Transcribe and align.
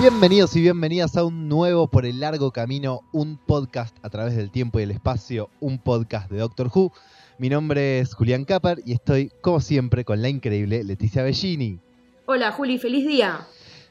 Bienvenidos 0.00 0.56
y 0.56 0.62
bienvenidas 0.62 1.14
a 1.18 1.24
un 1.24 1.46
nuevo 1.46 1.86
Por 1.86 2.06
el 2.06 2.20
Largo 2.20 2.52
Camino, 2.52 3.02
un 3.12 3.36
podcast 3.36 3.94
a 4.02 4.08
través 4.08 4.34
del 4.34 4.50
tiempo 4.50 4.80
y 4.80 4.84
el 4.84 4.92
espacio, 4.92 5.50
un 5.60 5.78
podcast 5.78 6.30
de 6.30 6.38
Doctor 6.38 6.70
Who. 6.74 6.90
Mi 7.36 7.50
nombre 7.50 7.98
es 7.98 8.14
Julián 8.14 8.46
Capper 8.46 8.80
y 8.86 8.94
estoy, 8.94 9.30
como 9.42 9.60
siempre, 9.60 10.06
con 10.06 10.22
la 10.22 10.30
increíble 10.30 10.84
Leticia 10.84 11.22
Bellini. 11.22 11.80
Hola 12.24 12.50
Juli, 12.50 12.78
feliz 12.78 13.06
día. 13.06 13.46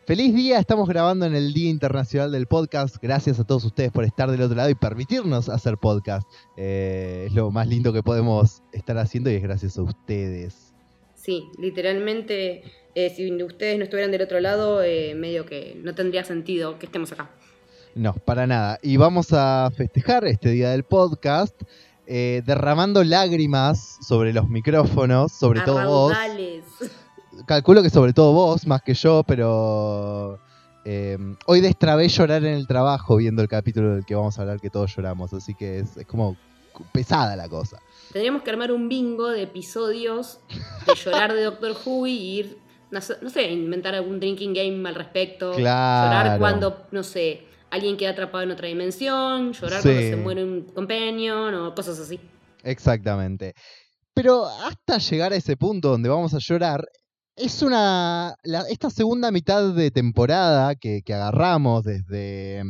Feliz 0.08 0.34
día, 0.34 0.58
estamos 0.58 0.90
grabando 0.90 1.28
en 1.28 1.36
el 1.36 1.54
Día 1.54 1.70
Internacional 1.70 2.32
del 2.32 2.48
Podcast. 2.48 2.96
Gracias 3.00 3.40
a 3.40 3.44
todos 3.44 3.64
ustedes 3.64 3.92
por 3.92 4.04
estar 4.04 4.32
del 4.32 4.42
otro 4.42 4.58
lado 4.58 4.72
y 4.72 4.76
permitirnos 4.76 5.48
hacer 5.48 5.78
podcast. 5.78 6.28
Eh, 6.58 7.26
es 7.28 7.34
lo 7.34 7.52
más 7.52 7.68
lindo 7.68 7.94
que 7.94 8.02
podemos 8.02 8.64
estar 8.72 8.98
haciendo 8.98 9.30
y 9.30 9.36
es 9.36 9.44
gracias 9.44 9.78
a 9.78 9.84
ustedes. 9.84 10.69
Sí, 11.22 11.52
literalmente 11.58 12.64
eh, 12.96 13.14
si 13.14 13.32
ustedes 13.44 13.78
no 13.78 13.84
estuvieran 13.84 14.12
del 14.12 14.22
otro 14.22 14.40
lado, 14.40 14.82
eh, 14.82 15.16
medio 15.16 15.46
que 15.46 15.78
no 15.84 15.94
tendría 15.94 16.24
sentido 16.24 16.80
que 16.80 16.86
estemos 16.86 17.12
acá. 17.12 17.30
No, 17.94 18.14
para 18.14 18.48
nada. 18.48 18.80
Y 18.82 18.96
vamos 18.96 19.34
a 19.34 19.70
festejar 19.76 20.26
este 20.26 20.52
día 20.52 20.70
del 20.70 20.84
podcast 20.84 21.62
eh, 22.08 22.42
derramando 22.46 23.04
lágrimas 23.04 23.98
sobre 24.02 24.32
los 24.32 24.48
micrófonos, 24.48 25.34
sobre 25.34 25.60
todo 25.62 25.86
vos. 25.88 26.14
Calculo 27.46 27.84
que 27.84 27.90
sobre 27.90 28.14
todo 28.14 28.32
vos, 28.32 28.66
más 28.66 28.82
que 28.82 28.94
yo, 28.94 29.24
pero 29.28 30.40
hoy 31.46 31.62
destrabé 31.62 32.08
llorar 32.08 32.46
en 32.46 32.54
el 32.54 32.66
trabajo 32.66 33.18
viendo 33.18 33.42
el 33.42 33.50
capítulo 33.50 33.94
del 33.96 34.06
que 34.06 34.16
vamos 34.16 34.40
a 34.40 34.42
hablar, 34.42 34.60
que 34.62 34.70
todos 34.70 34.96
lloramos, 34.96 35.34
así 35.34 35.54
que 35.54 35.80
es 35.80 35.98
como 36.08 36.38
pesada 36.94 37.36
la 37.36 37.50
cosa. 37.50 37.80
Tendríamos 38.12 38.42
que 38.42 38.50
armar 38.50 38.72
un 38.72 38.90
bingo 38.90 39.30
de 39.30 39.44
episodios 39.44 40.40
de 40.88 40.96
llorar 40.96 41.34
de 41.34 41.44
Doctor 41.44 41.76
Who 41.86 42.08
y 42.08 42.40
ir 42.40 42.58
no, 42.92 43.02
sé, 43.02 43.52
inventar 43.52 43.94
algún 43.96 44.20
drinking 44.20 44.54
game 44.54 44.88
al 44.90 44.96
respecto. 44.96 45.58
Llorar 45.58 46.40
cuando, 46.40 46.88
no 46.92 47.04
sé, 47.04 47.44
alguien 47.70 47.98
queda 47.98 48.12
atrapado 48.12 48.44
en 48.44 48.52
otra 48.52 48.68
dimensión, 48.68 49.54
llorar 49.54 49.82
cuando 49.82 50.02
se 50.02 50.16
muere 50.16 50.44
un 50.44 50.62
companion 50.64 51.54
o 51.54 51.76
cosas 51.76 52.00
así. 52.00 52.20
Exactamente. 52.64 53.54
Pero 54.14 54.46
hasta 54.48 54.98
llegar 54.98 55.34
a 55.34 55.36
ese 55.36 55.56
punto 55.56 55.90
donde 55.90 56.10
vamos 56.10 56.34
a 56.34 56.40
llorar, 56.40 56.86
es 57.36 57.62
una. 57.62 58.36
esta 58.70 58.90
segunda 58.90 59.32
mitad 59.32 59.74
de 59.74 59.92
temporada 59.92 60.76
que, 60.76 61.02
que, 61.06 61.14
agarramos 61.14 61.84
desde 61.84 62.64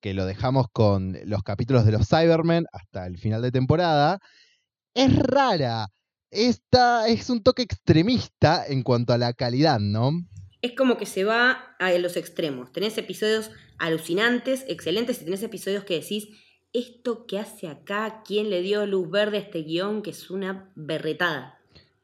que 0.00 0.14
lo 0.14 0.24
dejamos 0.24 0.66
con 0.72 1.18
los 1.26 1.42
capítulos 1.42 1.84
de 1.84 1.92
los 1.92 2.08
Cybermen 2.08 2.64
hasta 2.72 3.06
el 3.06 3.18
final 3.18 3.42
de 3.42 3.50
temporada, 3.50 4.20
es 4.94 5.16
rara. 5.16 5.88
Esta 6.30 7.08
es 7.08 7.30
un 7.30 7.42
toque 7.42 7.62
extremista 7.62 8.64
en 8.66 8.82
cuanto 8.82 9.12
a 9.12 9.18
la 9.18 9.32
calidad, 9.32 9.78
¿no? 9.78 10.10
Es 10.62 10.72
como 10.72 10.96
que 10.96 11.06
se 11.06 11.24
va 11.24 11.76
a 11.78 11.92
los 11.92 12.16
extremos. 12.16 12.72
Tenés 12.72 12.96
episodios 12.98 13.50
alucinantes, 13.78 14.64
excelentes, 14.66 15.20
y 15.20 15.24
tenés 15.26 15.42
episodios 15.42 15.84
que 15.84 16.00
decís, 16.00 16.28
esto 16.72 17.26
que 17.26 17.38
hace 17.38 17.68
acá, 17.68 18.22
¿quién 18.26 18.50
le 18.50 18.62
dio 18.62 18.84
luz 18.86 19.10
verde 19.10 19.36
a 19.36 19.40
este 19.40 19.62
guion? 19.62 20.02
Que 20.02 20.10
es 20.10 20.30
una 20.30 20.72
berretada. 20.74 21.58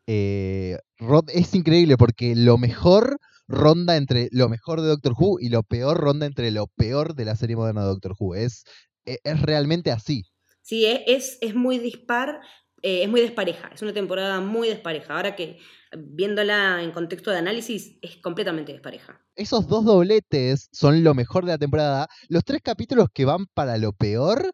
Eh, 0.06 0.78
Rod, 0.98 1.28
es 1.32 1.54
increíble 1.54 1.96
porque 1.96 2.34
lo 2.36 2.58
mejor 2.58 3.18
ronda 3.48 3.96
entre 3.96 4.28
lo 4.30 4.48
mejor 4.48 4.80
de 4.80 4.88
Doctor 4.88 5.14
Who 5.18 5.40
y 5.40 5.48
lo 5.48 5.62
peor 5.62 5.98
ronda 5.98 6.26
entre 6.26 6.50
lo 6.50 6.68
peor 6.68 7.14
de 7.14 7.24
la 7.24 7.36
serie 7.36 7.56
moderna 7.56 7.82
de 7.82 7.88
Doctor 7.88 8.14
Who. 8.18 8.34
Es, 8.34 8.64
e, 9.06 9.18
es, 9.24 9.42
realmente 9.42 9.90
así. 9.90 10.24
Sí, 10.62 10.86
es, 10.86 11.38
es 11.40 11.54
muy 11.54 11.78
dispar, 11.78 12.40
eh, 12.82 13.02
es 13.02 13.08
muy 13.08 13.20
despareja, 13.20 13.70
es 13.74 13.82
una 13.82 13.92
temporada 13.92 14.40
muy 14.40 14.68
despareja. 14.68 15.16
Ahora 15.16 15.36
que 15.36 15.58
viéndola 15.96 16.82
en 16.82 16.92
contexto 16.92 17.30
de 17.30 17.38
análisis, 17.38 17.98
es 18.00 18.16
completamente 18.18 18.72
despareja. 18.72 19.20
Esos 19.34 19.66
dos 19.68 19.84
dobletes 19.84 20.68
son 20.72 21.02
lo 21.02 21.14
mejor 21.14 21.44
de 21.44 21.52
la 21.52 21.58
temporada. 21.58 22.08
Los 22.28 22.44
tres 22.44 22.60
capítulos 22.62 23.08
que 23.12 23.24
van 23.24 23.46
para 23.54 23.76
lo 23.76 23.92
peor 23.92 24.52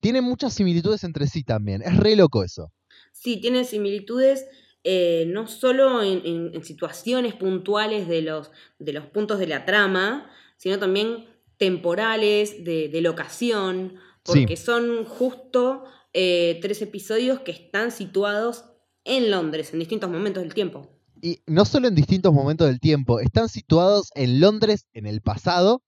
tienen 0.00 0.24
muchas 0.24 0.54
similitudes 0.54 1.04
entre 1.04 1.26
sí 1.26 1.44
también. 1.44 1.82
Es 1.82 1.96
re 1.96 2.16
loco 2.16 2.42
eso. 2.42 2.72
Sí, 3.12 3.40
tienen 3.40 3.64
similitudes. 3.64 4.46
Eh, 4.84 5.26
no 5.28 5.48
solo 5.48 6.02
en, 6.02 6.64
situaciones 6.64 7.34
puntuales 7.34 8.08
de 8.08 8.22
los, 8.22 8.50
de 8.78 8.92
los 8.92 9.06
puntos 9.06 9.38
de 9.38 9.46
la 9.46 9.66
trama, 9.66 10.30
sino 10.56 10.78
también 10.78 11.26
temporales, 11.58 12.64
de, 12.64 12.88
de 12.88 13.00
locación, 13.00 13.98
porque 14.22 14.56
son 14.56 15.04
justo 15.04 15.84
eh, 16.12 16.58
tres 16.62 16.82
episodios 16.82 17.40
que 17.40 17.52
están 17.52 17.90
situados 17.90 18.64
en 19.04 19.30
Londres, 19.30 19.72
en 19.72 19.78
distintos 19.78 20.10
momentos 20.10 20.42
del 20.42 20.54
tiempo. 20.54 20.88
Y 21.20 21.40
no 21.46 21.64
solo 21.64 21.88
en 21.88 21.94
distintos 21.94 22.32
momentos 22.32 22.68
del 22.68 22.80
tiempo, 22.80 23.20
están 23.20 23.48
situados 23.48 24.10
en 24.14 24.40
Londres 24.40 24.86
en 24.92 25.06
el 25.06 25.20
pasado, 25.20 25.82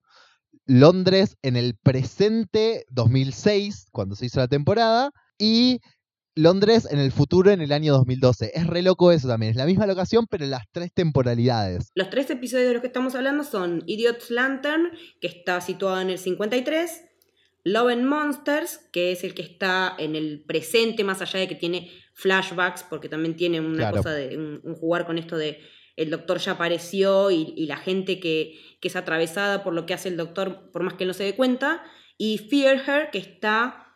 Londres 0.65 1.37
en 1.41 1.55
el 1.55 1.75
presente 1.75 2.85
2006, 2.89 3.87
cuando 3.91 4.15
se 4.15 4.25
hizo 4.25 4.39
la 4.39 4.47
temporada, 4.47 5.11
y 5.37 5.79
Londres 6.35 6.87
en 6.89 6.99
el 6.99 7.11
futuro 7.11 7.51
en 7.51 7.61
el 7.61 7.71
año 7.71 7.93
2012. 7.93 8.51
Es 8.53 8.67
re 8.67 8.81
loco 8.81 9.11
eso 9.11 9.27
también. 9.27 9.51
Es 9.51 9.57
la 9.57 9.65
misma 9.65 9.85
locación, 9.85 10.27
pero 10.29 10.45
en 10.45 10.51
las 10.51 10.63
tres 10.71 10.93
temporalidades. 10.93 11.91
Los 11.93 12.09
tres 12.09 12.29
episodios 12.29 12.67
de 12.67 12.73
los 12.73 12.81
que 12.81 12.87
estamos 12.87 13.15
hablando 13.15 13.43
son 13.43 13.83
Idiot's 13.85 14.31
Lantern, 14.31 14.91
que 15.19 15.27
está 15.27 15.59
situado 15.61 15.99
en 15.99 16.09
el 16.09 16.17
53, 16.17 17.03
Love 17.63 17.91
and 17.91 18.05
Monsters, 18.05 18.79
que 18.91 19.11
es 19.11 19.23
el 19.23 19.33
que 19.33 19.43
está 19.43 19.95
en 19.97 20.15
el 20.15 20.43
presente, 20.45 21.03
más 21.03 21.21
allá 21.21 21.39
de 21.39 21.47
que 21.47 21.55
tiene 21.55 21.91
flashbacks, 22.13 22.83
porque 22.83 23.09
también 23.09 23.35
tiene 23.35 23.59
una 23.59 23.91
cosa 23.91 24.13
de 24.13 24.37
un, 24.37 24.75
jugar 24.75 25.05
con 25.05 25.17
esto 25.17 25.37
de 25.37 25.59
el 25.95 26.09
doctor 26.09 26.39
ya 26.39 26.53
apareció 26.53 27.29
y, 27.31 27.65
la 27.65 27.77
gente 27.77 28.19
que, 28.19 28.59
es 28.81 28.95
atravesada 28.95 29.63
por 29.63 29.73
lo 29.73 29.85
que 29.85 29.93
hace 29.93 30.09
el 30.09 30.17
doctor, 30.17 30.71
por 30.71 30.81
más 30.83 30.95
que 30.95 31.05
no 31.05 31.13
se 31.13 31.23
dé 31.23 31.35
cuenta, 31.35 31.83
y 32.17 32.39
Fear 32.39 32.77
Her, 32.87 33.11
que 33.11 33.19
está 33.19 33.95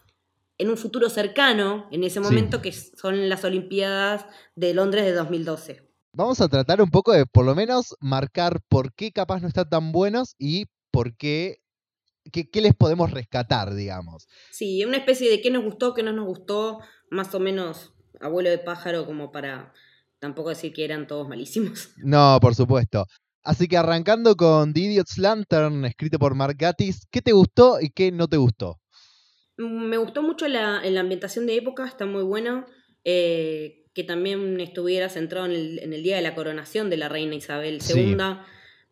en 0.58 0.70
un 0.70 0.78
futuro 0.78 1.10
cercano, 1.10 1.88
en 1.92 2.04
ese 2.04 2.20
momento, 2.20 2.62
que 2.62 2.72
son 2.72 3.30
las 3.30 3.44
Olimpiadas 3.44 4.26
de 4.56 4.74
Londres 4.74 5.06
de 5.06 5.14
2012. 5.14 5.86
Vamos 6.14 6.40
a 6.40 6.48
tratar 6.48 6.82
un 6.82 6.92
poco 6.92 7.12
de, 7.12 7.26
por 7.26 7.46
lo 7.46 7.56
menos, 7.56 7.96
marcar 8.00 8.62
por 8.70 8.94
qué 8.94 9.12
capaz 9.12 9.42
no 9.42 9.48
están 9.48 9.70
tan 9.70 9.92
buenos 9.92 10.36
y 10.38 10.68
por 10.92 11.18
qué 11.18 11.58
¿Qué, 12.32 12.62
les 12.62 12.74
podemos 12.74 13.12
rescatar, 13.12 13.74
digamos? 13.76 14.28
Sí, 14.52 14.84
una 14.84 14.98
especie 14.98 15.30
de 15.30 15.42
qué 15.42 15.52
nos 15.52 15.64
gustó, 15.64 15.94
qué 15.94 16.04
no 16.04 16.12
nos 16.12 16.26
gustó, 16.26 16.80
más 17.10 17.34
o 17.36 17.40
menos 17.40 17.94
abuelo 18.20 18.50
de 18.50 18.58
pájaro, 18.58 19.06
como 19.06 19.32
para 19.32 19.74
tampoco 20.20 20.50
decir 20.50 20.74
que 20.74 20.86
eran 20.86 21.08
todos 21.08 21.28
malísimos. 21.28 21.90
No, 21.98 22.40
por 22.42 22.56
supuesto. 22.56 23.06
Así 23.44 23.68
que 23.68 23.78
arrancando 23.78 24.36
con 24.36 24.74
The 24.74 24.80
Idiot's 24.80 25.18
Lantern, 25.20 25.86
escrito 25.86 26.18
por 26.18 26.34
Mark 26.34 26.56
Gatiss, 26.58 27.08
¿qué 27.12 27.22
te 27.22 27.32
gustó 27.32 27.80
y 27.80 27.90
qué 27.90 28.12
no 28.12 28.28
te 28.28 28.38
gustó? 28.38 28.80
Mm, 29.58 29.86
me 29.86 29.98
gustó 29.98 30.24
mucho 30.24 30.48
la, 30.48 30.80
ambientación 30.80 31.46
de 31.46 31.56
época, 31.56 31.86
está 31.86 32.06
muy 32.06 32.24
buena. 32.24 32.66
Eh, 33.04 33.86
que 33.96 34.04
también 34.04 34.60
estuviera 34.60 35.10
centrado 35.10 35.46
en 35.46 35.94
el, 35.94 36.04
día 36.04 36.18
de 36.18 36.22
la 36.22 36.36
coronación 36.36 36.90
de 36.90 36.98
la 36.98 37.08
reina 37.08 37.36
Isabel 37.36 37.80
II, 37.82 38.18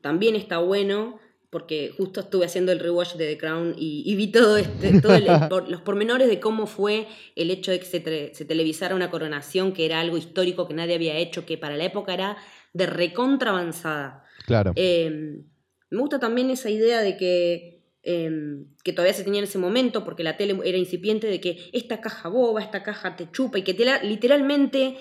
también 0.02 0.36
está 0.36 0.60
bueno 0.60 1.20
porque 1.54 1.94
justo 1.96 2.22
estuve 2.22 2.48
haciendo 2.48 2.72
el 2.72 2.80
rewatch 2.80 3.14
de 3.14 3.28
The 3.28 3.38
Crown 3.38 3.76
y, 3.78 4.16
vi 4.16 4.32
todo 4.32 4.58
este, 4.58 5.00
todos 5.00 5.22
los 5.70 5.82
pormenores 5.82 6.28
de 6.28 6.40
cómo 6.40 6.66
fue 6.66 7.08
el 7.36 7.52
hecho 7.52 7.70
de 7.70 7.80
que 7.80 7.86
se, 8.34 8.46
televisara 8.46 8.96
una 8.96 9.12
coronación, 9.12 9.72
que 9.72 9.86
era 9.86 10.00
algo 10.00 10.18
histórico 10.18 10.68
que 10.68 10.74
nadie 10.74 10.96
había 10.96 11.16
hecho, 11.16 11.46
que 11.46 11.60
para 11.60 11.78
la 11.78 11.86
época 11.86 12.12
era 12.16 12.38
de 12.74 12.88
recontra 12.88 13.52
avanzada. 13.52 14.26
Claro. 14.48 14.74
Em, 14.76 15.44
me 15.92 16.00
gusta 16.00 16.20
también 16.20 16.50
esa 16.50 16.72
idea 16.72 17.02
de 17.02 17.18
que, 17.18 17.84
em, 18.02 18.66
que 18.84 18.92
todavía 18.92 19.14
se 19.14 19.24
tenía 19.24 19.40
en 19.40 19.46
ese 19.46 19.60
momento, 19.60 20.04
porque 20.04 20.24
la 20.24 20.38
tele 20.38 20.58
era 20.66 20.80
incipiente, 20.80 21.28
de 21.28 21.40
que 21.40 21.70
esta 21.72 22.02
caja 22.02 22.30
boba, 22.30 22.64
esta 22.64 22.82
caja 22.82 23.16
te 23.16 23.30
chupa, 23.32 23.60
y 23.60 23.62
que 23.62 23.76
te 23.76 23.86
literalmente 24.04 24.98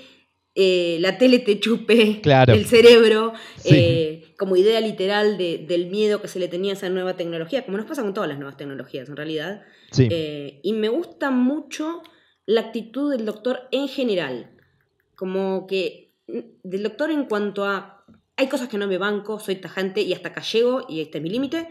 eh, 0.54 0.98
la 1.00 1.16
tele 1.16 1.38
te 1.38 1.58
chupe 1.58 2.20
el 2.48 2.66
cerebro, 2.66 3.32
eh, 3.64 4.34
como 4.36 4.56
idea 4.56 4.80
literal 4.80 5.38
del 5.38 5.86
miedo 5.86 6.20
que 6.20 6.28
se 6.28 6.38
le 6.38 6.48
tenía 6.48 6.72
a 6.72 6.76
esa 6.76 6.90
nueva 6.90 7.16
tecnología, 7.16 7.64
como 7.64 7.78
nos 7.78 7.86
pasa 7.86 8.02
con 8.02 8.12
todas 8.12 8.28
las 8.28 8.38
nuevas 8.38 8.58
tecnologías 8.58 9.08
en 9.08 9.16
realidad. 9.16 9.62
Eh, 9.98 10.60
y 10.62 10.72
me 10.74 10.90
gusta 10.90 11.30
mucho 11.30 12.02
la 12.44 12.60
actitud 12.60 13.10
del 13.10 13.24
doctor 13.24 13.60
en 13.70 13.88
general, 13.88 14.50
como 15.14 15.66
que 15.66 16.16
mm, 16.28 16.38
del 16.64 16.82
doctor 16.82 17.10
en 17.10 17.24
cuanto 17.24 17.64
a, 17.64 18.04
hay 18.36 18.48
cosas 18.48 18.68
que 18.68 18.76
no 18.76 18.86
me 18.86 18.98
banco, 18.98 19.40
soy 19.40 19.56
tajante 19.56 20.02
y 20.02 20.12
hasta 20.12 20.30
acá 20.30 20.42
llego 20.42 20.84
y 20.86 21.00
este 21.00 21.18
es 21.18 21.24
mi 21.24 21.30
límite. 21.30 21.68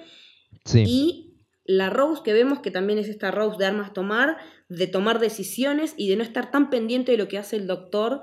Y 0.73 1.35
la 1.65 1.91
Rose 1.91 2.23
que 2.23 2.33
vemos, 2.33 2.59
que 2.59 2.71
también 2.71 2.97
es 2.97 3.09
esta 3.09 3.29
Rose 3.29 3.59
de 3.59 3.65
armas 3.65 3.93
tomar, 3.93 4.37
de 4.69 4.87
tomar 4.87 5.19
decisiones 5.19 5.93
y 5.97 6.09
de 6.09 6.15
no 6.15 6.23
estar 6.23 6.49
tan 6.49 6.71
pendiente 6.71 7.11
de 7.11 7.19
lo 7.19 7.27
que 7.27 7.37
hace 7.37 7.57
el 7.57 7.67
doctor 7.67 8.21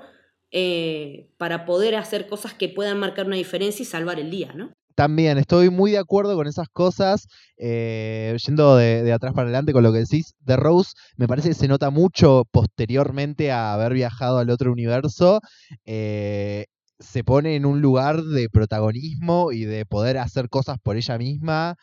eh, 0.51 1.29
para 1.37 1.65
poder 1.65 1.95
hacer 1.95 2.27
cosas 2.27 2.53
que 2.53 2.69
puedan 2.69 2.97
marcar 2.97 3.27
una 3.27 3.35
diferencia 3.35 3.83
y 3.83 3.85
salvar 3.85 4.19
el 4.19 4.31
día, 4.31 4.51
¿no? 4.53 4.71
También 4.95 5.37
estoy 5.37 5.69
muy 5.69 5.91
de 5.91 5.99
acuerdo 5.99 6.35
con 6.35 6.47
esas 6.47 6.67
cosas. 6.69 7.27
Eh, 7.57 8.35
yendo 8.45 8.75
de, 8.75 9.13
atrás 9.13 9.33
para 9.33 9.45
adelante 9.45 9.73
con 9.73 9.83
lo 9.83 9.93
que 9.93 9.99
decís, 9.99 10.33
de 10.39 10.57
Rose 10.57 10.93
me 11.17 11.27
parece 11.27 11.49
que 11.49 11.53
se 11.55 11.67
nota 11.67 11.89
mucho 11.91 12.45
posteriormente 12.51 13.51
a 13.51 13.73
haber 13.73 13.93
viajado 13.93 14.39
al 14.39 14.49
otro 14.49 14.71
universo. 14.71 15.39
Eh, 15.85 16.65
se 16.97 17.23
pone 17.23 17.55
en 17.55 17.65
un 17.65 17.79
lugar 17.79 18.23
de 18.23 18.49
protagonismo 18.49 19.53
y 19.53 19.63
de 19.63 19.85
poder 19.85 20.17
hacer 20.17 20.49
cosas 20.49 20.79
por 20.83 20.97
ella 20.97 21.17
misma 21.17 21.77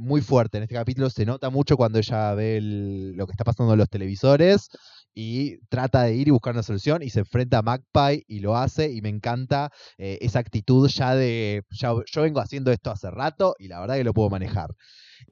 muy 0.00 0.20
fuerte. 0.20 0.58
En 0.58 0.64
este 0.64 0.74
capítulo 0.74 1.08
se 1.08 1.24
nota 1.24 1.48
mucho 1.48 1.78
cuando 1.78 1.98
ella 1.98 2.34
ve 2.34 2.58
lo 2.60 3.26
que 3.26 3.32
está 3.32 3.44
pasando 3.44 3.72
en 3.72 3.78
los 3.78 3.88
televisores 3.88 4.68
y 5.14 5.58
trata 5.68 6.02
de 6.02 6.16
ir 6.16 6.28
y 6.28 6.30
buscar 6.32 6.54
una 6.54 6.62
solución 6.62 7.02
y 7.02 7.10
se 7.10 7.20
enfrenta 7.20 7.58
a 7.58 7.62
Magpie 7.62 8.24
y 8.26 8.40
lo 8.40 8.56
hace 8.56 8.90
y 8.90 9.00
me 9.00 9.08
encanta 9.08 9.70
eh, 9.96 10.18
esa 10.20 10.40
actitud 10.40 10.88
ya 10.88 11.14
de, 11.14 11.62
ya, 11.70 11.92
yo 12.06 12.22
vengo 12.22 12.40
haciendo 12.40 12.72
esto 12.72 12.90
hace 12.90 13.10
rato 13.10 13.54
y 13.58 13.68
la 13.68 13.80
verdad 13.80 13.96
que 13.96 14.04
lo 14.04 14.12
puedo 14.12 14.30
manejar. 14.30 14.74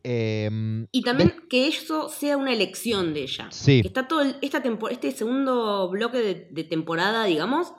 Em, 0.04 0.86
y 0.92 1.02
también 1.02 1.34
que 1.50 1.68
eso 1.68 2.08
sea 2.08 2.36
una 2.36 2.52
elección 2.52 3.14
de 3.14 3.22
ella. 3.22 3.48
Sí. 3.50 3.82
Está 3.84 4.08
todo 4.08 4.22
esta 4.40 4.62
este 4.90 5.12
segundo 5.12 5.88
bloque 5.90 6.48
de, 6.50 6.64
temporada, 6.64 7.24
digamos, 7.24 7.72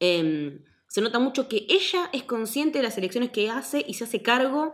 em, 0.00 0.64
se 0.86 1.00
nota 1.00 1.18
mucho 1.18 1.48
que 1.48 1.66
ella 1.68 2.10
es 2.12 2.24
consciente 2.24 2.78
de 2.78 2.84
las 2.84 2.96
elecciones 2.98 3.30
que 3.30 3.50
hace 3.50 3.84
y 3.86 3.94
se 3.94 4.04
hace 4.04 4.22
cargo 4.22 4.72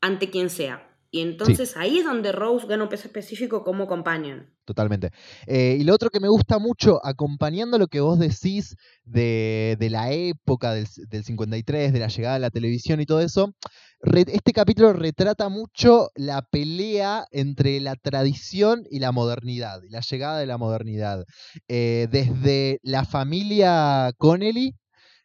ante 0.00 0.30
quien 0.30 0.50
sea. 0.50 0.91
Y 1.14 1.20
entonces 1.20 1.76
ahí 1.76 1.98
es 1.98 2.06
donde 2.06 2.32
Rose 2.32 2.66
gana 2.66 2.84
un 2.84 2.88
peso 2.88 3.06
específico 3.06 3.62
como 3.62 3.86
companion. 3.86 4.48
Totalmente. 4.64 5.10
Eh, 5.46 5.76
y 5.78 5.84
lo 5.84 5.94
otro 5.94 6.08
que 6.08 6.20
me 6.20 6.28
gusta 6.28 6.58
mucho, 6.58 7.04
acompañando 7.04 7.76
lo 7.78 7.86
que 7.86 8.00
vos 8.00 8.18
decís 8.18 8.76
de, 9.04 9.76
la 9.90 10.10
época 10.10 10.72
del, 10.72 10.86
53, 10.86 11.92
de 11.92 11.98
la 11.98 12.08
llegada 12.08 12.34
de 12.34 12.40
la 12.40 12.48
televisión 12.48 13.02
y 13.02 13.04
todo 13.04 13.20
eso, 13.20 13.52
este 14.00 14.54
capítulo 14.54 14.94
retrata 14.94 15.50
mucho 15.50 16.08
la 16.14 16.40
pelea 16.40 17.26
entre 17.30 17.78
la 17.80 17.94
tradición 17.96 18.84
y 18.90 18.98
la 18.98 19.12
modernidad, 19.12 19.82
y 19.82 19.90
la 19.90 20.00
llegada 20.00 20.38
de 20.38 20.46
la 20.46 20.56
modernidad. 20.56 21.26
Eh, 21.68 22.08
desde 22.10 22.80
la 22.82 23.04
familia 23.04 24.12
Connelly, 24.16 24.76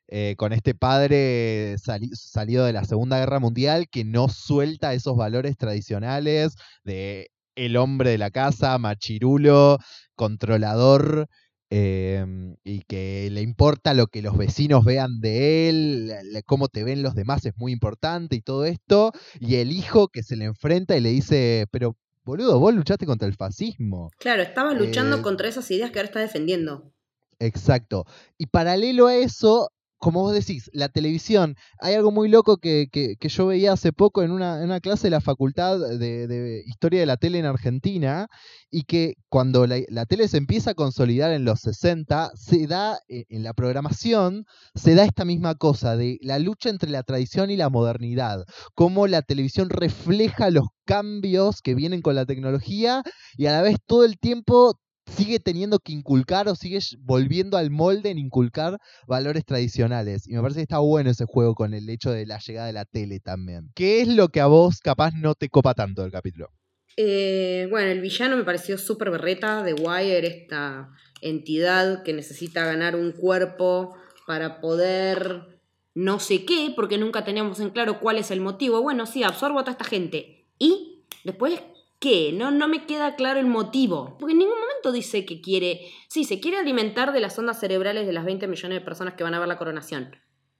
eh, 0.09 0.35
con 0.37 0.53
este 0.53 0.73
padre 0.73 1.75
salido 1.77 2.65
de 2.65 2.73
la 2.73 2.85
Segunda 2.85 3.19
Guerra 3.19 3.39
Mundial 3.39 3.87
que 3.89 4.05
no 4.05 4.29
suelta 4.29 4.93
esos 4.93 5.17
valores 5.17 5.57
tradicionales 5.57 6.55
de 6.83 7.29
el 7.55 7.75
hombre 7.75 8.11
de 8.11 8.17
la 8.17 8.31
casa, 8.31 8.77
machirulo, 8.77 9.79
controlador, 10.15 11.27
em, 11.69 12.55
y 12.63 12.81
que 12.83 13.29
le 13.31 13.41
importa 13.41 13.93
lo 13.93 14.07
que 14.07 14.21
los 14.21 14.37
vecinos 14.37 14.85
vean 14.85 15.19
de 15.19 15.69
él, 15.69 16.13
cómo 16.45 16.69
te 16.69 16.83
ven 16.83 17.03
los 17.03 17.15
demás 17.15 17.45
es 17.45 17.57
muy 17.57 17.73
importante 17.73 18.35
y 18.35 18.41
todo 18.41 18.63
esto, 18.65 19.11
y 19.39 19.55
el 19.55 19.71
hijo 19.71 20.07
que 20.07 20.23
se 20.23 20.37
le 20.37 20.45
enfrenta 20.45 20.95
y 20.95 21.01
le 21.01 21.09
dice, 21.09 21.65
pero 21.71 21.97
boludo, 22.23 22.59
vos 22.59 22.73
luchaste 22.73 23.05
contra 23.05 23.27
el 23.27 23.35
fascismo. 23.35 24.11
Claro, 24.19 24.43
estabas 24.43 24.77
luchando 24.77 25.17
eh, 25.17 25.21
contra 25.21 25.49
esas 25.49 25.69
ideas 25.71 25.91
que 25.91 25.99
ahora 25.99 26.07
estás 26.07 26.23
defendiendo. 26.23 26.93
Exacto. 27.39 28.05
Y 28.37 28.47
paralelo 28.47 29.07
a 29.07 29.15
eso, 29.15 29.69
como 29.97 30.21
vos 30.21 30.33
decís, 30.33 30.69
la 30.73 30.89
televisión, 30.89 31.55
hay 31.79 31.95
algo 31.95 32.11
muy 32.11 32.29
loco 32.29 32.57
que, 32.57 32.87
yo 33.19 33.47
veía 33.47 33.73
hace 33.73 33.93
poco 33.93 34.23
en 34.23 34.31
una, 34.31 34.79
clase 34.79 35.07
de 35.07 35.11
la 35.11 35.21
Facultad 35.21 35.79
de, 35.79 36.63
Historia 36.65 36.99
de 36.99 37.05
la 37.05 37.17
Tele 37.17 37.39
en 37.39 37.45
Argentina, 37.45 38.27
y 38.69 38.83
que 38.83 39.15
cuando 39.29 39.65
la, 39.65 40.05
tele 40.05 40.27
se 40.27 40.37
empieza 40.37 40.71
a 40.71 40.75
consolidar 40.75 41.31
en 41.31 41.45
los 41.45 41.61
60, 41.61 42.31
se 42.35 42.67
da, 42.67 42.99
e, 43.07 43.25
en 43.29 43.43
la 43.43 43.53
programación, 43.53 44.45
se 44.75 44.95
da 44.95 45.03
esta 45.03 45.25
misma 45.25 45.55
cosa 45.55 45.95
de 45.95 46.17
la 46.21 46.39
lucha 46.39 46.69
entre 46.69 46.89
la 46.89 47.03
tradición 47.03 47.49
y 47.49 47.57
la 47.57 47.69
modernidad, 47.69 48.45
cómo 48.75 49.07
la 49.07 49.21
televisión 49.21 49.69
refleja 49.69 50.49
los 50.51 50.67
cambios 50.85 51.61
que 51.61 51.75
vienen 51.75 52.01
con 52.01 52.15
la 52.15 52.25
tecnología 52.25 53.03
y 53.35 53.47
a 53.47 53.51
la 53.51 53.61
vez 53.61 53.77
todo 53.85 54.05
el 54.05 54.17
tiempo 54.19 54.79
sigue 55.07 55.39
teniendo 55.39 55.79
que 55.79 55.93
inculcar 55.93 56.47
o 56.47 56.55
sigue 56.55 56.79
volviendo 56.99 57.57
al 57.57 57.71
molde 57.71 58.09
en 58.09 58.17
inculcar 58.17 58.77
valores 59.07 59.45
tradicionales. 59.45 60.27
Y 60.27 60.33
me 60.33 60.41
parece 60.41 60.59
que 60.59 60.63
está 60.63 60.79
bueno 60.79 61.09
ese 61.09 61.25
juego 61.25 61.55
con 61.55 61.73
el 61.73 61.89
hecho 61.89 62.11
de 62.11 62.25
la 62.25 62.39
llegada 62.39 62.67
de 62.67 62.73
la 62.73 62.85
tele 62.85 63.19
también. 63.19 63.71
¿Qué 63.75 64.01
es 64.01 64.07
lo 64.07 64.29
que 64.29 64.41
a 64.41 64.47
vos 64.47 64.79
capaz 64.79 65.13
no 65.13 65.35
te 65.35 65.49
copa 65.49 65.73
tanto 65.73 66.01
del 66.01 66.11
capítulo? 66.11 66.51
Eh, 66.97 67.67
bueno, 67.69 67.91
el 67.91 68.01
villano 68.01 68.37
me 68.37 68.43
pareció 68.43 68.77
súper 68.77 69.11
berreta 69.11 69.61
de 69.61 69.73
Wire, 69.73 70.25
esta 70.25 70.89
entidad 71.21 72.03
que 72.03 72.13
necesita 72.13 72.65
ganar 72.65 72.95
un 72.95 73.11
cuerpo 73.11 73.95
para 74.25 74.59
poder 74.59 75.61
no 75.93 76.19
sé 76.19 76.45
qué, 76.45 76.71
porque 76.75 76.99
nunca 76.99 77.23
teníamos 77.23 77.59
en 77.59 77.71
claro 77.71 77.99
cuál 77.99 78.17
es 78.17 78.29
el 78.29 78.39
motivo. 78.39 78.81
Bueno, 78.83 79.07
sí, 79.07 79.23
absorbo 79.23 79.59
a 79.59 79.63
toda 79.63 79.71
esta 79.71 79.83
gente. 79.83 80.45
Y 80.59 81.03
después 81.23 81.59
qué? 81.99 82.31
No, 82.33 82.51
no 82.51 82.67
me 82.67 82.85
queda 82.85 83.15
claro 83.15 83.39
el 83.39 83.47
motivo. 83.47 84.17
Porque 84.19 84.33
en 84.33 84.39
ningún 84.39 84.59
momento 84.59 84.91
dice 84.91 85.25
que 85.25 85.41
quiere. 85.41 85.81
Sí, 86.07 86.23
se 86.23 86.39
quiere 86.39 86.57
alimentar 86.57 87.13
de 87.13 87.19
las 87.19 87.37
ondas 87.37 87.59
cerebrales 87.59 88.07
de 88.07 88.13
las 88.13 88.25
20 88.25 88.47
millones 88.47 88.79
de 88.79 88.85
personas 88.85 89.13
que 89.15 89.23
van 89.23 89.33
a 89.33 89.39
ver 89.39 89.47
la 89.47 89.57
coronación. 89.57 90.15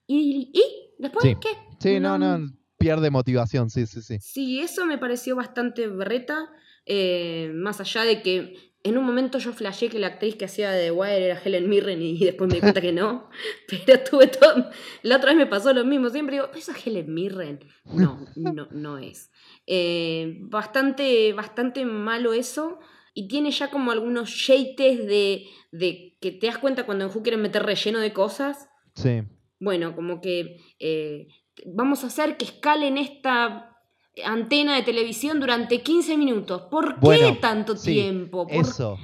¿Y, 0.06 0.52
y 0.54 0.94
después 1.00 1.26
qué? 1.42 1.50
Sí, 1.80 2.00
no, 2.00 2.18
no, 2.18 2.40
pierde 2.78 3.12
motivación, 3.12 3.70
sí, 3.70 3.86
sí, 3.86 4.02
sí. 4.02 4.20
Sí, 4.20 4.60
eso 4.60 4.86
me 4.86 4.98
pareció 4.98 5.36
bastante 5.36 5.88
berreta. 5.88 6.50
Eh, 6.90 7.52
más 7.54 7.82
allá 7.82 8.04
de 8.04 8.22
que 8.22 8.67
en 8.84 8.98
un 8.98 9.06
momento 9.06 9.38
yo 9.40 9.54
flashé 9.54 9.90
que 9.90 10.00
la 10.00 10.08
actriz 10.08 10.36
que 10.36 10.46
hacía 10.46 10.72
de 10.72 10.92
Wire 10.92 11.26
era 11.26 11.42
Helen 11.44 11.68
Mirren 11.68 12.02
y 12.02 12.18
después 12.20 12.48
me 12.48 12.56
di 12.56 12.62
cuenta 12.62 12.82
que 12.82 12.94
no. 12.94 13.30
Pero 13.86 14.04
tuve 14.04 14.28
todo. 14.28 14.70
La 15.04 15.18
otra 15.18 15.32
vez 15.32 15.38
me 15.38 15.46
pasó 15.46 15.74
lo 15.74 15.84
mismo. 15.84 16.10
Siempre 16.10 16.38
digo, 16.38 16.50
¿esa 16.56 16.72
es 16.72 16.88
Helen 16.88 17.14
Mirren? 17.14 17.60
No, 17.86 18.26
no, 18.36 18.68
no 18.72 18.98
es. 18.98 19.32
Eh, 19.66 20.38
bastante, 20.42 21.34
bastante 21.34 21.86
malo 21.86 22.34
eso. 22.34 22.80
Y 23.14 23.28
tiene 23.28 23.52
ya 23.52 23.72
como 23.72 23.92
algunos 23.92 24.30
shades 24.30 25.06
de, 25.08 25.46
de 25.72 26.18
que 26.22 26.32
te 26.32 26.48
das 26.48 26.60
cuenta 26.60 26.86
cuando 26.86 27.06
en 27.06 27.12
Who 27.12 27.24
quieren 27.24 27.42
meter 27.42 27.64
relleno 27.64 28.00
de 28.00 28.14
cosas. 28.14 28.70
Sí. 28.96 29.24
Bueno, 29.60 29.96
como 29.96 30.22
que 30.22 30.58
eh, 30.80 31.28
vamos 31.66 32.04
a 32.04 32.08
hacer 32.08 32.38
que 32.38 32.46
escalen 32.46 32.98
esta 32.98 33.77
antena 34.26 34.76
de 34.76 34.84
televisión 34.84 35.40
durante 35.40 35.82
15 35.82 36.18
minutos. 36.18 36.64
¿Por 36.70 37.00
qué 37.00 37.38
tanto 37.40 37.76
tiempo? 37.76 38.46
eso. 38.50 38.98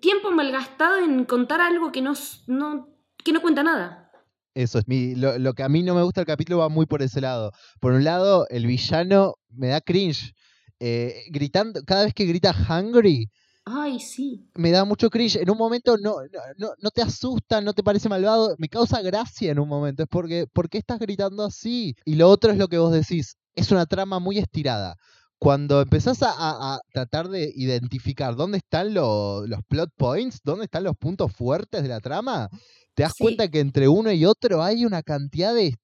Tiempo 0.00 0.30
malgastado 0.30 0.98
en 0.98 1.24
contar 1.24 1.60
algo 1.60 1.90
que 1.90 2.02
no, 2.02 2.12
no, 2.46 2.88
que 3.24 3.32
no 3.32 3.42
cuenta 3.42 3.62
nada. 3.62 4.10
Eso 4.54 4.78
es 4.78 4.86
mi, 4.86 5.14
lo, 5.14 5.54
que 5.54 5.62
a 5.62 5.68
mí 5.68 5.82
no 5.82 5.94
me 5.94 6.02
gusta 6.02 6.20
el 6.20 6.26
capítulo 6.26 6.58
va 6.58 6.68
muy 6.68 6.86
por 6.86 7.02
ese 7.02 7.20
lado. 7.20 7.52
Por 7.80 7.92
un 7.92 8.04
lado, 8.04 8.46
el 8.50 8.66
villano 8.66 9.34
me 9.50 9.68
da 9.68 9.80
cringe. 9.80 10.34
Eh, 10.78 11.24
gritando, 11.30 11.80
cada 11.84 12.04
vez 12.04 12.12
que 12.12 12.26
grita 12.26 12.54
hungry, 12.68 13.30
Ay, 13.64 14.00
sí. 14.00 14.50
Me 14.54 14.70
da 14.70 14.84
mucho 14.84 15.08
cringe. 15.08 15.36
En 15.36 15.50
un 15.50 15.56
momento 15.56 15.96
no, 15.96 16.16
no, 16.56 16.72
no 16.80 16.90
te 16.90 17.02
asusta, 17.02 17.60
no 17.60 17.72
te 17.72 17.82
parece 17.82 18.08
malvado. 18.08 18.56
Me 18.58 18.68
causa 18.68 19.00
gracia 19.02 19.52
en 19.52 19.60
un 19.60 19.68
momento. 19.68 20.02
Es 20.02 20.08
porque, 20.08 20.46
¿por 20.52 20.68
qué 20.68 20.78
estás 20.78 20.98
gritando 20.98 21.44
así? 21.44 21.94
Y 22.04 22.16
lo 22.16 22.28
otro 22.28 22.50
es 22.50 22.58
lo 22.58 22.68
que 22.68 22.78
vos 22.78 22.92
decís. 22.92 23.36
Es 23.54 23.70
una 23.70 23.86
trama 23.86 24.18
muy 24.18 24.38
estirada. 24.38 24.96
Cuando 25.38 25.80
empezás 25.80 26.18
a, 26.22 26.78
tratar 26.92 27.28
de 27.28 27.52
identificar 27.56 28.36
dónde 28.36 28.58
están 28.58 28.94
los 28.94 29.48
plot 29.68 29.90
points, 29.96 30.40
dónde 30.44 30.66
están 30.66 30.84
los 30.84 30.96
puntos 30.96 31.32
fuertes 31.32 31.82
de 31.82 31.88
la 31.88 31.98
trama, 31.98 32.48
te 32.94 33.02
das 33.02 33.14
cuenta 33.18 33.48
que 33.48 33.60
entre 33.60 33.88
uno 33.88 34.12
y 34.12 34.24
otro 34.24 34.62
hay 34.62 34.84
una 34.84 35.02
cantidad 35.02 35.52
de, 35.52 35.74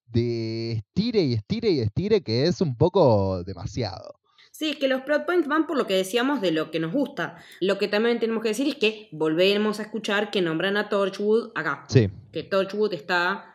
estire 0.73 1.23
y 1.23 1.35
estire 1.35 1.71
y 1.71 1.81
estire 1.81 2.23
que 2.23 2.45
es 2.45 2.61
un 2.61 2.77
poco 2.77 3.43
demasiado. 3.45 4.21
Sí, 4.53 4.71
es 4.71 4.77
que 4.77 4.89
los 4.89 5.03
plot 5.03 5.27
points 5.27 5.49
van 5.49 5.67
por 5.67 5.77
lo 5.77 5.87
que 5.87 5.95
decíamos 5.95 6.41
de 6.41 6.51
lo 6.51 6.71
que 6.71 6.81
nos 6.81 6.93
gusta. 6.93 7.37
Lo 7.61 7.79
que 7.79 7.89
también 7.89 8.19
tenemos 8.19 8.43
que 8.43 8.51
decir 8.51 8.69
es 8.69 8.77
que 8.77 9.09
volvemos 9.13 9.81
a 9.81 9.83
escuchar 9.83 10.31
que 10.31 10.43
nombran 10.43 10.77
a 10.77 10.89
Torchwood 10.89 11.51
acá. 11.55 11.85
Sí. 11.89 12.11
Que 12.33 12.43
Torchwood 12.43 12.93
está 12.93 13.55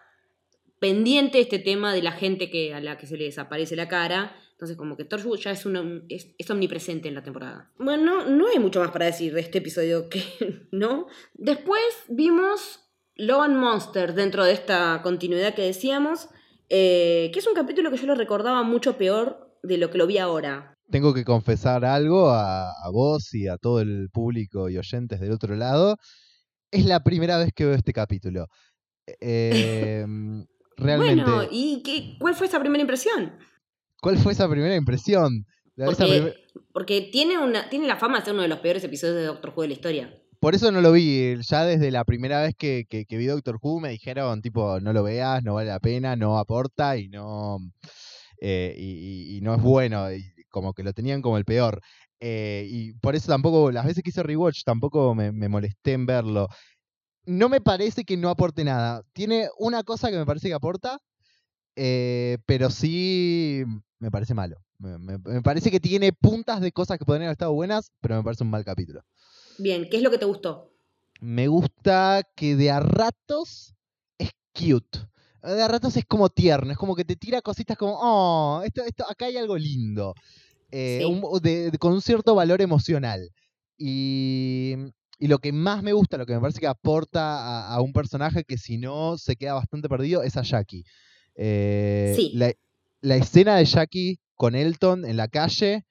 pendiente 0.83 1.37
de 1.37 1.43
este 1.43 1.59
tema 1.59 1.93
de 1.93 2.01
la 2.01 2.11
gente 2.11 2.49
que, 2.49 2.73
a 2.73 2.81
la 2.81 2.97
que 2.97 3.07
se 3.07 3.15
le 3.15 3.23
desaparece 3.23 3.77
la 3.77 3.87
cara. 3.87 4.35
Entonces, 4.51 4.75
como 4.75 4.97
que 4.97 5.05
Torchwood 5.05 5.39
ya 5.39 5.51
es, 5.51 5.65
es, 6.09 6.35
es, 6.37 6.49
omnipresente 6.49 7.07
en 7.07 7.15
la 7.15 7.23
temporada. 7.23 7.71
Bueno, 7.79 8.25
no 8.25 8.49
hay 8.49 8.59
mucho 8.59 8.81
más 8.81 8.91
para 8.91 9.05
decir 9.05 9.33
de 9.33 9.39
este 9.39 9.59
episodio 9.59 10.09
que, 10.09 10.21
¿no? 10.73 11.07
Después 11.35 11.81
vimos 12.09 12.81
Law 13.15 13.43
and 13.43 13.55
Monster 13.55 14.13
dentro 14.13 14.43
de 14.43 14.51
esta 14.51 14.99
continuidad 15.01 15.55
que 15.55 15.61
decíamos, 15.61 16.27
eh, 16.67 17.29
que 17.31 17.39
es 17.39 17.47
un 17.47 17.53
capítulo 17.53 17.89
que 17.89 17.95
yo 17.95 18.05
lo 18.05 18.15
recordaba 18.15 18.63
mucho 18.63 18.97
peor 18.97 19.57
de 19.63 19.77
lo 19.77 19.89
que 19.89 19.97
lo 19.97 20.05
vi 20.05 20.17
ahora. 20.17 20.75
Tengo 20.91 21.13
que 21.13 21.23
confesar 21.23 21.85
algo 21.85 22.29
a, 22.29 22.73
vos 22.91 23.33
y 23.33 23.47
a 23.47 23.55
todo 23.55 23.79
el 23.79 24.09
público 24.11 24.67
y 24.67 24.77
oyentes 24.77 25.21
del 25.21 25.31
otro 25.31 25.55
lado. 25.55 25.95
Es 26.71 26.83
la 26.83 27.05
primera 27.05 27.37
vez 27.37 27.53
que 27.55 27.63
veo 27.63 27.75
este 27.75 27.93
capítulo. 27.93 28.47
Eh, 29.19 30.05
realmente. 30.77 31.23
Bueno, 31.23 31.47
¿y 31.51 31.81
qué, 31.83 32.17
cuál 32.19 32.35
fue 32.35 32.47
esa 32.47 32.59
primera 32.59 32.81
impresión? 32.81 33.33
¿Cuál 34.01 34.17
fue 34.17 34.33
esa 34.33 34.49
primera 34.49 34.75
impresión? 34.75 35.45
Porque, 36.71 37.09
tiene, 37.11 37.37
una, 37.39 37.69
tiene 37.69 37.87
la 37.87 37.97
fama 37.97 38.19
de 38.19 38.25
ser 38.25 38.33
uno 38.33 38.43
de 38.43 38.47
los 38.47 38.59
peores 38.59 38.83
episodios 38.83 39.15
de 39.15 39.23
Doctor 39.23 39.53
Who 39.55 39.61
de 39.63 39.67
la 39.69 39.73
historia 39.73 40.23
por 40.43 40.55
eso 40.55 40.73
no 40.73 40.81
lo 40.81 40.91
vi. 40.91 41.37
Ya 41.41 41.63
desde 41.63 41.89
la 41.89 42.03
primera 42.03 42.41
vez 42.41 42.53
que, 42.57 42.85
vi 43.09 43.25
Doctor 43.27 43.59
Who 43.61 43.79
me 43.79 43.87
dijeron, 43.91 44.41
tipo, 44.41 44.77
no 44.81 44.91
lo 44.91 45.01
veas, 45.01 45.41
no 45.41 45.53
vale 45.53 45.69
la 45.69 45.79
pena, 45.79 46.17
no 46.17 46.37
aporta 46.37 46.97
y 46.97 47.07
no, 47.07 47.59
eh, 48.41 48.75
y, 48.77 49.39
no 49.41 49.55
es 49.55 49.61
bueno. 49.61 50.11
Y 50.11 50.21
como 50.49 50.73
que 50.73 50.83
lo 50.83 50.91
tenían 50.91 51.21
como 51.21 51.37
el 51.37 51.45
peor. 51.45 51.79
Eh, 52.19 52.67
y 52.69 52.91
por 52.95 53.15
eso 53.15 53.27
tampoco, 53.31 53.71
las 53.71 53.85
veces 53.85 54.03
que 54.03 54.09
hice 54.09 54.21
rewatch, 54.21 54.63
tampoco 54.65 55.15
me, 55.15 55.31
molesté 55.31 55.93
en 55.93 56.05
verlo. 56.05 56.49
No 57.25 57.49
me 57.49 57.61
parece 57.61 58.03
que 58.03 58.17
no 58.17 58.29
aporte 58.29 58.63
nada. 58.63 59.03
Tiene 59.13 59.49
una 59.57 59.83
cosa 59.83 60.09
que 60.11 60.17
me 60.17 60.25
parece 60.25 60.47
que 60.47 60.53
aporta, 60.53 60.99
eh, 61.75 62.37
pero 62.45 62.69
sí 62.69 63.63
me 63.99 64.11
parece 64.11 64.33
malo. 64.33 64.57
Me, 64.79 64.97
me- 64.97 65.17
me 65.17 65.41
parece 65.41 65.71
que 65.71 65.79
tiene 65.79 66.11
puntas 66.13 66.59
de 66.61 66.71
cosas 66.71 66.97
que 66.97 67.05
podrían 67.05 67.23
haber 67.27 67.33
estado 67.33 67.53
buenas, 67.53 67.91
pero 68.01 68.15
me 68.17 68.23
parece 68.23 68.43
un 68.43 68.49
mal 68.49 68.65
capítulo. 68.65 69.01
Bien, 69.57 69.87
¿qué 69.89 69.97
es 69.97 70.03
lo 70.03 70.11
que 70.11 70.17
te 70.17 70.25
gustó? 70.25 70.73
Me 71.21 71.47
gusta 71.47 72.23
que 72.35 72.55
de 72.55 72.69
a 72.71 72.79
ratos 72.81 73.75
es 74.17 74.31
cute. 74.53 74.99
De 75.41 75.61
a 75.61 75.67
ratos 75.67 75.95
es 75.97 76.05
como 76.05 76.29
tierno, 76.29 76.71
es 76.71 76.77
como 76.77 76.95
que 76.95 77.05
te 77.05 77.15
tira 77.15 77.41
cositas 77.41 77.77
como, 77.77 77.97
oh, 77.99 78.61
esto, 78.63 78.81
esto, 78.83 79.05
acá 79.09 79.25
hay 79.25 79.37
algo 79.37 79.57
lindo. 79.57 80.13
Eh, 80.71 80.99
Sí. 81.01 81.05
un- 81.05 81.41
de- 81.41 81.71
de- 81.71 81.77
con 81.77 81.93
un 81.93 82.01
cierto 82.01 82.33
valor 82.35 82.61
emocional. 82.61 83.29
Y, 83.77 84.75
y 85.19 85.27
lo 85.27 85.39
que 85.39 85.51
más 85.51 85.83
me 85.83 85.93
gusta, 85.93 86.17
lo 86.17 86.25
que 86.25 86.33
me 86.33 86.39
parece 86.41 86.59
que 86.59 86.67
aporta 86.67 87.21
a, 87.69 87.75
a 87.75 87.81
un 87.81 87.93
personaje 87.93 88.43
que 88.43 88.57
si 88.57 88.77
no 88.77 89.17
se 89.17 89.35
queda 89.35 89.53
bastante 89.53 89.87
perdido, 89.89 90.23
es 90.23 90.37
a 90.37 90.41
Jackie. 90.41 90.83
Eh, 91.35 92.13
Sí. 92.15 92.31
la, 92.35 92.51
la 93.01 93.15
escena 93.15 93.55
de 93.55 93.65
Jackie 93.65 94.19
con 94.35 94.55
Elton 94.55 95.05
en 95.05 95.17
la 95.17 95.27
calle 95.27 95.85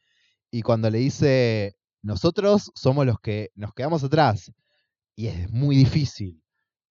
y 0.51 0.63
cuando 0.63 0.91
le 0.91 0.99
dice, 0.99 1.77
nosotros 2.03 2.71
somos 2.75 3.07
los 3.07 3.19
que 3.21 3.51
nos 3.55 3.73
quedamos 3.75 4.05
atrás. 4.05 4.51
Y 5.15 5.27
es 5.29 5.51
muy 5.51 5.77
difícil. 5.77 6.43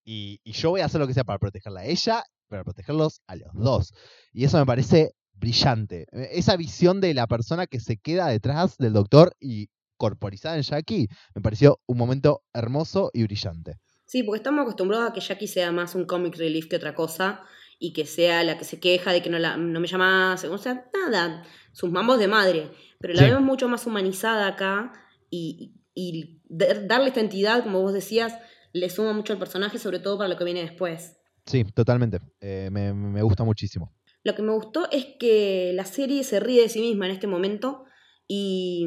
Y, 0.03 0.39
y 0.43 0.51
yo 0.53 0.71
voy 0.71 0.81
a 0.81 0.85
hacer 0.85 0.99
lo 1.01 1.07
que 1.07 1.13
sea 1.13 1.23
para 1.23 1.39
protegerla 1.39 1.81
a 1.81 1.85
ella, 1.85 2.23
para 2.47 2.63
protegerlos 2.63 3.21
a 3.27 3.35
los 3.35 3.53
dos. 3.53 3.93
Y 4.33 4.45
eso 4.45 4.57
me 4.57 4.65
parece 4.65 5.13
brillante. 5.33 6.07
Eh, 6.11 6.29
Esa 6.33 6.55
visión 6.55 7.01
de 7.01 7.13
la 7.13 7.27
persona 7.27 7.67
que 7.67 7.79
se 7.79 7.97
queda 7.97 8.27
detrás 8.27 8.77
del 8.77 8.93
doctor 8.93 9.35
y 9.39 9.69
corporizada 10.05 10.55
en 10.57 10.63
Jackie, 10.63 11.07
me 11.35 11.41
pareció 11.43 11.79
un 11.85 11.97
momento 11.99 12.41
hermoso 12.53 13.11
y 13.13 13.21
brillante. 13.23 13.77
Sí, 14.07 14.23
porque 14.23 14.37
estamos 14.37 14.63
acostumbrados 14.63 15.09
a 15.09 15.13
que 15.13 15.21
Jackie 15.21 15.47
sea 15.47 15.71
más 15.71 15.93
un 15.93 16.05
comic 16.05 16.35
relief 16.37 16.67
que 16.67 16.77
otra 16.77 16.95
cosa 16.95 17.43
y 17.79 17.93
que 17.93 18.05
sea 18.05 18.43
la 18.43 18.57
que 18.57 18.65
se 18.65 18.79
queja 18.79 19.11
de 19.11 19.21
que 19.21 19.29
no, 19.29 19.37
la, 19.37 19.57
no 19.57 19.79
me 19.79 19.87
llamas, 19.87 20.43
o 20.43 20.57
sea, 20.57 20.85
nada, 20.93 21.43
sus 21.71 21.91
mambos 21.91 22.17
de 22.19 22.27
madre. 22.27 22.71
Pero 22.99 23.13
la 23.13 23.19
Sí. 23.21 23.25
vemos 23.27 23.43
mucho 23.43 23.67
más 23.67 23.85
humanizada 23.85 24.47
acá 24.47 24.91
y, 25.29 25.75
y 25.93 26.41
dar- 26.49 26.87
darle 26.87 27.07
esta 27.09 27.21
entidad, 27.21 27.63
como 27.63 27.81
vos 27.81 27.93
decías, 27.93 28.33
le 28.73 28.89
suma 28.89 29.13
mucho 29.13 29.33
al 29.33 29.39
personaje, 29.39 29.77
sobre 29.77 29.99
todo 29.99 30.17
para 30.17 30.29
lo 30.29 30.35
que 30.37 30.45
viene 30.45 30.61
después. 30.61 31.17
Sí, 31.45 31.63
totalmente. 31.63 32.19
Eh, 32.39 32.69
me, 32.71 32.93
me 32.93 33.21
gusta 33.21 33.43
muchísimo. 33.43 33.93
Lo 34.23 34.33
que 34.35 34.41
me 34.41 34.51
gustó 34.53 34.89
es 34.91 35.05
que 35.19 35.71
la 35.73 35.85
serie 35.85 36.23
se 36.23 36.39
ríe 36.39 36.61
de 36.63 36.69
sí 36.69 36.79
misma 36.81 37.05
en 37.07 37.13
este 37.13 37.27
momento 37.27 37.85
y 38.27 38.85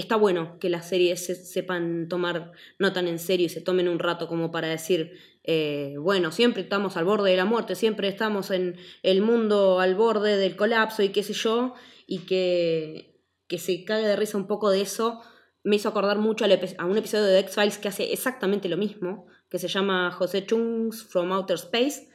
está 0.00 0.16
bueno 0.16 0.58
que 0.60 0.70
las 0.70 0.88
series 0.88 1.26
se, 1.26 1.34
sepan 1.34 2.08
tomar 2.08 2.52
no 2.78 2.92
tan 2.92 3.08
en 3.08 3.18
serio 3.18 3.46
y 3.46 3.48
se 3.48 3.60
tomen 3.60 3.88
un 3.88 3.98
rato 3.98 4.28
como 4.28 4.50
para 4.50 4.68
decir, 4.68 5.18
eh, 5.44 5.96
bueno, 5.98 6.30
siempre 6.30 6.62
estamos 6.62 6.96
al 6.96 7.04
borde 7.04 7.30
de 7.30 7.36
la 7.36 7.44
muerte, 7.44 7.74
siempre 7.74 8.08
estamos 8.08 8.50
en 8.50 8.76
el 9.02 9.22
mundo 9.22 9.80
al 9.80 9.94
borde 9.94 10.36
del 10.36 10.56
colapso 10.56 11.02
y 11.02 11.08
qué 11.08 11.22
sé 11.22 11.32
yo, 11.32 11.74
y 12.06 12.20
que, 12.20 13.20
que 13.46 13.58
se 13.58 13.84
cague 13.84 14.06
de 14.06 14.16
risa 14.16 14.36
un 14.36 14.46
poco 14.46 14.70
de 14.70 14.82
eso. 14.82 15.20
Me 15.64 15.76
hizo 15.76 15.88
acordar 15.88 16.18
mucho 16.18 16.44
a 16.44 16.84
un 16.84 16.96
episodio 16.98 17.24
de 17.24 17.40
X-Files 17.40 17.78
que 17.78 17.88
hace 17.88 18.12
exactamente 18.12 18.68
lo 18.68 18.76
mismo, 18.76 19.26
que 19.50 19.58
se 19.58 19.68
llama 19.68 20.10
José 20.12 20.46
Chunks 20.46 21.02
from 21.02 21.32
Outer 21.32 21.56
Space, 21.56 22.08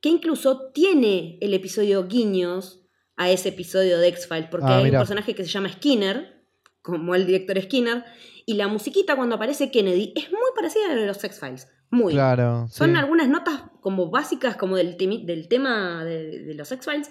que 0.00 0.08
incluso 0.08 0.70
tiene 0.72 1.38
el 1.40 1.54
episodio 1.54 2.06
guiños 2.08 2.80
a 3.16 3.30
ese 3.30 3.50
episodio 3.50 3.98
de 3.98 4.08
X-Files, 4.08 4.48
porque 4.50 4.66
Ah, 4.66 4.78
hay 4.78 4.90
un 4.90 4.96
personaje 4.96 5.34
que 5.34 5.44
se 5.44 5.50
llama 5.50 5.70
Skinner, 5.72 6.37
como 6.82 7.14
el 7.14 7.26
director 7.26 7.60
Skinner, 7.60 8.04
y 8.46 8.54
la 8.54 8.68
musiquita 8.68 9.16
cuando 9.16 9.36
aparece 9.36 9.70
Kennedy 9.70 10.12
es 10.16 10.30
muy 10.30 10.50
parecida 10.54 10.86
a 10.86 10.94
la 10.94 11.00
de 11.00 11.06
los 11.06 11.22
X-Files. 11.22 11.68
Muy. 11.90 12.12
Claro. 12.12 12.66
Son 12.70 12.90
sí. 12.90 12.96
algunas 12.96 13.28
notas 13.28 13.62
como 13.80 14.10
básicas 14.10 14.56
como 14.56 14.76
del, 14.76 14.96
del 14.96 15.48
tema 15.48 16.04
de, 16.04 16.44
de 16.44 16.54
los 16.54 16.70
X-Files. 16.72 17.10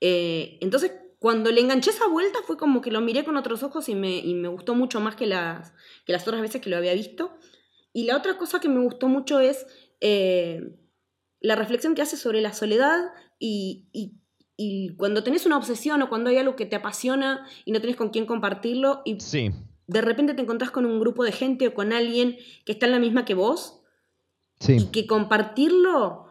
Eh, 0.00 0.58
entonces, 0.60 0.92
cuando 1.18 1.50
le 1.50 1.60
enganché 1.60 1.90
esa 1.90 2.06
vuelta 2.06 2.40
fue 2.46 2.58
como 2.58 2.80
que 2.82 2.90
lo 2.90 3.00
miré 3.00 3.24
con 3.24 3.36
otros 3.36 3.62
ojos 3.62 3.88
y 3.88 3.94
me, 3.94 4.18
y 4.18 4.34
me 4.34 4.48
gustó 4.48 4.74
mucho 4.74 5.00
más 5.00 5.16
que 5.16 5.26
las, 5.26 5.72
que 6.04 6.12
las 6.12 6.26
otras 6.26 6.42
veces 6.42 6.60
que 6.60 6.68
lo 6.70 6.76
había 6.76 6.92
visto. 6.94 7.38
Y 7.92 8.04
la 8.04 8.16
otra 8.16 8.36
cosa 8.36 8.60
que 8.60 8.68
me 8.68 8.82
gustó 8.82 9.08
mucho 9.08 9.40
es 9.40 9.66
eh, 10.00 10.60
la 11.40 11.54
reflexión 11.56 11.94
que 11.94 12.02
hace 12.02 12.16
sobre 12.16 12.40
la 12.42 12.52
soledad 12.52 13.12
y, 13.38 13.88
y- 13.92 14.20
y 14.56 14.94
cuando 14.96 15.22
tenés 15.24 15.46
una 15.46 15.56
obsesión 15.56 16.00
o 16.02 16.08
cuando 16.08 16.30
hay 16.30 16.36
algo 16.36 16.56
que 16.56 16.66
te 16.66 16.76
apasiona 16.76 17.46
y 17.64 17.72
no 17.72 17.80
tenés 17.80 17.96
con 17.96 18.10
quién 18.10 18.26
compartirlo 18.26 19.02
y 19.04 19.20
Sí, 19.20 19.50
de 19.86 20.00
repente 20.00 20.34
te 20.34 20.42
encontrás 20.42 20.70
con 20.70 20.86
un 20.86 21.00
grupo 21.00 21.24
de 21.24 21.32
gente 21.32 21.68
o 21.68 21.74
con 21.74 21.92
alguien 21.92 22.36
que 22.64 22.72
está 22.72 22.86
en 22.86 22.92
la 22.92 22.98
misma 22.98 23.24
que 23.24 23.34
vos 23.34 23.80
sí. 24.60 24.76
y 24.76 24.84
que 24.86 25.06
compartirlo 25.06 26.26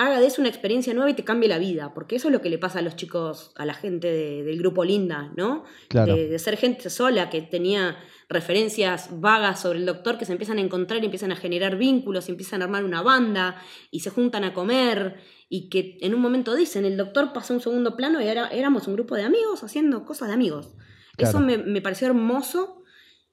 haga 0.00 0.18
de 0.20 0.26
eso 0.26 0.40
una 0.40 0.48
experiencia 0.48 0.94
nueva 0.94 1.10
y 1.10 1.14
te 1.14 1.24
cambie 1.24 1.48
la 1.48 1.58
vida, 1.58 1.92
porque 1.94 2.16
eso 2.16 2.28
es 2.28 2.32
lo 2.32 2.40
que 2.40 2.48
le 2.50 2.58
pasa 2.58 2.78
a 2.78 2.82
los 2.82 2.96
chicos, 2.96 3.52
a 3.56 3.64
la 3.66 3.74
gente 3.74 4.08
de- 4.08 4.42
del 4.44 4.58
grupo 4.58 4.84
Linda, 4.84 5.32
¿no? 5.36 5.64
Claro. 5.88 6.14
De, 6.16 6.26
de 6.28 6.38
ser 6.38 6.56
gente 6.56 6.88
sola 6.90 7.28
que 7.30 7.42
tenía 7.42 7.96
referencias 8.28 9.08
vagas 9.20 9.60
sobre 9.60 9.78
el 9.80 9.86
doctor 9.86 10.16
que 10.16 10.24
se 10.24 10.32
empiezan 10.32 10.58
a 10.58 10.60
encontrar 10.60 11.02
y 11.02 11.04
empiezan 11.06 11.32
a 11.32 11.36
generar 11.36 11.76
vínculos 11.76 12.28
y 12.28 12.30
empiezan 12.32 12.62
a 12.62 12.66
armar 12.66 12.84
una 12.84 13.02
banda 13.02 13.60
y 13.90 14.00
se 14.00 14.10
juntan 14.10 14.44
a 14.44 14.54
comer 14.54 15.16
y 15.48 15.68
que 15.68 15.98
en 16.00 16.14
un 16.14 16.20
momento 16.20 16.54
dicen 16.54 16.84
el 16.84 16.96
doctor 16.96 17.32
pasó 17.32 17.52
a 17.52 17.56
un 17.56 17.62
segundo 17.62 17.96
plano 17.96 18.22
y 18.22 18.28
ahora 18.28 18.48
éramos 18.48 18.86
un 18.86 18.94
grupo 18.94 19.16
de 19.16 19.24
amigos 19.24 19.62
haciendo 19.64 20.04
cosas 20.04 20.28
de 20.28 20.34
amigos. 20.34 20.70
Eso 21.18 21.40
me, 21.40 21.58
me 21.58 21.82
pareció 21.82 22.06
hermoso 22.06 22.82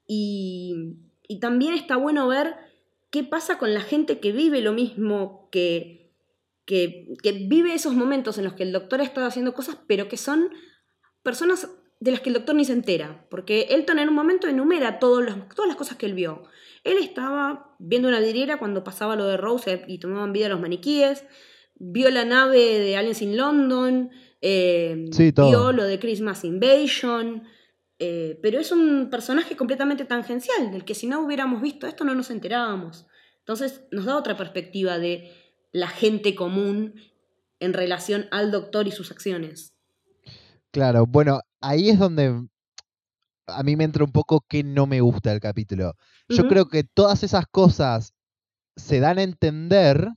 y, 0.07 0.97
y 1.27 1.39
también 1.39 1.73
está 1.73 1.95
bueno 1.95 2.27
ver 2.27 2.55
qué 3.11 3.23
pasa 3.23 3.57
con 3.57 3.73
la 3.73 3.81
gente 3.81 4.19
que 4.19 4.31
vive 4.31 4.61
lo 4.61 4.73
mismo, 4.73 5.47
que, 5.51 6.06
que, 6.67 7.07
que 7.23 7.31
vive 7.31 7.73
esos 7.73 7.95
momentos 7.95 8.37
en 8.37 8.43
los 8.43 8.53
que 8.53 8.61
el 8.63 8.71
doctor 8.73 8.99
ha 9.01 9.03
estado 9.03 9.25
haciendo 9.25 9.55
cosas, 9.55 9.77
pero 9.87 10.07
que 10.07 10.17
son 10.17 10.49
personas 11.23 11.69
de 11.99 12.11
las 12.11 12.19
que 12.21 12.29
el 12.29 12.33
doctor 12.35 12.53
ni 12.55 12.65
se 12.65 12.73
entera. 12.73 13.25
Porque 13.31 13.67
Elton 13.71 13.97
en 13.99 14.09
un 14.09 14.15
momento 14.15 14.47
enumera 14.47 14.99
todos 14.99 15.23
los- 15.25 15.49
todas 15.55 15.67
las 15.67 15.77
cosas 15.77 15.97
que 15.97 16.05
él 16.05 16.13
vio. 16.13 16.43
Él 16.83 16.97
estaba 16.99 17.75
viendo 17.79 18.07
una 18.07 18.19
vidriera 18.19 18.57
cuando 18.59 18.83
pasaba 18.83 19.15
lo 19.15 19.25
de 19.25 19.37
Rose 19.37 19.83
y 19.87 19.97
tomaban 19.97 20.31
vida 20.33 20.47
los 20.49 20.59
maniquíes. 20.59 21.25
Vio 21.79 22.09
la 22.11 22.25
nave 22.25 22.59
de 22.79 22.97
Aliens 22.97 23.21
in 23.21 23.35
London. 23.37 24.11
eh, 24.41 25.05
Sí, 25.11 25.31
vio 25.49 25.71
lo 25.71 25.83
de 25.85 25.97
Christmas 25.99 26.43
Invasion. 26.43 27.43
eh, 27.99 28.37
pero 28.43 28.59
es 28.59 28.71
un 28.71 29.09
personaje 29.09 29.55
completamente 29.55 30.05
tangencial, 30.05 30.69
del 30.71 30.85
que 30.85 30.93
si 30.93 31.07
no 31.07 31.21
hubiéramos 31.21 31.63
visto 31.63 31.87
esto 31.87 32.03
no 32.03 32.13
nos 32.13 32.29
enterábamos. 32.29 33.07
Entonces 33.39 33.87
nos 33.91 34.05
da 34.05 34.15
otra 34.15 34.37
perspectiva 34.37 34.99
de 34.99 35.31
la 35.77 35.87
gente 35.87 36.33
común 36.35 36.95
en 37.59 37.73
relación 37.73 38.27
al 38.31 38.51
doctor 38.51 38.87
y 38.87 38.91
sus 38.91 39.11
acciones. 39.11 39.73
Claro, 40.71 41.05
bueno, 41.05 41.41
ahí 41.61 41.89
es 41.89 41.99
donde 41.99 42.47
a 43.47 43.63
mí 43.63 43.75
me 43.75 43.83
entra 43.83 44.03
un 44.03 44.11
poco 44.11 44.43
que 44.47 44.63
no 44.63 44.87
me 44.87 45.01
gusta 45.01 45.31
el 45.31 45.39
capítulo. 45.39 45.93
Yo 46.27 46.47
creo 46.47 46.67
que 46.67 46.83
todas 46.83 47.23
esas 47.23 47.45
cosas 47.47 48.13
se 48.75 48.99
dan 48.99 49.19
a 49.19 49.23
entender 49.23 50.09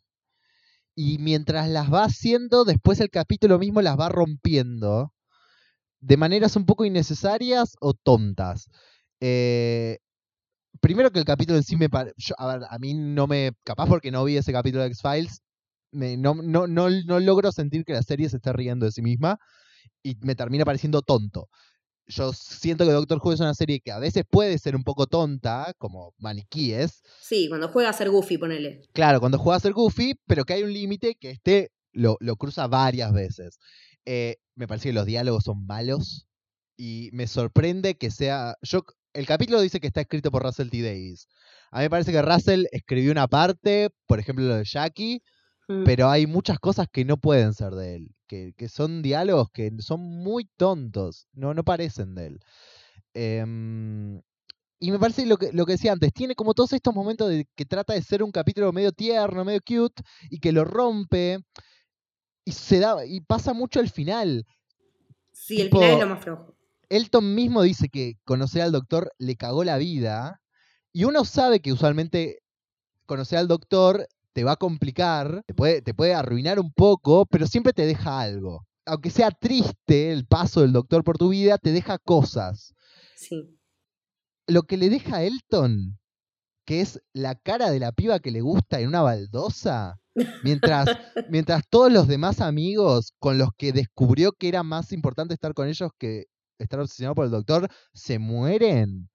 y 0.97 1.19
mientras 1.19 1.69
las 1.69 1.93
va 1.93 2.05
haciendo, 2.05 2.64
después 2.64 3.00
el 3.00 3.11
capítulo 3.11 3.59
mismo 3.59 3.81
las 3.81 3.99
va 3.99 4.09
rompiendo 4.09 5.12
de 6.00 6.17
maneras 6.17 6.57
un 6.57 6.67
poco 6.67 6.85
innecesarias 6.85 7.76
o 7.81 7.95
tontas. 7.95 8.71
Eh, 9.21 9.99
primero 10.81 11.11
que 11.11 11.19
el 11.19 11.25
capítulo 11.25 11.59
en 11.59 11.64
sí 11.64 11.76
me 11.76 11.90
parece... 11.90 12.14
A 12.38 12.47
ver, 12.47 12.67
a 12.69 12.79
mí 12.79 12.95
no 12.95 13.26
me... 13.26 13.52
Capaz 13.64 13.87
porque 13.87 14.11
no 14.11 14.25
vi 14.25 14.37
ese 14.37 14.52
capítulo 14.52 14.83
de 14.83 14.88
X-Files, 14.88 15.43
me- 15.93 16.17
no, 16.17 16.35
no, 16.35 16.67
no, 16.67 16.89
no 16.91 17.21
logro 17.21 17.53
sentir 17.53 17.85
que 17.85 17.93
la 17.93 18.03
serie 18.03 18.29
se 18.29 18.37
esté 18.37 18.53
riendo 18.53 18.87
de 18.87 18.93
sí 18.93 19.03
misma 19.03 19.39
y 20.03 20.17
me 20.21 20.35
termina 20.35 20.65
pareciendo 20.65 21.03
tonto. 21.03 21.49
Yo 22.07 22.33
siento 22.33 22.85
que 22.85 22.91
Doctor 22.91 23.21
Who 23.23 23.33
es 23.35 23.41
una 23.41 23.55
serie 23.55 23.81
que 23.81 23.93
a 23.93 24.01
veces 24.01 24.25
puede 24.29 24.59
ser 24.59 24.75
un 24.75 24.83
poco 24.83 25.07
tonta, 25.07 25.73
como 25.79 26.13
maniquíes, 26.19 27.03
Sí, 27.21 27.49
cuando 27.49 27.69
juega 27.69 27.91
a 27.91 27.93
ser 27.93 28.11
Goofy, 28.11 28.37
ponele. 28.39 28.83
Claro, 28.93 29.21
cuando 29.21 29.39
juega 29.39 29.59
a 29.59 29.61
ser 29.61 29.73
Goofy, 29.73 30.15
pero 30.27 30.45
que 30.45 30.55
hay 30.55 30.63
un 30.65 30.73
límite 30.73 31.15
que 31.15 31.31
este 31.31 31.71
lo, 31.93 32.17
lo 32.21 32.37
cruza 32.37 32.67
varias 32.67 33.13
veces. 33.13 33.59
Eh, 34.05 34.37
me 34.57 34.67
parece 34.67 34.89
que 34.89 34.93
los 34.93 35.07
diálogos 35.07 35.45
son 35.45 35.67
malos 35.67 36.27
y 36.77 37.11
me 37.13 37.27
sorprende 37.27 37.97
que 37.97 38.11
sea... 38.11 38.57
Yo, 38.63 38.83
el 39.13 39.27
capítulo 39.27 39.61
dice 39.61 39.79
que 39.81 39.87
está 39.87 40.01
escrito 40.01 40.31
por 40.31 40.43
Russell 40.43 40.71
T. 40.71 40.83
Davis. 40.83 41.29
A 41.71 41.79
mí 41.79 41.85
me 41.85 41.91
parece 41.91 42.11
que 42.11 42.23
Russell 42.23 42.65
escribió 42.73 43.13
una 43.13 43.29
parte, 43.29 43.91
por 44.07 44.19
ejemplo 44.19 44.45
lo 44.47 44.57
de 44.57 44.65
Jackie, 44.65 45.23
Mm. 45.71 45.85
pero 45.85 46.11
hay 46.11 46.27
muchas 46.27 46.59
cosas 46.59 46.89
que 46.93 47.05
no 47.05 47.17
pueden 47.17 47.55
ser 47.55 47.75
de 47.75 47.95
él, 47.95 48.15
que, 48.27 48.55
que 48.57 48.69
son 48.69 49.03
diálogos 49.03 49.50
que 49.53 49.71
son 49.79 50.00
muy 50.00 50.50
tontos, 50.57 51.29
no, 51.33 51.55
no 51.55 51.62
parecen 51.62 52.17
de 52.17 52.27
él. 52.27 52.41
Em, 53.15 54.21
y 54.81 54.91
me 54.91 54.99
parece 54.99 55.27
lo 55.27 55.37
que, 55.37 55.53
lo 55.53 55.65
que 55.67 55.73
decía 55.73 55.93
antes, 55.93 56.12
tiene 56.12 56.35
como 56.35 56.55
todos 56.55 56.73
estos 56.73 56.93
momentos 56.93 57.29
de 57.29 57.47
que 57.55 57.67
trata 57.67 57.93
de 57.93 58.03
ser 58.03 58.25
un 58.25 58.33
capítulo 58.33 58.73
medio 58.73 58.91
tierno, 58.91 59.45
medio 59.45 59.61
cute, 59.61 60.03
y 60.29 60.41
que 60.41 60.50
lo 60.50 60.65
rompe, 60.65 61.39
y 62.45 62.50
se 62.50 62.81
da, 62.81 63.07
y 63.07 63.21
pasa 63.21 63.53
mucho 63.53 63.79
al 63.79 63.91
final. 63.91 64.45
Sí, 65.33 65.61
el 65.61 65.71
final 65.71 65.91
es 65.91 66.00
lo 66.00 66.07
más 66.09 66.25
flojo. 66.25 66.57
Elton 66.89 67.37
mismo 67.37 67.62
dice 67.62 67.89
que 67.89 68.15
conocer 68.25 68.62
al 68.62 68.73
doctor 68.73 69.12
le 69.19 69.37
cagó 69.37 69.62
la 69.62 69.77
vida, 69.77 70.43
y 70.93 71.05
uno 71.05 71.25
sabe 71.25 71.61
que 71.61 71.73
usualmente 71.73 72.41
conocer 73.07 73.39
al 73.39 73.47
doctor 73.47 74.09
te 74.33 74.45
va 74.45 74.53
a 74.53 74.57
complicar, 74.57 75.43
te 75.47 75.55
puede, 75.55 75.83
te 75.83 75.95
puede 75.95 76.15
arruinar 76.15 76.61
un 76.61 76.73
poco, 76.73 77.27
pero 77.27 77.47
siempre 77.47 77.73
te 77.73 77.87
deja 77.87 78.21
algo. 78.21 78.67
Aunque 78.87 79.11
sea 79.11 79.31
triste 79.31 80.13
el 80.13 80.27
paso 80.27 80.63
del 80.63 80.73
doctor 80.73 81.05
por 81.05 81.19
tu 81.19 81.31
vida, 81.31 81.59
te 81.59 81.73
deja 81.73 81.99
cosas. 81.99 82.75
Sí. 83.17 83.59
Lo 84.47 84.63
que 84.63 84.77
le 84.77 84.89
deja 84.89 85.17
a 85.17 85.23
Elton, 85.23 85.99
que 86.65 86.81
es 86.81 87.01
la 87.13 87.35
cara 87.35 87.71
de 87.71 87.81
la 87.81 87.93
piba 87.93 88.21
que 88.21 88.31
le 88.31 88.41
gusta 88.41 88.81
en 88.81 88.89
una 88.89 89.03
baldosa, 89.03 90.01
mientras, 90.43 90.87
mientras 91.31 91.63
todos 91.69 91.93
los 91.93 92.09
demás 92.09 92.41
amigos 92.41 93.13
con 93.19 93.39
los 93.39 93.51
que 93.57 93.73
descubrió 93.73 94.33
que 94.33 94.49
era 94.49 94.63
más 94.63 94.93
importante 94.93 95.35
estar 95.35 95.55
con 95.55 95.69
ellos 95.69 95.91
que 95.99 96.27
estar 96.59 96.81
obsesionado 96.81 97.15
por 97.15 97.25
el 97.25 97.31
doctor, 97.31 97.69
se 97.93 98.19
mueren 98.19 99.11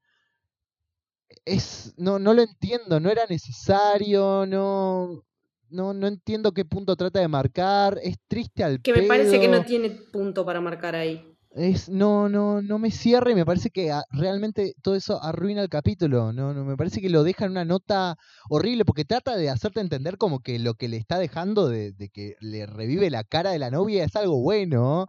es, 1.45 1.93
no, 1.97 2.19
no 2.19 2.33
lo 2.33 2.41
entiendo, 2.41 2.99
no 2.99 3.09
era 3.09 3.25
necesario, 3.27 4.45
no, 4.45 5.23
no, 5.69 5.93
no 5.93 6.07
entiendo 6.07 6.51
qué 6.51 6.65
punto 6.65 6.95
trata 6.95 7.19
de 7.19 7.27
marcar, 7.27 7.99
es 8.01 8.17
triste 8.27 8.63
al 8.63 8.81
Que 8.81 8.93
me 8.93 9.03
parece 9.03 9.39
que 9.39 9.47
no 9.47 9.63
tiene 9.63 9.89
punto 9.89 10.45
para 10.45 10.61
marcar 10.61 10.95
ahí. 10.95 11.31
Es, 11.51 11.87
no, 11.87 12.27
no, 12.27 12.61
no 12.61 12.79
me 12.79 12.91
cierra 12.91 13.31
y 13.31 13.35
me 13.35 13.45
parece 13.45 13.69
que 13.69 13.89
ah, 13.89 14.03
realmente 14.11 14.75
todo 14.81 14.95
eso 14.95 15.23
arruina 15.23 15.61
el 15.61 15.69
capítulo. 15.69 16.33
No, 16.33 16.53
no, 16.53 16.65
me 16.65 16.75
parece 16.75 16.99
que 16.99 17.09
lo 17.09 17.23
deja 17.23 17.45
en 17.45 17.51
una 17.51 17.63
nota 17.63 18.17
horrible 18.49 18.83
porque 18.83 19.05
trata 19.05 19.37
de 19.37 19.49
hacerte 19.49 19.79
entender 19.79 20.17
como 20.17 20.41
que 20.41 20.59
lo 20.59 20.73
que 20.73 20.89
le 20.89 20.97
está 20.97 21.17
dejando 21.17 21.69
de, 21.69 21.93
que 22.11 22.35
le 22.41 22.65
revive 22.65 23.09
la 23.09 23.23
cara 23.23 23.51
de 23.51 23.59
la 23.59 23.71
novia 23.71 24.03
es 24.03 24.17
algo 24.17 24.41
bueno. 24.41 25.07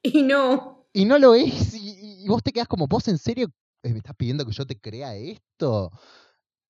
Y 0.00 0.22
no. 0.22 0.86
Y 0.92 1.06
no 1.06 1.18
lo 1.18 1.34
es. 1.34 1.74
Y, 1.74 2.22
y 2.24 2.28
vos 2.28 2.40
te 2.44 2.52
quedas 2.52 2.68
como, 2.68 2.86
vos 2.86 3.08
en 3.08 3.18
serio 3.18 3.48
me 3.92 3.98
estás 3.98 4.16
pidiendo 4.16 4.44
que 4.44 4.52
yo 4.52 4.66
te 4.66 4.78
crea 4.80 5.16
esto. 5.16 5.90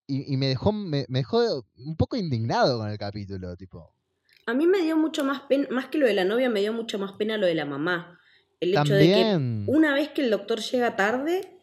Y, 0.07 0.37
me 0.37 0.47
dejó, 0.47 0.71
me, 0.71 1.05
dejó 1.07 1.63
un 1.77 1.95
poco 1.95 2.17
indignado 2.17 2.79
con 2.79 2.89
el 2.89 2.97
capítulo, 2.97 3.55
tipo. 3.55 3.93
A 4.47 4.55
mí 4.55 4.65
me 4.65 4.79
dio 4.79 4.97
mucho 4.97 5.23
más 5.23 5.41
pena, 5.41 5.67
más 5.69 5.89
que 5.89 5.99
lo 5.99 6.07
de 6.07 6.15
la 6.15 6.25
novia, 6.25 6.49
me 6.49 6.61
dio 6.61 6.73
mucho 6.73 6.97
más 6.97 7.11
pena 7.11 7.37
lo 7.37 7.45
de 7.45 7.53
la 7.53 7.65
mamá. 7.65 8.19
El 8.59 8.75
hecho 8.75 8.95
de 8.95 9.05
que 9.05 9.63
una 9.67 9.93
vez 9.93 10.09
que 10.09 10.23
el 10.23 10.31
doctor 10.31 10.59
llega 10.61 10.95
tarde 10.95 11.59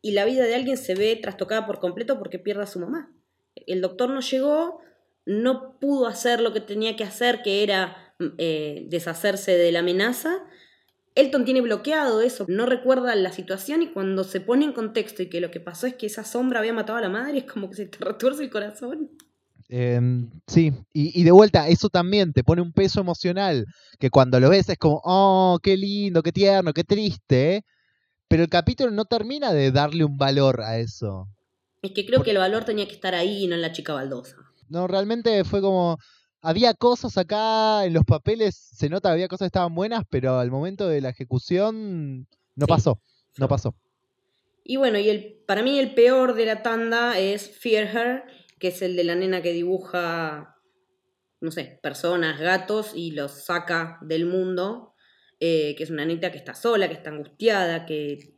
y 0.00 0.12
la 0.12 0.24
vida 0.24 0.44
de 0.44 0.54
alguien 0.54 0.78
se 0.78 0.94
ve 0.94 1.16
trastocada 1.20 1.66
por 1.66 1.78
completo 1.78 2.18
porque 2.18 2.38
pierde 2.38 2.62
a 2.62 2.66
su 2.66 2.80
mamá. 2.80 3.12
El 3.66 3.82
doctor 3.82 4.08
no 4.08 4.20
llegó, 4.20 4.80
no 5.26 5.78
pudo 5.78 6.06
hacer 6.06 6.40
lo 6.40 6.52
que 6.52 6.60
tenía 6.60 6.96
que 6.96 7.04
hacer, 7.04 7.42
que 7.42 7.62
era 7.62 8.14
mm, 8.18 8.26
eh, 8.38 8.86
deshacerse 8.88 9.56
de 9.56 9.72
la 9.72 9.80
amenaza, 9.80 10.38
Elton 11.18 11.44
tiene 11.44 11.60
bloqueado 11.60 12.22
eso, 12.22 12.44
no 12.46 12.64
recuerda 12.64 13.12
la 13.16 13.32
situación 13.32 13.82
y 13.82 13.88
cuando 13.88 14.22
se 14.22 14.40
pone 14.40 14.64
en 14.64 14.72
contexto 14.72 15.20
y 15.20 15.28
que 15.28 15.40
lo 15.40 15.50
que 15.50 15.58
pasó 15.58 15.88
es 15.88 15.94
que 15.94 16.06
esa 16.06 16.22
sombra 16.22 16.60
había 16.60 16.72
matado 16.72 16.96
a 16.96 17.00
la 17.00 17.08
madre, 17.08 17.38
es 17.38 17.44
como 17.44 17.68
que 17.68 17.74
se 17.74 17.86
te 17.86 17.98
retuerce 18.04 18.44
el 18.44 18.50
corazón. 18.50 19.10
Em, 19.68 20.30
sí, 20.46 20.72
y, 20.92 21.24
de 21.24 21.30
vuelta, 21.32 21.66
eso 21.68 21.88
también 21.88 22.32
te 22.32 22.44
pone 22.44 22.62
un 22.62 22.72
peso 22.72 23.00
emocional, 23.00 23.66
que 23.98 24.10
cuando 24.10 24.38
lo 24.38 24.48
ves 24.48 24.68
es 24.68 24.78
como, 24.78 25.00
oh, 25.04 25.58
qué 25.60 25.76
lindo, 25.76 26.22
qué 26.22 26.30
tierno, 26.30 26.72
qué 26.72 26.84
triste, 26.84 27.64
pero 28.28 28.44
el 28.44 28.48
capítulo 28.48 28.92
no 28.92 29.04
termina 29.04 29.52
de 29.52 29.72
darle 29.72 30.04
un 30.04 30.16
valor 30.18 30.60
a 30.60 30.78
eso. 30.78 31.26
Es 31.82 31.90
que 31.90 32.06
creo 32.06 32.22
que 32.22 32.30
el 32.30 32.38
valor 32.38 32.64
tenía 32.64 32.86
que 32.86 32.94
estar 32.94 33.16
ahí 33.16 33.42
y 33.42 33.46
no 33.48 33.56
en 33.56 33.62
la 33.62 33.72
chica 33.72 33.92
baldosa. 33.92 34.36
No, 34.68 34.86
realmente 34.86 35.42
fue 35.42 35.60
como, 35.60 35.98
había 36.40 36.74
cosas 36.74 37.16
acá 37.18 37.84
en 37.84 37.92
los 37.92 38.04
papeles, 38.04 38.54
se 38.54 38.88
nota 38.88 39.12
había 39.12 39.28
cosas 39.28 39.46
que 39.46 39.48
estaban 39.48 39.74
buenas, 39.74 40.04
pero 40.08 40.38
al 40.38 40.50
momento 40.50 40.88
de 40.88 41.00
la 41.00 41.10
ejecución 41.10 42.26
no 42.54 42.66
pasó, 42.66 43.00
no 43.36 43.48
pasó. 43.48 43.74
Y 44.64 44.76
bueno, 44.76 44.98
y 44.98 45.08
el, 45.08 45.42
para 45.46 45.62
mí 45.62 45.78
el 45.78 45.94
peor 45.94 46.34
de 46.34 46.46
la 46.46 46.62
tanda 46.62 47.18
es 47.18 47.48
Fear 47.50 47.96
Her, 47.96 48.22
que 48.58 48.68
es 48.68 48.82
el 48.82 48.96
de 48.96 49.04
la 49.04 49.14
nena 49.14 49.40
que 49.40 49.52
dibuja, 49.52 50.56
no 51.40 51.50
sé, 51.50 51.78
personas, 51.82 52.38
gatos 52.38 52.92
y 52.94 53.12
los 53.12 53.44
saca 53.44 53.98
del 54.02 54.26
mundo, 54.26 54.94
eh, 55.40 55.74
que 55.76 55.84
es 55.84 55.90
una 55.90 56.04
neta 56.04 56.30
que 56.30 56.38
está 56.38 56.54
sola, 56.54 56.88
que 56.88 56.94
está 56.94 57.10
angustiada, 57.10 57.86
que, 57.86 58.34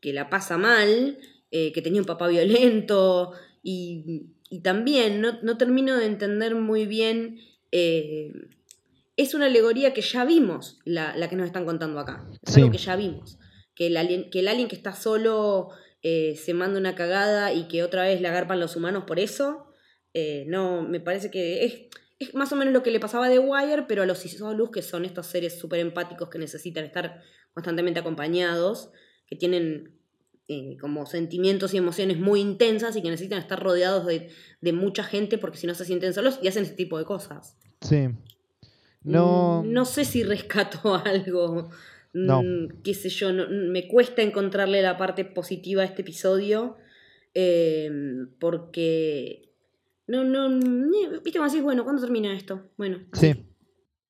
que 0.00 0.12
la 0.12 0.28
pasa 0.28 0.58
mal, 0.58 1.18
eh, 1.50 1.72
que 1.72 1.82
tenía 1.82 2.00
un 2.00 2.06
papá 2.06 2.26
violento 2.26 3.32
y 3.62 4.34
y 4.50 4.60
también 4.60 5.20
no, 5.20 5.58
termino 5.58 5.96
de 5.96 6.06
entender 6.06 6.54
muy 6.54 6.86
bien. 6.86 7.40
Eh, 7.72 8.32
es 9.16 9.34
una 9.34 9.46
alegoría 9.46 9.92
que 9.92 10.00
ya 10.00 10.24
vimos, 10.24 10.78
la, 10.84 11.28
que 11.28 11.36
nos 11.36 11.46
están 11.46 11.64
contando 11.64 11.98
acá. 11.98 12.26
Es 12.42 12.56
algo 12.56 12.70
que 12.70 12.78
ya 12.78 12.96
vimos. 12.96 13.38
Que 13.74 13.88
el 13.88 13.96
alien 13.96 14.30
que, 14.30 14.40
el 14.40 14.48
alien 14.48 14.68
que 14.68 14.76
está 14.76 14.94
solo 14.94 15.70
eh, 16.02 16.36
se 16.36 16.54
manda 16.54 16.78
una 16.78 16.94
cagada 16.94 17.52
y 17.52 17.68
que 17.68 17.82
otra 17.82 18.04
vez 18.04 18.20
le 18.20 18.28
agarpan 18.28 18.60
los 18.60 18.76
humanos 18.76 19.04
por 19.06 19.18
eso. 19.18 19.66
Eh, 20.14 20.44
no, 20.46 20.82
me 20.82 21.00
parece 21.00 21.30
que 21.30 21.64
es, 21.64 21.74
es, 22.18 22.34
más 22.34 22.52
o 22.52 22.56
menos 22.56 22.72
lo 22.72 22.82
que 22.82 22.90
le 22.90 23.00
pasaba 23.00 23.26
a 23.26 23.30
The 23.30 23.40
Wire, 23.40 23.84
pero 23.88 24.02
a 24.02 24.06
los 24.06 24.24
Isolus, 24.24 24.70
que 24.70 24.82
son 24.82 25.04
estos 25.04 25.26
seres 25.26 25.58
súper 25.58 25.80
empáticos 25.80 26.30
que 26.30 26.38
necesitan 26.38 26.84
estar 26.84 27.22
constantemente 27.52 28.00
acompañados, 28.00 28.90
que 29.26 29.36
tienen 29.36 29.97
eh, 30.50 30.78
como 30.80 31.04
sentimientos 31.04 31.74
y 31.74 31.76
emociones 31.76 32.18
muy 32.18 32.40
intensas 32.40 32.96
y 32.96 33.02
que 33.02 33.10
necesitan 33.10 33.38
estar 33.38 33.62
rodeados 33.62 34.06
de, 34.06 34.72
mucha 34.72 35.04
gente 35.04 35.36
porque 35.36 35.58
si 35.58 35.66
no 35.66 35.74
se 35.74 35.84
sienten 35.84 36.14
solos 36.14 36.38
y 36.42 36.48
hacen 36.48 36.62
ese 36.62 36.72
tipo 36.72 36.96
de 36.96 37.04
cosas. 37.04 37.58
Sí. 37.82 38.08
No. 39.02 39.62
Mm, 39.62 39.72
no 39.74 39.84
sé 39.84 40.06
si 40.06 40.22
rescato 40.24 40.94
algo. 41.04 41.68
No. 42.14 42.42
Mm, 42.42 42.80
qué 42.82 42.94
sé 42.94 43.10
yo, 43.10 43.28
me 43.32 43.88
cuesta 43.88 44.22
encontrarle 44.22 44.80
la 44.80 44.96
parte 44.96 45.26
positiva 45.26 45.82
a 45.82 45.84
este 45.84 46.00
episodio. 46.00 46.78
Em, 47.34 48.30
porque. 48.40 49.52
No, 50.06 50.24
no. 50.24 50.48
Viste 51.22 51.32
como 51.34 51.44
así, 51.44 51.60
bueno, 51.60 51.84
¿cuándo 51.84 52.00
termina 52.00 52.34
esto? 52.34 52.70
Bueno. 52.78 53.00
Sí. 53.12 53.34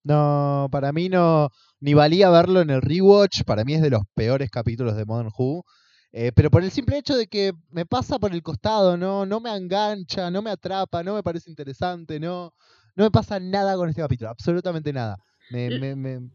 No, 0.05 0.69
para 0.71 0.93
mí 0.93 1.09
no. 1.09 1.51
Ni 1.81 1.95
valía 1.95 2.31
verlo 2.31 2.61
en 2.61 2.71
el 2.71 2.81
rewatch. 2.81 3.43
Para 3.43 3.65
mí 3.65 3.75
es 3.75 3.83
de 3.83 3.91
los 3.91 4.03
peores 4.15 4.51
capítulos 4.51 4.97
de 4.97 5.05
Modern 5.05 5.31
Who. 5.37 5.65
Eh, 6.13 6.33
pero 6.35 6.51
por 6.51 6.63
el 6.63 6.71
simple 6.71 6.99
hecho 6.99 7.17
de 7.17 7.27
que 7.27 7.53
me 7.71 7.85
pasa 7.85 8.19
por 8.19 8.33
el 8.33 8.43
costado, 8.43 8.97
¿no? 8.97 9.27
No 9.27 9.41
me 9.41 9.55
engancha, 9.55 10.31
no 10.31 10.41
me 10.41 10.51
atrapa, 10.51 11.03
no 11.03 11.15
me 11.15 11.23
parece 11.23 11.51
interesante, 11.51 12.19
no, 12.19 12.55
no 12.95 13.05
me 13.05 13.11
pasa 13.11 13.39
nada 13.39 13.77
con 13.77 13.89
este 13.89 14.01
capítulo, 14.01 14.31
absolutamente 14.31 14.93
nada. 14.93 15.19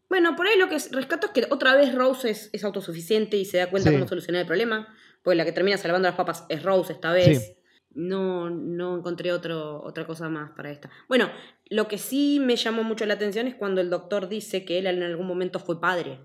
Bueno, 0.09 0.35
por 0.35 0.47
ahí 0.47 0.57
lo 0.57 0.69
que 0.69 0.77
rescato 0.91 1.27
es 1.27 1.33
que 1.33 1.47
otra 1.51 1.75
vez 1.75 1.93
Rose 1.93 2.29
es, 2.51 2.63
autosuficiente 2.63 3.37
y 3.37 3.45
se 3.45 3.57
da 3.57 3.69
cuenta 3.69 3.91
cómo 3.91 4.07
solucionar 4.07 4.41
el 4.41 4.47
problema, 4.47 4.87
porque 5.23 5.35
la 5.35 5.45
que 5.45 5.51
termina 5.51 5.77
salvando 5.77 6.07
las 6.07 6.17
papas 6.17 6.45
es 6.49 6.63
Rose 6.63 6.93
esta 6.93 7.11
vez. 7.11 7.57
No, 7.95 8.49
no 8.49 8.97
encontré 8.97 9.31
otro, 9.31 9.83
otra 9.83 10.07
cosa 10.07 10.27
más 10.27 10.51
para 10.51 10.71
esta. 10.71 10.89
Bueno, 11.07 11.29
lo 11.69 11.87
que 11.87 11.99
sí 11.99 12.39
me 12.39 12.55
llamó 12.55 12.83
mucho 12.83 13.05
la 13.05 13.13
atención 13.13 13.45
es 13.45 13.53
cuando 13.53 13.81
el 13.81 13.91
doctor 13.91 14.29
dice 14.29 14.65
que 14.65 14.79
él 14.79 14.87
en 14.87 15.03
algún 15.03 15.27
momento 15.27 15.59
fue 15.59 15.79
padre. 15.79 16.19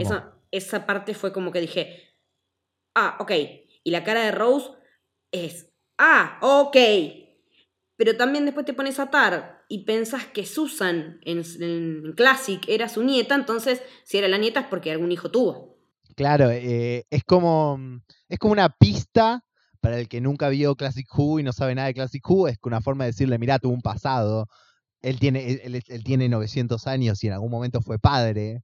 Esa, 0.00 0.32
esa 0.50 0.86
parte 0.86 1.12
fue 1.12 1.34
como 1.34 1.52
que 1.52 1.60
dije, 1.60 2.13
ah, 2.94 3.16
ok. 3.20 3.32
Y 3.82 3.90
la 3.90 4.04
cara 4.04 4.24
de 4.24 4.32
Rose 4.32 4.70
es, 5.30 5.70
ah, 5.98 6.38
ok. 6.40 6.76
Pero 7.96 8.16
también 8.16 8.44
después 8.44 8.66
te 8.66 8.74
pones 8.74 8.98
a 8.98 9.04
atar 9.04 9.64
y 9.68 9.84
pensás 9.84 10.24
que 10.26 10.46
Susan 10.46 11.20
en, 11.22 12.12
Classic 12.16 12.62
era 12.68 12.88
su 12.88 13.04
nieta, 13.04 13.34
entonces 13.34 13.82
si 14.04 14.18
era 14.18 14.28
la 14.28 14.38
nieta 14.38 14.60
es 14.60 14.66
porque 14.66 14.90
algún 14.90 15.12
hijo 15.12 15.30
tuvo. 15.30 15.78
Claro, 16.16 16.50
eh, 16.50 17.06
es, 17.10 17.24
como, 17.24 17.78
es 18.28 18.38
como 18.38 18.52
una 18.52 18.68
pista 18.68 19.44
para 19.80 19.98
el 19.98 20.08
que 20.08 20.20
nunca 20.20 20.48
vio 20.48 20.76
Classic 20.76 21.06
Who 21.16 21.40
y 21.40 21.42
no 21.42 21.52
sabe 21.52 21.74
nada 21.74 21.88
de 21.88 21.94
Classic 21.94 22.22
Who, 22.28 22.48
es 22.48 22.58
una 22.62 22.80
forma 22.80 23.04
de 23.04 23.10
decirle, 23.10 23.38
mira, 23.38 23.58
tuvo 23.58 23.74
un 23.74 23.82
pasado, 23.82 24.48
él 25.02 25.18
tiene, 25.18 25.60
él, 25.62 26.04
tiene 26.04 26.28
900 26.28 26.86
años 26.86 27.22
y 27.22 27.28
en 27.28 27.34
algún 27.34 27.50
momento 27.50 27.80
fue 27.80 27.98
padre. 27.98 28.62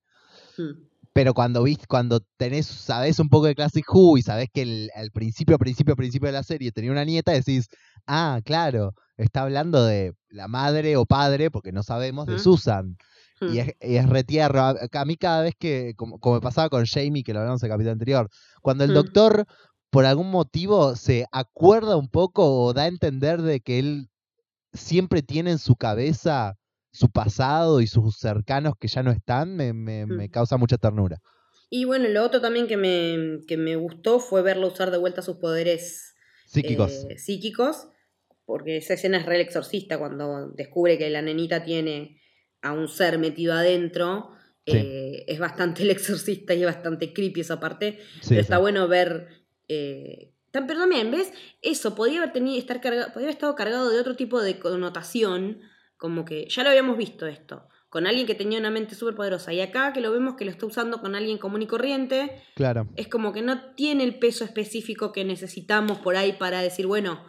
Hmm 0.56 0.89
pero 1.12 1.34
cuando 1.34 1.62
viste, 1.64 1.86
cuando 1.88 2.20
tenés, 2.36 2.66
sabes 2.66 3.18
un 3.18 3.28
poco 3.28 3.46
de 3.46 3.54
Classic 3.54 3.84
Who 3.92 4.18
y 4.18 4.22
sabes 4.22 4.48
que 4.52 4.62
el, 4.62 4.90
al 4.94 5.10
principio, 5.10 5.58
principio, 5.58 5.96
principio 5.96 6.28
de 6.28 6.32
la 6.32 6.42
serie 6.44 6.70
tenía 6.70 6.92
una 6.92 7.04
nieta, 7.04 7.32
decís, 7.32 7.68
ah, 8.06 8.40
claro, 8.44 8.94
está 9.16 9.42
hablando 9.42 9.84
de 9.84 10.14
la 10.28 10.46
madre 10.46 10.96
o 10.96 11.06
padre, 11.06 11.50
porque 11.50 11.72
no 11.72 11.82
sabemos, 11.82 12.26
de 12.26 12.38
Susan. 12.38 12.96
Y 13.40 13.44
hmm. 13.44 13.58
es, 13.58 13.72
es 13.80 14.08
retierro. 14.08 14.60
A, 14.60 15.04
mí 15.04 15.16
cada 15.16 15.42
vez 15.42 15.54
que, 15.58 15.94
como, 15.96 16.18
me 16.34 16.40
pasaba 16.40 16.68
con 16.68 16.84
Jamie, 16.86 17.24
que 17.24 17.32
lo 17.32 17.40
hablamos 17.40 17.62
en 17.62 17.66
el 17.66 17.72
capítulo 17.72 17.92
anterior, 17.92 18.28
cuando 18.62 18.84
el 18.84 18.90
hmm. 18.90 18.94
doctor 18.94 19.46
por 19.90 20.06
algún 20.06 20.30
motivo 20.30 20.94
se 20.94 21.26
acuerda 21.32 21.96
un 21.96 22.08
poco 22.08 22.62
o 22.62 22.72
da 22.72 22.82
a 22.82 22.86
entender 22.86 23.42
de 23.42 23.60
que 23.60 23.80
él 23.80 24.08
siempre 24.72 25.22
tiene 25.22 25.50
en 25.50 25.58
su 25.58 25.74
cabeza 25.74 26.54
su 26.92 27.10
pasado 27.10 27.80
y 27.80 27.86
sus 27.86 28.16
cercanos 28.18 28.74
que 28.78 28.88
ya 28.88 29.02
no 29.02 29.10
están, 29.10 29.54
me, 29.56 29.72
me, 29.72 30.06
me 30.06 30.28
causa 30.30 30.56
mucha 30.56 30.76
ternura. 30.76 31.20
Y 31.68 31.84
bueno, 31.84 32.08
lo 32.08 32.24
otro 32.24 32.40
también 32.40 32.66
que 32.66 32.76
me, 32.76 33.40
que 33.46 33.56
me 33.56 33.76
gustó 33.76 34.18
fue 34.18 34.42
verlo 34.42 34.68
usar 34.68 34.90
de 34.90 34.98
vuelta 34.98 35.22
sus 35.22 35.36
poderes 35.36 36.14
psíquicos. 36.46 37.06
Eh, 37.08 37.18
psíquicos, 37.18 37.88
porque 38.44 38.78
esa 38.78 38.94
escena 38.94 39.18
es 39.18 39.26
re 39.26 39.40
exorcista 39.40 39.98
cuando 39.98 40.50
descubre 40.50 40.98
que 40.98 41.08
la 41.10 41.22
nenita 41.22 41.62
tiene 41.62 42.20
a 42.62 42.72
un 42.72 42.88
ser 42.88 43.18
metido 43.18 43.54
adentro. 43.54 44.30
Eh, 44.66 45.24
es 45.28 45.38
bastante 45.38 45.82
el 45.82 45.90
exorcista 45.90 46.54
y 46.54 46.60
es 46.60 46.66
bastante 46.66 47.12
creepy 47.12 47.40
esa 47.42 47.60
parte. 47.60 47.98
pero 48.28 48.40
está 48.40 48.58
bueno 48.58 48.88
ver 48.88 49.28
eh, 49.68 50.32
Tan- 50.50 50.66
Pero 50.66 50.80
también, 50.80 51.12
¿ves? 51.12 51.32
Eso 51.62 51.94
podría 51.94 52.18
haber 52.18 52.32
tenido, 52.32 52.58
estar 52.58 52.80
cargado, 52.80 53.12
podría 53.12 53.28
haber 53.28 53.34
estado 53.36 53.54
cargado 53.54 53.88
de 53.88 54.00
otro 54.00 54.16
tipo 54.16 54.42
de 54.42 54.58
connotación, 54.58 55.60
como 56.00 56.24
que 56.24 56.46
ya 56.48 56.62
lo 56.64 56.70
habíamos 56.70 56.96
visto 56.96 57.26
esto, 57.26 57.68
con 57.90 58.06
alguien 58.06 58.26
que 58.26 58.34
tenía 58.34 58.58
una 58.58 58.70
mente 58.70 58.94
súper 58.94 59.14
poderosa. 59.14 59.52
Y 59.52 59.60
acá 59.60 59.92
que 59.92 60.00
lo 60.00 60.10
vemos 60.10 60.34
que 60.36 60.44
lo 60.46 60.50
está 60.50 60.64
usando 60.64 61.00
con 61.00 61.14
alguien 61.14 61.36
común 61.38 61.60
y 61.62 61.66
corriente, 61.66 62.42
Claro. 62.56 62.88
es 62.96 63.06
como 63.08 63.32
que 63.32 63.42
no 63.42 63.74
tiene 63.74 64.04
el 64.04 64.18
peso 64.18 64.44
específico 64.44 65.12
que 65.12 65.24
necesitamos 65.24 65.98
por 65.98 66.16
ahí 66.16 66.32
para 66.32 66.62
decir, 66.62 66.86
bueno, 66.86 67.22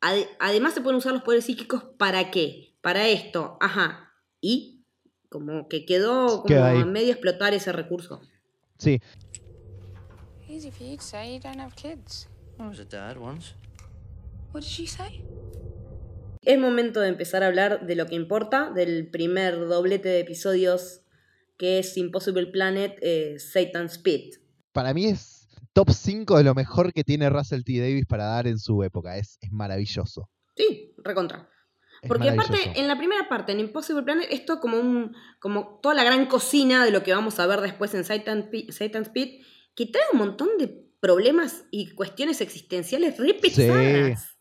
ade- 0.00 0.28
además 0.38 0.74
se 0.74 0.80
pueden 0.80 0.98
usar 0.98 1.12
los 1.12 1.22
poderes 1.22 1.44
psíquicos 1.46 1.82
para 1.98 2.30
qué? 2.30 2.76
Para 2.80 3.08
esto, 3.08 3.56
ajá. 3.60 4.12
Y 4.40 4.84
como 5.28 5.68
que 5.68 5.84
quedó 5.86 6.26
como 6.28 6.44
Queda 6.44 6.68
ahí. 6.70 6.82
a 6.82 6.84
medio 6.84 7.10
explotar 7.12 7.52
ese 7.54 7.72
recurso. 7.72 8.20
Sí. 8.78 9.00
Easy 10.48 10.70
for 10.70 10.86
you 10.86 10.96
to 10.96 11.02
say 11.02 11.34
you 11.34 11.40
don't 11.40 11.58
have 11.58 11.74
kids. 11.74 12.28
I 12.60 12.68
was 12.68 12.78
a 12.78 12.84
dad 12.84 13.16
once. 13.16 13.54
What 14.52 14.60
did 14.62 14.68
she 14.70 14.86
say? 14.86 15.24
Es 16.44 16.58
momento 16.58 17.00
de 17.00 17.08
empezar 17.08 17.42
a 17.42 17.46
hablar 17.46 17.86
de 17.86 17.96
lo 17.96 18.06
que 18.06 18.14
importa, 18.14 18.70
del 18.70 19.08
primer 19.10 19.58
doblete 19.66 20.08
de 20.08 20.20
episodios 20.20 21.00
que 21.56 21.78
es 21.78 21.96
Impossible 21.96 22.46
Planet, 22.46 22.98
eh, 23.00 23.36
Satan's 23.38 23.98
Pit. 23.98 24.36
Para 24.72 24.92
mí 24.92 25.06
es 25.06 25.48
top 25.72 25.90
5 25.90 26.38
de 26.38 26.44
lo 26.44 26.54
mejor 26.54 26.92
que 26.92 27.04
tiene 27.04 27.30
Russell 27.30 27.62
T. 27.62 27.78
Davis 27.78 28.06
para 28.06 28.24
dar 28.24 28.46
en 28.46 28.58
su 28.58 28.82
época. 28.82 29.16
Es, 29.16 29.38
es 29.40 29.52
maravilloso. 29.52 30.28
Sí, 30.56 30.94
recontra. 30.98 31.48
Es 32.02 32.08
Porque 32.08 32.28
aparte, 32.28 32.58
en 32.74 32.88
la 32.88 32.98
primera 32.98 33.28
parte, 33.28 33.52
en 33.52 33.60
Impossible 33.60 34.02
Planet, 34.02 34.26
esto 34.30 34.60
como 34.60 34.78
un 34.78 35.16
como 35.38 35.78
toda 35.82 35.94
la 35.94 36.04
gran 36.04 36.26
cocina 36.26 36.84
de 36.84 36.90
lo 36.90 37.02
que 37.02 37.14
vamos 37.14 37.38
a 37.38 37.46
ver 37.46 37.60
después 37.60 37.94
en 37.94 38.04
Satan 38.04 38.50
Satan's 38.68 39.08
Pit, 39.08 39.42
que 39.74 39.86
trae 39.86 40.04
un 40.12 40.18
montón 40.18 40.48
de 40.58 40.84
problemas 41.00 41.64
y 41.70 41.94
cuestiones 41.94 42.40
existenciales 42.40 43.18
re 43.18 43.34
pesadas. 43.34 44.33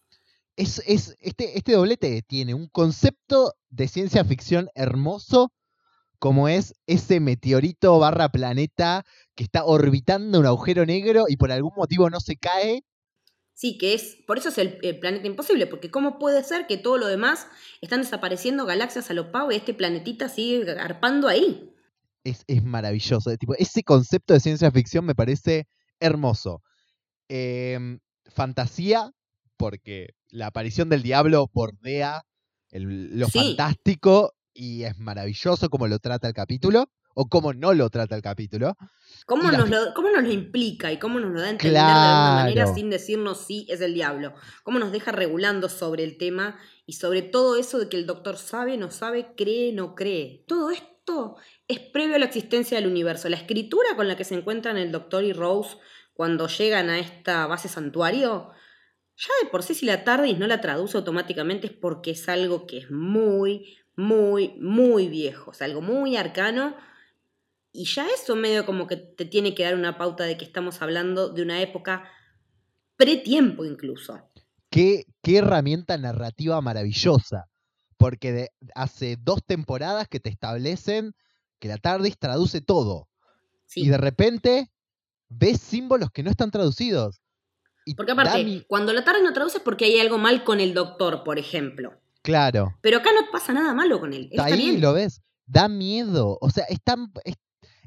Es, 0.55 0.81
es, 0.85 1.17
este, 1.19 1.57
este 1.57 1.73
doblete 1.73 2.21
tiene 2.21 2.53
un 2.53 2.67
concepto 2.67 3.53
de 3.69 3.87
ciencia 3.87 4.23
ficción 4.23 4.69
hermoso, 4.75 5.51
como 6.19 6.47
es 6.47 6.75
ese 6.85 7.19
meteorito 7.19 7.97
barra 7.99 8.29
planeta 8.29 9.03
que 9.35 9.43
está 9.43 9.65
orbitando 9.65 10.39
un 10.39 10.45
agujero 10.45 10.85
negro 10.85 11.25
y 11.27 11.37
por 11.37 11.51
algún 11.51 11.73
motivo 11.75 12.09
no 12.09 12.19
se 12.19 12.37
cae. 12.37 12.83
Sí, 13.53 13.77
que 13.77 13.93
es, 13.93 14.17
por 14.25 14.37
eso 14.37 14.49
es 14.49 14.57
el, 14.57 14.79
el 14.81 14.99
planeta 14.99 15.27
imposible, 15.27 15.67
porque 15.67 15.91
¿cómo 15.91 16.17
puede 16.19 16.43
ser 16.43 16.65
que 16.65 16.77
todo 16.77 16.97
lo 16.97 17.07
demás 17.07 17.47
están 17.81 18.01
desapareciendo 18.01 18.65
galaxias 18.65 19.09
a 19.09 19.13
lo 19.13 19.31
pavo 19.31 19.51
y 19.51 19.55
este 19.55 19.73
planetita 19.73 20.29
sigue 20.29 20.71
arpando 20.71 21.27
ahí? 21.27 21.73
Es, 22.23 22.43
es 22.47 22.63
maravilloso. 22.63 23.29
es 23.29 23.37
tipo, 23.37 23.53
ese 23.55 23.83
concepto 23.83 24.33
de 24.33 24.39
ciencia 24.39 24.71
ficción 24.71 25.05
me 25.05 25.15
parece 25.15 25.67
hermoso. 25.99 26.61
Em, 27.27 27.99
fantasía, 28.25 29.11
porque 29.57 30.09
la 30.33 30.47
aparición 30.47 30.89
del 30.89 31.03
diablo 31.03 31.49
bordea 31.53 32.23
el- 32.71 33.19
lo 33.19 33.27
Sí. 33.27 33.37
fantástico 33.39 34.33
y 34.53 34.83
es 34.83 34.97
maravilloso 34.97 35.69
como 35.69 35.87
lo 35.87 35.99
trata 35.99 36.27
el 36.27 36.33
capítulo, 36.33 36.89
o 37.15 37.27
como 37.27 37.53
no 37.53 37.73
lo 37.73 37.89
trata 37.91 38.15
el 38.15 38.23
capítulo. 38.23 38.75
¿Cómo 39.27 39.51
la 39.51 39.59
nos, 39.59 39.69
lo, 39.69 39.93
¿Cómo 39.93 40.09
nos 40.09 40.23
lo 40.23 40.31
implica 40.31 40.91
y 40.91 40.97
cómo 40.97 41.19
nos 41.19 41.31
lo 41.31 41.39
da 41.39 41.47
a 41.47 41.49
entender 41.51 41.73
de 41.73 41.79
alguna 41.81 42.31
manera 42.43 42.65
sin 42.73 42.89
decirnos 42.89 43.45
sí 43.45 43.67
es 43.69 43.81
el 43.81 43.93
diablo? 43.93 44.33
¿Cómo 44.63 44.79
nos 44.79 44.91
deja 44.91 45.11
regulando 45.11 45.69
sobre 45.69 46.03
el 46.03 46.17
tema 46.17 46.57
y 46.87 46.93
sobre 46.93 47.21
todo 47.21 47.55
eso 47.55 47.77
de 47.77 47.87
que 47.89 47.97
el 47.97 48.07
doctor 48.07 48.37
sabe, 48.37 48.77
no 48.77 48.89
sabe, 48.89 49.35
cree, 49.37 49.71
no 49.71 49.93
cree? 49.93 50.43
Todo 50.47 50.71
esto 50.71 51.35
es 51.67 51.79
previo 51.79 52.15
a 52.15 52.19
la 52.19 52.25
existencia 52.25 52.77
del 52.79 52.87
universo. 52.89 53.29
La 53.29 53.37
escritura 53.37 53.95
con 53.95 54.07
la 54.07 54.17
que 54.17 54.23
se 54.23 54.33
encuentran 54.35 54.77
el 54.77 54.91
doctor 54.91 55.23
y 55.23 55.33
Rose 55.33 55.77
cuando 56.13 56.47
llegan 56.47 56.89
a 56.89 56.97
esta 56.99 57.45
base 57.47 57.69
santuario, 57.69 58.49
ya 59.23 59.45
de 59.45 59.49
por 59.49 59.63
sí 59.63 59.73
si 59.75 59.85
la 59.85 60.03
TARDIS 60.03 60.37
no 60.37 60.47
la 60.47 60.61
traduce 60.61 60.97
automáticamente 60.97 61.67
es 61.67 61.73
porque 61.73 62.11
es 62.11 62.27
algo 62.29 62.65
que 62.67 62.79
es 62.79 62.91
muy, 62.91 63.77
muy, 63.95 64.55
muy 64.59 65.07
viejo. 65.07 65.53
Sea, 65.53 65.65
algo 65.65 65.81
muy 65.81 66.17
arcano 66.17 66.75
y 67.71 67.85
ya 67.85 68.05
eso 68.07 68.35
medio 68.35 68.65
como 68.65 68.87
que 68.87 68.97
te 68.97 69.25
tiene 69.25 69.55
que 69.55 69.63
dar 69.63 69.75
una 69.75 69.97
pauta 69.97 70.25
de 70.25 70.37
que 70.37 70.45
estamos 70.45 70.81
hablando 70.81 71.29
de 71.29 71.41
una 71.41 71.61
época 71.61 72.09
pretiempo 72.95 73.65
incluso. 73.65 74.29
Qué, 74.69 75.05
qué 75.21 75.37
herramienta 75.37 75.97
narrativa 75.97 76.59
maravillosa. 76.61 77.45
Porque 77.97 78.31
de- 78.31 78.49
hace 78.75 79.17
dos 79.19 79.39
temporadas 79.45 80.07
que 80.09 80.19
te 80.19 80.29
establecen 80.29 81.13
que 81.59 81.69
la 81.69 81.77
TARDIS 81.77 82.17
traduce 82.19 82.59
todo. 82.59 83.07
Sí. 83.65 83.81
Y 83.81 83.89
de 83.89 83.97
repente 83.97 84.71
ves 85.29 85.61
símbolos 85.61 86.11
que 86.11 86.23
no 86.23 86.29
están 86.29 86.51
traducidos. 86.51 87.22
Porque 87.95 88.11
aparte, 88.13 88.43
mi- 88.43 88.61
cuando 88.61 88.93
la 88.93 89.03
tarde 89.03 89.21
no 89.23 89.33
traduce 89.33 89.57
es 89.57 89.63
porque 89.63 89.85
hay 89.85 89.99
algo 89.99 90.17
mal 90.17 90.43
con 90.43 90.59
el 90.59 90.73
doctor, 90.73 91.23
por 91.23 91.37
ejemplo. 91.39 91.93
Claro. 92.21 92.77
Pero 92.81 92.97
acá 92.99 93.09
no 93.13 93.29
pasa 93.31 93.51
nada 93.53 93.73
malo 93.73 93.99
con 93.99 94.13
él. 94.13 94.29
Está 94.31 94.43
está 94.47 94.55
ahí, 94.55 94.69
bien. 94.69 94.81
lo 94.81 94.93
ves. 94.93 95.21
Da 95.45 95.67
miedo. 95.67 96.37
O 96.39 96.49
sea, 96.49 96.63
es 96.65 96.81
tan, 96.81 97.11
es, 97.25 97.35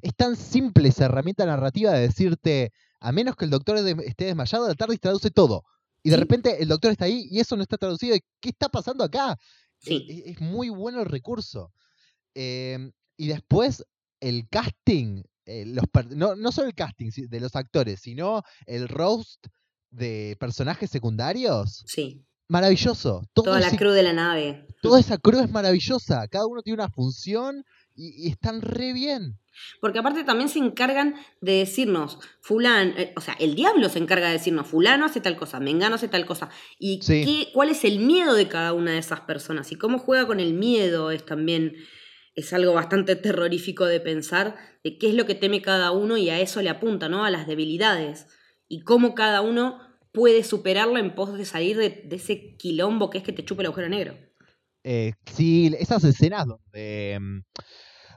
es 0.02 0.14
tan 0.14 0.37
simple 0.37 0.88
esa 0.90 1.06
herramienta 1.06 1.46
narrativa 1.46 1.92
de 1.92 2.00
decirte, 2.02 2.72
a 3.00 3.12
menos 3.12 3.35
que 3.37 3.46
el 3.46 3.50
doctor 3.50 3.78
esté 3.78 4.26
desmayado, 4.26 4.68
la 4.68 4.74
TARDIS 4.74 5.00
traduce 5.00 5.30
todo. 5.30 5.64
Y 6.02 6.11
de 6.11 6.16
Sí. 6.16 6.20
repente 6.20 6.62
el 6.62 6.68
doctor 6.68 6.92
está 6.92 7.06
ahí 7.06 7.26
y 7.30 7.40
eso 7.40 7.56
no 7.56 7.62
está 7.62 7.78
traducido. 7.78 8.14
¿Y 8.14 8.20
¿Qué 8.40 8.50
está 8.50 8.68
pasando 8.68 9.02
acá? 9.04 9.37
Sí. 9.78 10.06
Es, 10.26 10.32
es 10.37 10.40
muy 10.40 10.68
bueno 10.68 11.00
el 11.00 11.06
recurso. 11.06 11.72
Em, 12.35 12.92
y 13.16 13.28
después 13.28 13.85
el 14.20 14.48
casting, 14.50 15.22
eh, 15.46 15.64
los 15.66 15.85
no, 16.14 16.35
no 16.37 16.52
solo 16.52 16.68
el 16.68 16.74
casting 16.74 17.11
de 17.28 17.40
los 17.40 17.56
actores, 17.56 18.00
sino 18.00 18.42
el 18.66 18.88
roast 18.88 19.46
de 19.90 20.37
personajes 20.40 20.90
secundarios. 20.90 21.85
Sí. 21.87 22.25
Maravilloso. 22.49 23.22
Todo 23.33 23.46
Toda 23.46 23.61
la 23.61 23.70
cruz 23.77 23.94
de 23.94 24.03
la 24.03 24.12
nave. 24.12 24.66
toda 24.81 25.01
esa 25.01 25.18
cruz 25.18 25.42
es 25.42 25.51
maravillosa. 25.51 26.29
Cada 26.29 26.46
uno 26.46 26.62
tiene 26.62 26.75
una 26.83 26.88
función 26.90 27.64
y, 27.94 28.27
y 28.27 28.31
están 28.31 28.61
re 28.62 28.92
bien. 28.92 29.38
Porque 29.81 29.99
aparte 29.99 30.22
también 30.22 30.49
se 30.51 30.59
encargan 30.59 31.14
de 31.40 31.53
decirnos, 31.55 32.18
fulano, 32.42 32.92
eh, 32.99 33.12
o 33.16 33.20
sea, 33.22 33.35
el 33.40 33.55
diablo 33.55 33.88
se 33.88 33.99
encarga 33.99 34.27
de 34.27 34.35
decirnos, 34.35 34.66
fulano 34.68 35.07
hace 35.07 35.20
tal 35.22 35.37
cosa, 35.37 35.61
mengano 35.61 35.94
hace 35.94 36.09
tal 36.09 36.27
cosa. 36.27 36.51
Y 36.79 37.01
Sí. 37.03 37.25
qué, 37.25 37.49
cuál 37.55 37.70
es 37.70 37.83
el 37.85 37.99
miedo 38.01 38.35
de 38.35 38.49
cada 38.49 38.75
una 38.75 38.92
de 38.92 38.99
esas 38.99 39.20
personas. 39.22 39.72
Y 39.72 39.77
cómo 39.77 39.99
juega 39.99 40.27
con 40.27 40.38
el 40.40 40.53
miedo 40.53 41.11
es 41.11 41.25
también, 41.25 41.72
es 42.35 42.53
algo 42.53 42.75
bastante 42.75 43.16
terrorífico 43.16 43.87
de 43.87 43.99
pensar, 43.99 44.57
de 44.85 44.99
qué 44.99 45.09
es 45.09 45.14
lo 45.14 45.25
que 45.27 45.35
teme 45.35 45.62
cada 45.62 45.90
uno 45.90 46.16
y 46.18 46.29
a 46.31 46.38
eso 46.38 46.61
le 46.62 46.68
apunta, 46.68 47.09
¿no? 47.09 47.25
A 47.25 47.31
las 47.31 47.46
debilidades. 47.49 48.27
Y 48.68 48.81
cómo 48.81 49.14
cada 49.14 49.42
uno 49.42 49.79
puede 50.12 50.42
superarlo 50.44 50.98
en 50.98 51.14
pos 51.14 51.37
de 51.37 51.44
salir 51.44 51.76
de, 51.76 51.90
de 51.90 52.16
ese 52.16 52.57
quilombo 52.57 53.11
que 53.11 53.18
es 53.18 53.24
que 53.24 53.33
te 53.33 53.44
chupe 53.44 53.62
el 53.62 53.66
agujero 53.66 53.88
negro. 53.88 54.16
Eh, 54.83 55.12
sí, 55.26 55.72
esas 55.79 56.05
escenas 56.05 56.46
donde, 56.46 57.18
mm, 57.20 57.40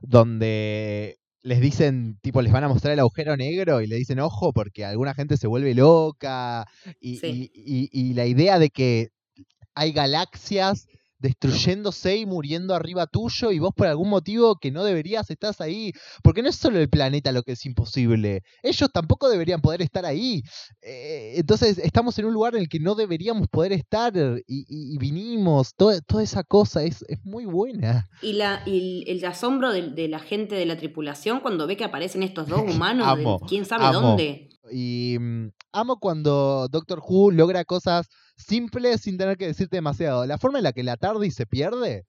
donde 0.01 1.17
les 1.41 1.61
dicen, 1.61 2.19
tipo, 2.21 2.41
les 2.41 2.51
van 2.51 2.63
a 2.63 2.67
mostrar 2.67 2.93
el 2.93 2.99
agujero 2.99 3.35
negro 3.37 3.81
y 3.81 3.87
le 3.87 3.95
dicen, 3.95 4.19
ojo, 4.19 4.51
porque 4.53 4.85
alguna 4.85 5.13
gente 5.13 5.37
se 5.37 5.47
vuelve 5.47 5.73
loca. 5.73 6.65
Y, 6.99 7.17
Sí. 7.17 7.51
y- 7.53 7.89
y- 7.93 8.09
y 8.09 8.13
la 8.13 8.25
idea 8.25 8.59
de 8.59 8.69
que 8.69 9.09
hay 9.73 9.91
galaxias 9.93 10.87
destruyéndose 11.19 12.17
y 12.17 12.25
muriendo 12.25 12.73
arriba 12.75 13.05
tuyo 13.07 13.51
y 13.51 13.59
vos 13.59 13.71
por 13.75 13.87
algún 13.87 14.09
motivo 14.09 14.55
que 14.55 14.71
no 14.71 14.83
deberías 14.83 15.29
estás 15.29 15.61
ahí. 15.61 15.91
Porque 16.23 16.41
no 16.41 16.49
es 16.49 16.55
solo 16.55 16.79
el 16.79 16.89
planeta 16.89 17.31
lo 17.31 17.43
que 17.43 17.51
es 17.53 17.65
imposible. 17.65 18.41
Ellos 18.63 18.89
tampoco 18.93 19.29
deberían 19.29 19.61
poder 19.61 19.81
estar 19.81 20.05
ahí. 20.05 20.41
Eh, 20.81 21.33
entonces 21.37 21.77
estamos 21.77 22.17
en 22.19 22.25
un 22.25 22.33
lugar 22.33 22.55
en 22.55 22.61
el 22.61 22.69
que 22.69 22.79
no 22.79 22.95
deberíamos 22.95 23.47
poder 23.47 23.73
estar 23.73 24.13
y, 24.47 24.65
y- 24.67 24.95
y 24.95 24.97
vinimos. 24.97 25.73
Toda, 25.75 26.01
toda 26.01 26.23
esa 26.23 26.43
cosa 26.43 26.83
es, 26.83 27.03
es 27.07 27.19
muy 27.23 27.45
buena. 27.45 28.07
Y, 28.21 28.33
la, 28.33 28.63
y 28.65 29.03
el 29.07 29.23
asombro 29.25 29.71
de, 29.71 29.89
de 29.91 30.07
la 30.07 30.19
gente 30.19 30.55
de 30.55 30.65
la 30.65 30.77
tripulación 30.77 31.39
cuando 31.41 31.67
ve 31.67 31.77
que 31.77 31.83
aparecen 31.83 32.23
estos 32.23 32.47
dos 32.47 32.61
humanos, 32.67 33.17
de 33.17 33.25
quién 33.47 33.65
sabe 33.65 33.85
amo. 33.85 34.01
dónde. 34.01 34.49
Y 34.71 35.17
mm, 35.19 35.49
amo 35.73 35.99
cuando 35.99 36.67
Doctor 36.69 37.01
Who 37.05 37.31
logra 37.31 37.65
cosas 37.65 38.07
simples 38.39 39.01
sin 39.01 39.17
tener 39.17 39.37
que 39.37 39.47
decirte 39.47 39.77
demasiado. 39.77 40.25
La 40.25 40.37
forma 40.37 40.57
en 40.59 40.63
la 40.63 40.71
que 40.73 40.83
la 40.83 40.97
TARDIS 40.97 41.35
se 41.35 41.45
pierde 41.45 42.05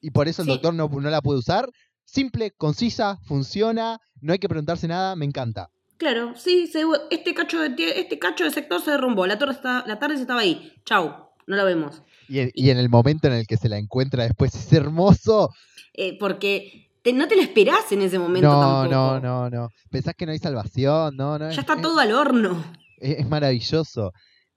y 0.00 0.10
por 0.10 0.26
eso 0.28 0.42
el 0.42 0.46
Sí. 0.46 0.52
doctor 0.52 0.74
no, 0.74 0.88
no 0.88 1.10
la 1.10 1.20
puede 1.22 1.38
usar, 1.38 1.70
simple, 2.04 2.50
concisa, 2.50 3.18
funciona, 3.26 4.00
no 4.20 4.32
hay 4.32 4.38
que 4.38 4.48
preguntarse 4.48 4.88
nada, 4.88 5.14
me 5.16 5.24
encanta. 5.24 5.68
Claro, 5.96 6.34
sí, 6.36 6.66
se- 6.66 6.82
este, 7.10 7.34
cacho 7.34 7.60
de, 7.60 7.74
este 8.00 8.18
cacho 8.18 8.44
de 8.44 8.50
sector 8.50 8.80
se 8.82 8.90
derrumbó, 8.90 9.26
la, 9.26 9.38
torre 9.38 9.52
está, 9.52 9.84
la 9.86 9.98
tarde 9.98 10.16
estaba 10.16 10.40
ahí, 10.40 10.72
chau, 10.84 11.14
no 11.46 11.56
la 11.56 11.64
vemos. 11.64 12.02
Y, 12.28 12.40
en- 12.40 12.50
y 12.54 12.70
en 12.70 12.78
el 12.78 12.88
momento 12.88 13.28
en 13.28 13.34
el 13.34 13.46
que 13.46 13.56
se 13.56 13.68
la 13.68 13.78
encuentra 13.78 14.24
después 14.24 14.54
es 14.54 14.72
hermoso. 14.72 15.50
Eh, 15.94 16.18
porque 16.18 16.90
te- 17.02 17.12
no 17.12 17.28
te 17.28 17.36
la 17.36 17.42
esperás 17.42 17.92
en 17.92 18.02
ese 18.02 18.18
momento 18.18 18.48
No, 18.48 18.60
tampoco. 18.60 18.94
no, 18.94 19.20
no, 19.20 19.50
no. 19.50 19.68
Pensás 19.90 20.14
que 20.16 20.26
no 20.26 20.32
hay 20.32 20.38
salvación, 20.38 21.16
no, 21.16 21.38
no. 21.38 21.46
Ya 21.46 21.52
es- 21.52 21.58
está 21.58 21.74
es- 21.74 21.82
todo 21.82 21.98
al 22.00 22.12
horno. 22.12 22.64
Es, 22.98 23.18
es 23.20 23.28
maravilloso. 23.28 24.12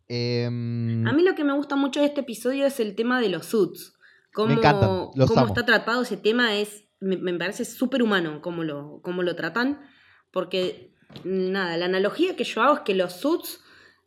Em, 0.09 1.05
A 1.07 1.11
mí 1.13 1.23
lo 1.23 1.35
que 1.35 1.43
me 1.43 1.53
gusta 1.53 1.75
mucho 1.75 1.99
de 1.99 2.05
este 2.07 2.21
episodio 2.21 2.65
es 2.65 2.79
el 2.79 2.95
tema 2.95 3.19
de 3.21 3.29
los 3.29 3.45
suits. 3.47 3.93
Cómo, 4.33 4.53
encantan, 4.53 5.07
los 5.15 5.27
cómo 5.29 5.41
amo. 5.41 5.47
está 5.49 5.65
tratado 5.65 6.03
ese 6.03 6.17
tema 6.17 6.55
es, 6.55 6.85
me, 6.99 7.17
me 7.17 7.33
parece 7.33 7.65
súper 7.65 8.03
humano 8.03 8.41
cómo 8.41 8.63
lo, 8.63 9.01
cómo 9.03 9.23
lo 9.23 9.35
tratan. 9.35 9.79
Porque, 10.31 10.93
nada, 11.23 11.75
la 11.77 11.85
analogía 11.85 12.35
que 12.35 12.43
yo 12.43 12.61
hago 12.61 12.75
es 12.75 12.81
que 12.81 12.93
los 12.95 13.13
suits 13.13 13.59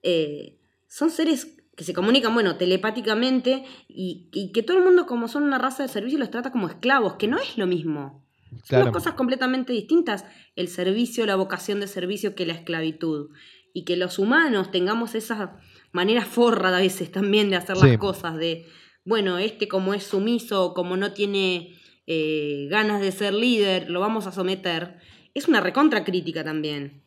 eh, 0.03 0.59
son 0.89 1.11
seres 1.11 1.57
que 1.77 1.85
se 1.85 1.95
comunican, 1.95 2.35
bueno, 2.35 2.57
telepáticamente 2.57 3.65
y, 3.89 4.29
y 4.33 4.53
que 4.53 4.63
todo 4.63 4.77
el 4.79 4.85
mundo, 4.85 5.07
como 5.07 5.29
son 5.29 5.43
una 5.45 5.59
raza 5.59 5.83
de 5.83 5.89
servicio, 5.89 6.19
los 6.19 6.31
trata 6.31 6.53
como 6.53 6.69
esclavos, 6.69 7.15
que 7.15 7.27
no 7.27 7.39
es 7.39 7.57
lo 7.59 7.67
mismo. 7.67 8.27
Son 8.51 8.61
Claro. 8.69 8.85
dos 8.87 8.95
cosas 8.95 9.15
completamente 9.15 9.73
distintas, 9.73 10.25
el 10.57 10.69
servicio, 10.69 11.25
la 11.25 11.37
vocación 11.37 11.81
de 11.81 11.87
servicio 11.87 12.35
que 12.35 12.47
la 12.47 12.53
esclavitud. 12.55 13.31
Y 13.73 13.85
que 13.85 13.97
los 13.97 14.19
humanos 14.19 14.71
tengamos 14.73 15.15
esa 15.15 15.61
manera 15.92 16.24
forra 16.24 16.76
a 16.76 16.81
veces 16.81 17.11
también 17.11 17.50
de 17.50 17.57
hacer 17.57 17.76
Sí. 17.76 17.87
las 17.88 17.98
cosas, 17.98 18.37
de, 18.37 18.66
bueno, 19.05 19.38
este 19.38 19.68
como 19.68 19.94
es 19.94 20.05
sumiso, 20.05 20.74
como 20.74 20.96
no 20.96 21.12
tiene 21.12 21.74
eh, 22.07 22.66
ganas 22.70 23.00
de 23.00 23.12
ser 23.12 23.35
líder, 23.35 23.88
lo 23.90 24.00
vamos 24.00 24.26
a 24.26 24.33
someter. 24.33 24.96
Es 25.35 25.46
una 25.48 25.61
recontra 25.61 26.05
crítica 26.05 26.42
también. 26.44 27.05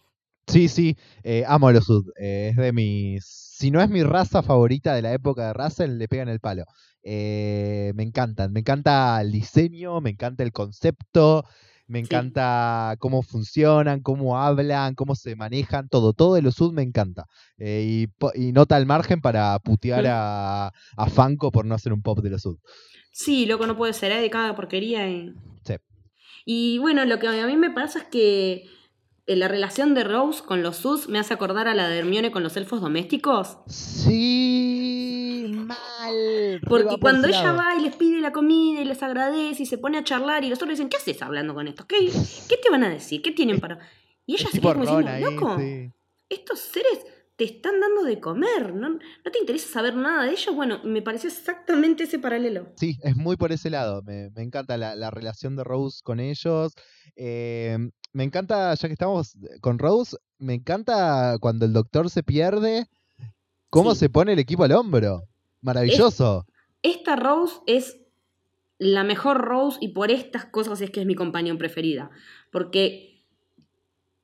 Sí, 0.48 0.68
sí, 0.68 0.96
eh, 1.24 1.44
amo 1.48 1.68
a 1.70 1.74
los 1.74 1.86
Sud. 1.86 2.10
eh, 2.20 2.50
es 2.52 2.58
de 2.58 2.72
mis. 2.74 3.26
Si 3.26 3.72
no 3.72 3.82
es 3.82 3.90
mi 3.90 4.04
raza 4.04 4.42
favorita 4.44 4.94
de 4.96 5.02
la 5.02 5.14
época 5.14 5.48
de 5.48 5.54
Russell, 5.54 5.98
le 5.98 6.08
pegan 6.08 6.28
el 6.30 6.40
palo. 6.40 6.66
Me 7.04 7.94
encantan. 8.04 8.52
Me 8.54 8.60
encanta 8.62 9.20
el 9.22 9.32
diseño, 9.32 10.02
me 10.02 10.10
encanta 10.12 10.44
el 10.44 10.52
concepto, 10.52 11.46
me 11.88 12.00
Sí. 12.00 12.06
encanta 12.06 12.96
cómo 13.00 13.22
funcionan, 13.22 14.02
cómo 14.02 14.40
hablan, 14.40 14.96
cómo 14.96 15.16
se 15.16 15.36
manejan, 15.36 15.90
todo. 15.90 16.14
Todo 16.14 16.36
de 16.36 16.42
los 16.42 16.56
Sud 16.56 16.74
me 16.74 16.82
encanta. 16.82 17.26
Eh, 17.58 18.08
y, 18.36 18.42
y 18.48 18.52
nota 18.52 18.76
al 18.76 18.86
margen 18.86 19.22
para 19.22 19.60
putear 19.60 20.06
a, 20.08 20.68
a 20.68 21.10
Funko 21.10 21.52
por 21.52 21.66
no 21.66 21.76
hacer 21.76 21.94
un 21.94 22.02
pop 22.02 22.20
de 22.20 22.30
los 22.30 22.42
Sud. 22.42 22.58
Sí, 23.12 23.46
loco, 23.46 23.68
no 23.68 23.78
puede 23.78 23.94
ser, 23.94 24.12
hay 24.12 24.22
de 24.22 24.30
cada 24.30 24.56
porquería. 24.56 25.08
Y... 25.10 25.34
Sí. 25.66 25.76
y 26.46 26.78
bueno, 26.80 27.06
lo 27.06 27.20
que 27.20 27.28
a 27.28 27.48
mí 27.48 27.58
me 27.58 27.70
pasa 27.70 28.00
es 28.00 28.06
que 28.06 28.66
eh, 29.26 29.36
la 29.36 29.48
relación 29.48 29.94
de 29.94 30.04
Rose 30.04 30.44
con 30.44 30.64
los 30.64 30.78
Sus 30.78 31.08
me 31.10 31.20
hace 31.20 31.34
acordar 31.34 31.68
a 31.68 31.76
la 31.76 31.88
de 31.88 32.00
Hermione 32.00 32.32
con 32.32 32.44
los 32.44 32.58
elfos 32.58 32.82
domésticos. 32.82 33.58
Sí, 33.68 34.53
mal. 36.00 36.62
Porque 36.68 36.86
por 36.90 37.00
cuando 37.00 37.28
ella 37.28 37.52
va 37.54 37.76
y 37.78 37.82
les 37.84 37.96
pide 37.96 38.20
la 38.22 38.32
comida 38.32 38.82
y 38.82 38.86
les 38.86 39.02
agradece 39.04 39.64
y 39.64 39.66
se 39.66 39.78
pone 39.78 39.98
a 39.98 40.04
charlar 40.04 40.44
y 40.44 40.50
los 40.50 40.58
otros 40.58 40.72
dicen, 40.72 40.90
¿qué 40.90 40.98
haces 40.98 41.22
hablando 41.22 41.54
con 41.54 41.68
esto? 41.68 41.86
¿Qué, 41.88 42.10
qué 42.50 42.58
te 42.58 42.70
van 42.70 42.84
a 42.84 42.90
decir? 42.90 43.22
¿Qué 43.22 43.32
tienen 43.32 43.60
para...? 43.60 43.80
Y 44.26 44.36
ella 44.36 44.46
Es 44.46 44.52
se 44.52 44.58
tipo 44.60 44.70
queda 44.74 44.86
como 44.86 44.98
diciendo, 45.00 45.12
ahí, 45.12 45.36
loco, 45.36 45.58
sí. 45.60 45.92
estos 46.30 46.60
seres 46.60 47.00
te 47.36 47.44
están 47.46 47.80
dando 47.82 48.04
de 48.04 48.20
comer, 48.20 48.74
¿no, 48.76 48.90
¿no 48.90 49.32
te 49.32 49.40
interesa 49.40 49.68
saber 49.68 49.96
nada 49.96 50.24
de 50.24 50.32
ellos? 50.32 50.56
Bueno, 50.56 50.80
me 50.84 51.02
pareció 51.02 51.30
exactamente 51.30 52.04
ese 52.04 52.20
paralelo. 52.20 52.68
Sí, 52.78 52.98
es 53.02 53.16
muy 53.18 53.36
por 53.38 53.52
ese 53.52 53.70
lado. 53.72 54.02
Me, 54.04 54.30
me 54.30 54.44
encanta 54.44 54.78
la, 54.78 54.96
la 54.96 55.10
relación 55.10 55.56
de 55.56 55.64
Rose 55.64 56.02
con 56.04 56.20
ellos. 56.20 56.74
Eh, 57.16 57.78
me 58.14 58.24
encanta, 58.24 58.74
ya 58.76 58.88
que 58.88 58.94
estamos 58.94 59.36
con 59.62 59.80
Rose, 59.80 60.16
me 60.38 60.54
encanta 60.54 61.38
cuando 61.42 61.66
el 61.66 61.74
doctor 61.74 62.10
se 62.12 62.22
pierde, 62.22 62.86
cómo 63.72 63.94
Sí. 63.94 64.02
se 64.02 64.10
pone 64.10 64.34
el 64.34 64.40
equipo 64.40 64.64
al 64.64 64.72
hombro. 64.74 65.24
Maravilloso. 65.64 66.46
Esta 66.84 67.16
Rose 67.16 67.62
es 67.66 67.98
la 68.78 69.04
mejor 69.04 69.38
Rose 69.38 69.78
y 69.82 69.90
por 69.90 70.12
estas 70.12 70.46
cosas 70.46 70.82
es 70.82 70.92
que 70.92 71.00
es 71.00 71.06
mi 71.06 71.16
compañía 71.16 71.58
preferida. 71.58 72.12
Porque 72.52 73.14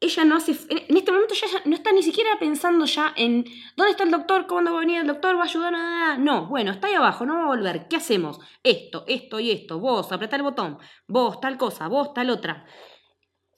ella 0.01 0.25
no 0.25 0.35
hace. 0.35 0.51
En 0.69 0.95
este 0.97 1.11
momento 1.11 1.33
ya 1.33 1.47
no 1.65 1.75
está 1.75 1.91
ni 1.91 2.03
siquiera 2.03 2.31
pensando 2.39 2.85
ya 2.85 3.13
en 3.15 3.45
dónde 3.75 3.91
está 3.91 4.03
el 4.03 4.11
doctor, 4.11 4.47
cuándo 4.47 4.71
va 4.71 4.77
a 4.77 4.81
venir 4.81 5.01
el 5.01 5.07
doctor, 5.07 5.35
va 5.35 5.41
a 5.41 5.45
ayudar 5.45 5.73
a. 5.75 6.17
No, 6.17 6.47
bueno, 6.47 6.71
está 6.71 6.87
ahí 6.87 6.93
abajo, 6.93 7.25
no 7.25 7.35
va 7.35 7.43
a 7.43 7.47
volver. 7.47 7.87
¿Qué 7.89 7.95
hacemos? 7.95 8.39
Esto, 8.63 9.03
esto 9.07 9.39
y 9.39 9.51
esto. 9.51 9.79
Vos, 9.79 10.11
apretá 10.11 10.35
el 10.35 10.43
botón. 10.43 10.77
Vos, 11.07 11.39
tal 11.41 11.57
cosa, 11.57 11.87
vos, 11.87 12.13
tal 12.13 12.29
otra. 12.29 12.65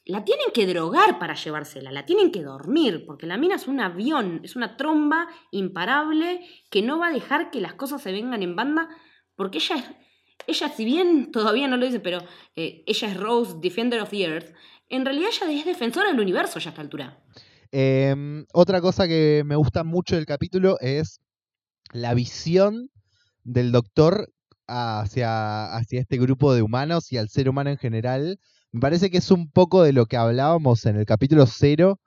La 0.05 0.23
tienen 0.25 0.47
que 0.53 0.65
drogar 0.65 1.19
para 1.19 1.35
llevársela, 1.35 1.91
la 1.91 2.05
tienen 2.05 2.31
que 2.31 2.41
dormir, 2.41 3.05
porque 3.05 3.27
la 3.27 3.37
mina 3.37 3.55
es 3.55 3.67
un 3.67 3.79
avión, 3.79 4.41
es 4.43 4.55
una 4.55 4.75
tromba 4.75 5.27
imparable 5.51 6.41
que 6.71 6.81
no 6.81 6.97
va 6.97 7.07
a 7.07 7.13
dejar 7.13 7.51
que 7.51 7.61
las 7.61 7.75
cosas 7.75 8.01
se 8.01 8.11
vengan 8.11 8.41
en 8.41 8.55
banda, 8.55 8.89
porque 9.35 9.59
ella 9.59 9.75
es, 9.75 9.85
ella 10.47 10.69
si 10.69 10.85
bien 10.85 11.31
todavía 11.31 11.67
no 11.67 11.77
lo 11.77 11.85
dice, 11.85 11.99
pero 11.99 12.19
eh, 12.55 12.83
ella 12.87 13.07
es 13.09 13.17
Rose, 13.17 13.57
Defender 13.61 14.01
of 14.01 14.09
the 14.09 14.23
Earth, 14.23 14.55
en 14.89 15.05
realidad 15.05 15.29
ella 15.41 15.59
es 15.59 15.65
defensora 15.65 16.09
del 16.09 16.19
universo 16.19 16.59
ya 16.59 16.69
a 16.69 16.71
esta 16.71 16.81
altura. 16.81 17.23
Em, 17.71 18.45
otra 18.53 18.81
cosa 18.81 19.07
que 19.07 19.43
me 19.45 19.55
gusta 19.55 19.83
mucho 19.83 20.15
del 20.15 20.25
capítulo 20.25 20.77
es 20.81 21.21
la 21.93 22.13
visión 22.13 22.89
del 23.43 23.71
doctor 23.71 24.33
hacia, 24.67 25.73
hacia 25.73 26.01
este 26.01 26.17
grupo 26.17 26.53
de 26.53 26.61
humanos 26.61 27.11
y 27.11 27.17
al 27.17 27.29
ser 27.29 27.47
humano 27.47 27.69
en 27.69 27.77
general. 27.77 28.39
Me 28.71 28.79
parece 28.79 29.09
que 29.09 29.17
es 29.17 29.31
un 29.31 29.51
poco 29.51 29.83
de 29.83 29.91
lo 29.91 30.05
que 30.05 30.15
hablábamos 30.15 30.85
en 30.85 30.95
el 30.95 31.05
capítulo 31.05 31.45
cero. 31.45 31.99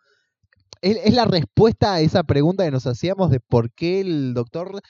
Es, 0.81 1.15
la 1.15 1.27
respuesta 1.27 1.95
a 1.95 2.01
esa 2.01 2.23
pregunta 2.25 2.65
que 2.65 2.71
nos 2.71 2.87
hacíamos 2.87 3.31
de 3.31 3.41
por 3.41 3.73
qué 3.73 4.01
el 4.01 4.33
doctor 4.33 4.81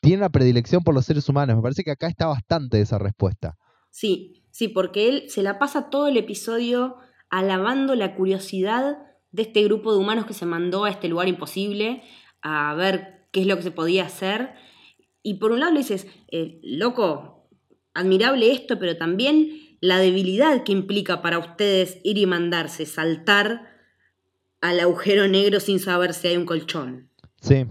tiene 0.00 0.18
una 0.18 0.30
predilección 0.30 0.82
por 0.82 0.94
los 0.94 1.06
seres 1.06 1.28
humanos. 1.28 1.56
Me 1.56 1.62
parece 1.62 1.84
que 1.84 1.90
acá 1.90 2.06
está 2.06 2.26
bastante 2.26 2.80
esa 2.80 2.98
respuesta. 2.98 3.56
Sí, 3.90 4.44
sí, 4.50 4.68
porque 4.68 5.08
él 5.08 5.24
se 5.28 5.42
la 5.42 5.58
pasa 5.58 5.88
todo 5.88 6.08
el 6.08 6.18
episodio 6.18 6.96
alabando 7.30 7.94
la 7.94 8.14
curiosidad 8.14 8.98
de 9.30 9.42
este 9.42 9.62
grupo 9.64 9.92
de 9.92 9.98
humanos 9.98 10.26
que 10.26 10.34
se 10.34 10.44
mandó 10.44 10.84
a 10.84 10.90
este 10.90 11.08
lugar 11.08 11.28
imposible 11.28 12.02
a 12.42 12.74
ver 12.74 13.26
qué 13.32 13.40
es 13.40 13.46
lo 13.46 13.56
que 13.56 13.62
se 13.62 13.70
podía 13.70 14.04
hacer. 14.04 14.54
Y 15.22 15.34
por 15.34 15.52
un 15.52 15.60
lado 15.60 15.72
le 15.72 15.78
dices, 15.78 16.06
eh, 16.30 16.60
loco, 16.62 17.48
admirable 17.94 18.52
esto, 18.52 18.78
pero 18.78 18.98
también 18.98 19.71
la 19.82 19.98
debilidad 19.98 20.62
que 20.62 20.70
implica 20.70 21.22
para 21.22 21.40
ustedes 21.40 21.98
ir 22.04 22.16
y 22.16 22.24
mandarse, 22.24 22.86
saltar 22.86 23.68
al 24.60 24.78
agujero 24.78 25.26
negro 25.26 25.58
sin 25.58 25.80
saber 25.80 26.14
si 26.14 26.28
hay 26.28 26.36
un 26.36 26.46
colchón. 26.46 27.10
Sí, 27.40 27.66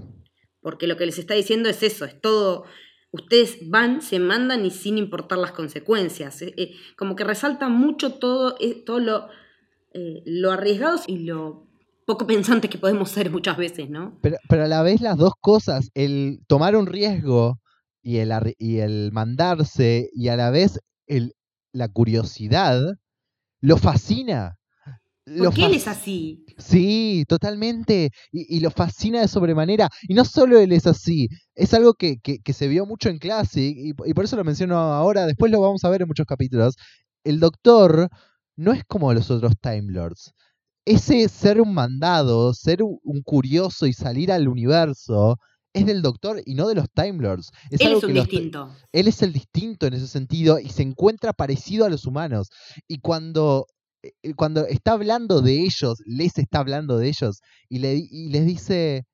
Porque 0.59 0.87
lo 0.87 0.97
que 0.97 1.05
les 1.05 1.17
está 1.17 1.35
diciendo 1.35 1.69
es 1.69 1.81
eso, 1.83 2.03
es 2.03 2.19
todo. 2.19 2.65
Ustedes 3.11 3.69
van, 3.69 4.01
se 4.01 4.19
mandan 4.19 4.65
y 4.65 4.71
sin 4.71 4.97
importar 4.97 5.37
las 5.37 5.53
consecuencias. 5.53 6.41
Eh, 6.41 6.53
eh, 6.57 6.73
como 6.97 7.15
que 7.15 7.23
resalta 7.23 7.69
mucho 7.69 8.15
todo, 8.15 8.57
eh, 8.59 8.83
todo 8.85 8.99
lo, 8.99 9.27
lo 10.25 10.51
arriesgados 10.51 11.07
y 11.07 11.19
lo 11.19 11.69
poco 12.05 12.27
pensantes 12.27 12.69
que 12.69 12.77
podemos 12.77 13.09
ser 13.09 13.31
muchas 13.31 13.55
veces, 13.55 13.89
¿no? 13.89 14.19
pero, 14.21 14.35
pero 14.49 14.65
a 14.65 14.67
la 14.67 14.83
vez 14.83 14.99
las 14.99 15.15
dos 15.17 15.31
cosas, 15.39 15.91
el 15.93 16.41
tomar 16.47 16.75
un 16.75 16.87
riesgo 16.87 17.61
y 18.01 18.17
el, 18.17 18.33
y 18.57 18.79
el 18.79 19.11
mandarse 19.13 20.09
y 20.13 20.27
a 20.27 20.35
la 20.35 20.51
vez 20.51 20.81
el, 21.07 21.35
la 21.73 21.87
curiosidad, 21.89 22.79
lo 23.61 23.77
fascina. 23.77 24.57
Lo 25.25 25.45
Porque 25.45 25.65
él 25.65 25.71
fas- 25.73 25.77
es 25.81 25.87
así. 25.87 26.45
Sí, 26.57 27.25
totalmente. 27.27 28.09
Y, 28.31 28.57
y 28.57 28.59
lo 28.59 28.71
fascina 28.71 29.21
de 29.21 29.27
sobremanera. 29.27 29.87
Y 30.07 30.13
no 30.15 30.25
solo 30.25 30.59
él 30.59 30.71
es 30.73 30.87
así, 30.87 31.29
es 31.55 31.73
algo 31.73 31.93
que, 31.93 32.17
que- 32.19 32.39
que 32.39 32.53
se 32.53 32.67
vio 32.67 32.85
mucho 32.85 33.09
en 33.09 33.19
Classic, 33.19 33.75
y, 33.77 33.89
y 34.05 34.13
por 34.13 34.25
eso 34.25 34.35
lo 34.35 34.43
menciono 34.43 34.77
ahora, 34.77 35.25
después 35.27 35.51
lo 35.51 35.61
vamos 35.61 35.83
a 35.85 35.89
ver 35.89 36.01
en 36.01 36.07
muchos 36.07 36.25
capítulos. 36.25 36.75
El 37.23 37.39
doctor 37.39 38.09
no 38.57 38.73
es 38.73 38.83
como 38.85 39.13
los 39.13 39.29
otros 39.31 39.53
Time 39.61 39.91
Lords. 39.91 40.33
Ese 40.85 41.29
ser 41.29 41.61
un 41.61 41.73
mandado, 41.75 42.53
ser 42.55 42.81
un 42.83 43.21
curioso 43.23 43.85
y 43.85 43.93
salir 43.93 44.31
al 44.31 44.47
universo, 44.47 45.37
es 45.73 45.85
del 45.85 46.01
doctor 46.01 46.41
y 46.45 46.55
no 46.55 46.67
de 46.67 46.75
los 46.75 46.89
Time 46.91 47.21
Lords. 47.21 47.51
Es 47.69 47.81
él 47.81 47.87
algo 47.87 47.99
es 47.99 48.03
un 48.03 48.09
que 48.09 48.13
los- 48.15 48.27
distinto. 48.27 48.75
él 48.91 49.07
es 49.07 49.21
el 49.21 49.33
distinto 49.33 49.85
en 49.87 49.93
ese 49.93 50.07
sentido 50.07 50.59
y 50.59 50.69
se 50.69 50.83
encuentra 50.83 51.33
parecido 51.33 51.85
a 51.85 51.89
los 51.89 52.05
humanos. 52.05 52.49
Y 52.87 52.99
cuando, 52.99 53.67
eh, 54.03 54.33
cuando 54.35 54.65
está 54.67 54.93
hablando 54.93 55.41
de 55.41 55.61
ellos, 55.61 56.01
les 56.05 56.37
está 56.37 56.59
hablando 56.59 56.97
de 56.97 57.07
ellos 57.09 57.39
y, 57.69 57.79
le, 57.79 57.95
y 57.95 58.29
les 58.29 58.45
dice, 58.45 59.05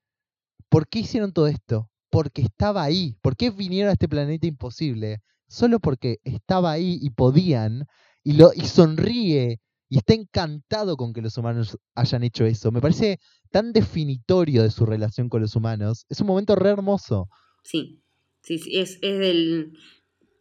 ¿por 0.70 0.88
qué 0.88 1.00
hicieron 1.00 1.32
todo 1.34 1.48
esto? 1.48 1.89
Porque 2.10 2.41
estaba 2.41 2.84
ahí. 2.84 3.17
¿Por 3.22 3.36
qué 3.36 3.52
vinieron 3.52 3.89
a 3.89 3.93
este 3.93 4.08
planeta 4.10 4.48
imposible? 4.48 5.20
Solo 5.48 5.80
porque 5.80 6.17
estaba 6.24 6.72
ahí 6.72 6.98
y 7.02 7.10
podían 7.12 7.86
y, 8.24 8.34
lo, 8.34 8.52
y 8.54 8.62
sonríe 8.67 9.60
y 9.89 9.97
está 9.97 10.13
encantado 10.13 10.97
con 10.97 11.13
que 11.13 11.21
los 11.21 11.38
humanos 11.38 11.78
hayan 11.95 12.23
hecho 12.23 12.45
eso. 12.45 12.71
Me 12.71 12.82
parece 12.82 13.19
tan 13.52 13.71
definitorio 13.71 14.63
de 14.63 14.71
su 14.71 14.86
relación 14.86 15.30
con 15.30 15.41
los 15.41 15.56
humanos. 15.56 16.06
Es 16.10 16.19
un 16.19 16.28
momento 16.28 16.56
re 16.56 16.69
hermoso. 16.69 17.30
Sí, 17.63 18.02
sí, 18.41 18.60
sí, 18.60 18.78
es, 18.78 19.00
es 19.02 19.19
del... 19.19 19.78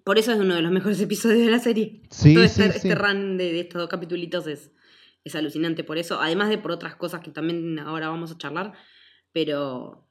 Por 0.04 0.18
eso 0.18 0.32
es 0.32 0.38
uno 0.38 0.54
de 0.54 0.62
los 0.62 0.72
mejores 0.72 1.00
episodios 1.02 1.40
de 1.40 1.50
la 1.50 1.60
serie. 1.60 2.02
Sí, 2.10 2.34
Todo 2.34 2.48
sí, 2.48 2.62
este, 2.62 2.72
sí. 2.72 2.88
este 2.88 2.94
run 2.94 3.36
de, 3.36 3.52
de 3.52 3.60
estos 3.60 3.80
dos 3.80 3.88
capitulitos 3.88 4.46
es, 4.46 4.72
es 5.24 5.34
alucinante 5.34 5.84
por 5.84 5.98
eso. 5.98 6.20
Además 6.20 6.48
de 6.48 6.58
por 6.58 6.72
otras 6.72 6.96
cosas 6.96 7.20
que 7.20 7.30
también 7.30 7.78
ahora 7.78 8.08
vamos 8.08 8.32
a 8.32 8.38
charlar. 8.38 8.72
Pero 9.32 10.08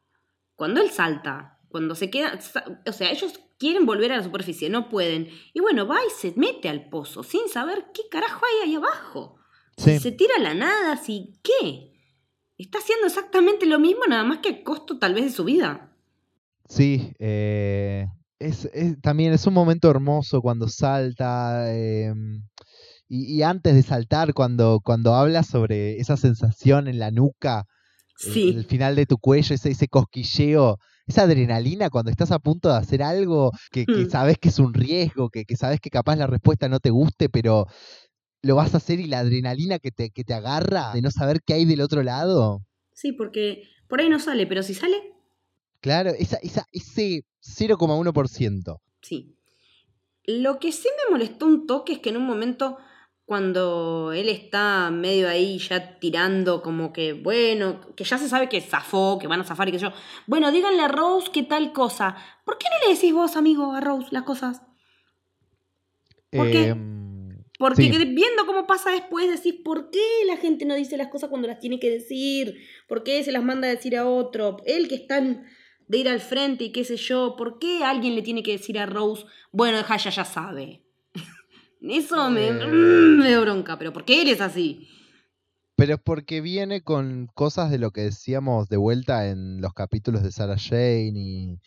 cuando 0.56 0.82
él 0.82 0.91
salta, 0.91 1.55
cuando 1.75 1.93
se 1.93 2.09
queda. 2.09 2.39
O 2.88 2.91
sea, 2.93 3.11
ellos 3.11 3.33
quieren 3.59 3.85
volver 3.85 4.13
a 4.13 4.17
la 4.17 4.23
superficie, 4.23 4.69
no 4.69 4.88
pueden. 4.88 5.27
Y 5.53 5.59
bueno, 5.59 5.85
va 5.85 5.97
y 5.97 6.09
se 6.21 6.33
mete 6.38 6.69
al 6.69 6.88
pozo 6.88 7.21
sin 7.21 7.49
saber 7.49 7.88
qué 7.93 8.03
carajo 8.09 8.39
hay 8.45 8.69
ahí 8.69 8.75
abajo. 8.75 9.35
Sí. 9.75 9.99
Se 9.99 10.13
tira 10.13 10.35
a 10.38 10.41
la 10.41 10.53
nada, 10.53 10.93
así. 10.93 11.33
¿Qué? 11.43 11.91
Está 12.57 12.77
haciendo 12.77 13.07
exactamente 13.07 13.65
lo 13.65 13.77
mismo, 13.77 14.03
nada 14.07 14.23
más 14.23 14.38
que 14.38 14.47
a 14.49 14.63
costo 14.63 14.97
tal 14.99 15.13
vez 15.15 15.25
de 15.25 15.31
su 15.31 15.43
vida. 15.43 15.91
Sí, 16.69 17.11
eh, 17.19 18.05
es, 18.39 18.69
es- 18.73 19.01
también 19.01 19.33
es 19.33 19.45
un 19.45 19.53
momento 19.53 19.89
hermoso 19.91 20.39
cuando 20.41 20.69
salta 20.69 21.75
em, 21.75 22.41
y, 23.09 23.35
y 23.35 23.41
antes 23.43 23.75
de 23.75 23.83
saltar, 23.83 24.33
cuando, 24.33 24.79
cuando 24.81 25.13
habla 25.13 25.43
sobre 25.43 25.97
esa 25.99 26.15
sensación 26.15 26.88
en 26.88 26.99
la 26.99 27.11
nuca 27.11 27.65
el- 28.23 28.31
Sí. 28.33 28.49
el, 28.55 28.63
final 28.65 28.95
de 28.95 29.05
tu 29.05 29.17
cuello, 29.17 29.53
ese, 29.53 29.71
ese 29.71 29.89
cosquilleo, 29.89 30.77
esa 31.08 31.24
adrenalina 31.24 31.89
cuando 31.89 32.12
estás 32.12 32.32
a 32.32 32.39
punto 32.39 32.70
de 32.70 32.78
hacer 32.78 33.04
algo 33.04 33.52
que, 33.72 33.86
que 33.88 34.06
Mm. 34.06 34.10
sabes 34.10 34.38
que 34.39 34.50
es 34.50 34.60
un 34.60 34.74
riesgo, 34.74 35.30
que, 35.30 35.46
que 35.46 35.56
sabes 35.56 35.80
que 35.80 35.89
capaz 35.89 36.15
la 36.15 36.28
respuesta 36.28 36.68
no 36.70 36.80
te 36.80 36.89
guste, 36.89 37.30
pero 37.30 37.65
lo 38.44 38.56
vas 38.56 38.74
a 38.74 38.78
hacer 38.78 39.00
y 39.00 39.08
la 39.08 39.20
adrenalina 39.20 39.80
que 39.80 39.91
te, 39.91 40.10
que 40.12 40.24
te 40.24 40.34
agarra 40.34 40.94
de 40.94 41.02
no 41.02 41.12
saber 41.12 41.41
qué 41.46 41.54
hay 41.56 41.65
del 41.65 41.82
otro 41.82 42.04
lado. 42.04 42.62
Sí, 42.94 43.12
porque 43.12 43.63
por 43.88 44.00
ahí 44.02 44.10
no 44.10 44.20
sale, 44.20 44.48
pero 44.48 44.63
si 44.63 44.74
sale, 44.74 44.96
Claro, 45.82 46.10
esa, 46.18 46.38
esa, 46.38 46.65
ese 46.72 47.22
0,1%. 47.39 48.82
sí. 49.02 49.32
Lo 50.26 50.60
que 50.60 50.72
sí 50.72 50.89
me 51.06 51.12
molestó 51.12 51.46
un 51.46 51.68
toque 51.68 51.94
es 51.94 52.00
que 52.00 52.10
en 52.10 52.18
un 52.18 52.26
momento, 52.26 52.78
cuando 53.25 54.11
él 54.13 54.29
está 54.29 54.91
medio 54.91 55.27
ahí 55.27 55.57
ya 55.57 55.97
tirando, 55.99 56.61
como 56.61 56.93
que, 56.93 57.13
bueno, 57.13 57.81
que 57.95 58.03
ya 58.03 58.17
se 58.19 58.29
sabe 58.29 58.49
que 58.49 58.61
zafó, 58.61 59.17
que 59.19 59.25
van 59.27 59.41
a 59.41 59.43
zafar 59.43 59.67
y 59.67 59.71
que 59.71 59.79
yo, 59.79 59.91
bueno, 60.27 60.51
díganle 60.51 60.81
a 60.83 60.88
Rose 60.88 61.31
qué 61.33 61.41
tal 61.43 61.73
cosa. 61.73 62.15
¿Por 62.45 62.57
qué 62.59 62.67
no 62.69 62.88
le 62.88 62.93
decís 62.93 63.11
vos, 63.13 63.35
amigo, 63.35 63.73
a 63.73 63.81
Rose 63.81 64.09
las 64.11 64.23
cosas? 64.23 64.61
¿Por 66.31 66.51
qué? 66.51 66.67
Em, 66.69 67.05
Porque 67.57 67.83
Sí. 67.83 67.89
que- 67.91 68.03
viendo 68.05 68.45
cómo 68.45 68.67
pasa 68.67 68.91
después, 68.91 69.29
decís, 69.31 69.55
¿por 69.63 69.89
qué 69.89 70.01
la 70.27 70.35
gente 70.35 70.65
no 70.65 70.75
dice 70.75 70.97
las 70.97 71.07
cosas 71.07 71.29
cuando 71.29 71.47
las 71.47 71.59
tiene 71.59 71.79
que 71.79 71.89
decir? 71.89 72.57
¿Por 72.88 73.01
qué 73.03 73.23
se 73.23 73.31
las 73.31 73.43
manda 73.43 73.67
a 73.67 73.71
decir 73.71 73.95
a 73.95 74.05
otro? 74.05 74.57
Él 74.65 74.89
que 74.89 74.95
está 74.95 75.21
de 75.21 75.97
ir 75.97 76.09
al 76.09 76.19
frente 76.19 76.65
y 76.65 76.71
qué 76.73 76.83
sé 76.83 76.97
yo, 76.97 77.35
¿por 77.38 77.57
qué 77.57 77.83
alguien 77.85 78.13
le 78.13 78.23
tiene 78.23 78.43
que 78.43 78.51
decir 78.51 78.77
a 78.77 78.85
Rose, 78.85 79.25
bueno, 79.53 79.77
deja, 79.77 79.95
ya 79.95 80.09
ya 80.09 80.25
sabe? 80.25 80.81
Eso 81.89 82.30
me, 82.30 82.48
Eh. 82.48 82.54
mm, 82.54 83.19
me 83.19 83.28
dio 83.30 83.41
bronca, 83.41 83.78
pero 83.78 83.93
¿por 83.93 84.06
qué 84.06 84.21
eres 84.21 84.41
así? 84.41 84.88
Pero 85.76 85.95
es 85.95 86.00
porque 86.02 86.41
viene 86.41 86.82
con 86.82 87.28
cosas 87.34 87.69
de 87.69 87.78
lo 87.78 87.91
que 87.91 88.02
decíamos 88.02 88.69
de 88.69 88.78
vuelta 88.78 89.28
en 89.30 89.60
los 89.62 89.74
capítulos 89.74 90.24
de 90.24 90.32
Sarah 90.32 90.58
Jane 90.58 91.12
y, 91.15 91.60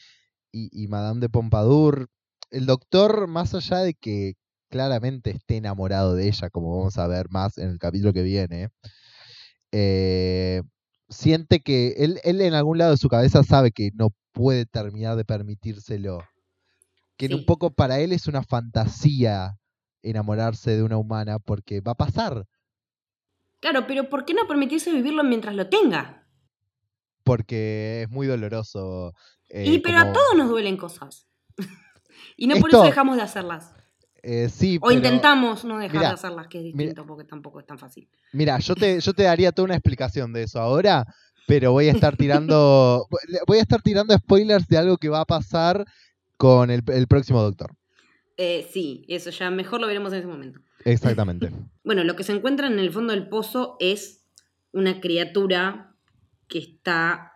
y, 0.50 0.70
y 0.84 0.88
Madame 0.88 1.20
de 1.20 1.28
Pompadour. 1.28 2.08
El 2.50 2.64
doctor, 2.66 3.26
más 3.26 3.54
allá 3.54 3.78
de 3.78 3.92
que 3.94 4.34
claramente 4.70 5.30
esté 5.30 5.56
enamorado 5.56 6.14
de 6.14 6.28
ella, 6.28 6.48
como 6.50 6.76
vamos 6.78 6.96
a 6.96 7.06
ver 7.06 7.28
más 7.30 7.58
en 7.58 7.68
el 7.68 7.78
capítulo 7.78 8.12
que 8.14 8.22
viene, 8.22 8.70
eh, 9.72 10.62
siente 11.08 11.60
que 11.60 11.94
él, 11.98 12.20
él 12.24 12.40
en 12.40 12.54
algún 12.54 12.78
lado 12.78 12.92
de 12.92 12.96
su 12.96 13.08
cabeza 13.08 13.42
sabe 13.44 13.70
que 13.72 13.90
no 13.94 14.14
puede 14.32 14.66
terminar 14.66 15.16
de 15.16 15.24
permitírselo. 15.24 16.24
Que 17.16 17.26
en 17.26 17.34
un 17.34 17.44
poco 17.44 17.70
para 17.70 17.98
él 18.00 18.12
es 18.12 18.26
una 18.26 18.42
fantasía 18.42 19.58
enamorarse 20.02 20.76
de 20.76 20.82
una 20.82 20.96
humana 20.96 21.38
porque 21.38 21.80
va 21.80 21.92
a 21.92 21.96
pasar. 21.96 22.46
Claro, 23.60 23.86
pero 23.86 24.08
¿por 24.08 24.24
qué 24.24 24.34
no 24.34 24.46
permitirse 24.46 24.92
vivirlo 24.92 25.24
mientras 25.24 25.54
lo 25.54 25.68
tenga? 25.68 26.26
porque 27.24 28.02
es 28.04 28.08
muy 28.10 28.26
doloroso. 28.26 29.12
eh, 29.50 29.66
y 29.66 29.78
pero 29.80 29.98
a 29.98 30.12
todos 30.14 30.34
nos 30.34 30.48
duelen 30.48 30.78
cosas. 30.78 31.26
y 32.38 32.46
no 32.46 32.56
por 32.56 32.70
eso 32.70 32.82
dejamos 32.82 33.16
de 33.16 33.22
hacerlas. 33.22 33.74
eh, 34.22 34.48
sí, 34.48 34.78
O 34.78 34.86
pero- 34.86 34.94
intentamos 34.94 35.62
no 35.64 35.76
dejar 35.78 36.00
de 36.00 36.06
hacerlas, 36.06 36.46
que 36.48 36.58
es 36.58 36.64
distinto 36.64 37.06
porque 37.06 37.24
tampoco 37.24 37.60
es 37.60 37.66
tan 37.66 37.78
fácil. 37.78 38.08
Mira, 38.32 38.58
yo 38.60 38.74
te, 38.74 38.98
yo 39.00 39.12
te 39.12 39.24
daría 39.24 39.52
toda 39.52 39.66
una 39.66 39.74
explicación 39.74 40.32
de 40.32 40.44
eso 40.44 40.58
ahora, 40.58 41.04
pero 41.46 41.72
voy 41.72 41.88
a 41.88 41.92
estar 41.92 42.16
tirando. 42.16 43.06
voy 43.46 43.58
a 43.58 43.62
estar 43.62 43.82
tirando 43.82 44.16
spoilers 44.16 44.66
de 44.66 44.78
algo 44.78 44.96
que 44.96 45.10
va 45.10 45.20
a 45.20 45.26
pasar 45.26 45.84
con 46.38 46.70
el, 46.70 46.82
el 46.86 47.06
próximo 47.08 47.42
doctor. 47.42 47.74
Eh, 48.38 48.66
sí, 48.72 49.04
eso 49.08 49.28
ya 49.30 49.50
mejor 49.50 49.80
lo 49.80 49.86
veremos 49.86 50.12
en 50.12 50.20
ese 50.20 50.28
momento. 50.28 50.60
Exactamente. 50.84 51.50
Bueno, 51.84 52.04
lo 52.04 52.16
que 52.16 52.22
se 52.22 52.32
encuentra 52.32 52.66
en 52.66 52.78
el 52.78 52.90
fondo 52.92 53.14
del 53.14 53.28
pozo 53.28 53.76
es 53.80 54.26
una 54.72 55.00
criatura 55.00 55.94
que 56.46 56.58
está 56.58 57.32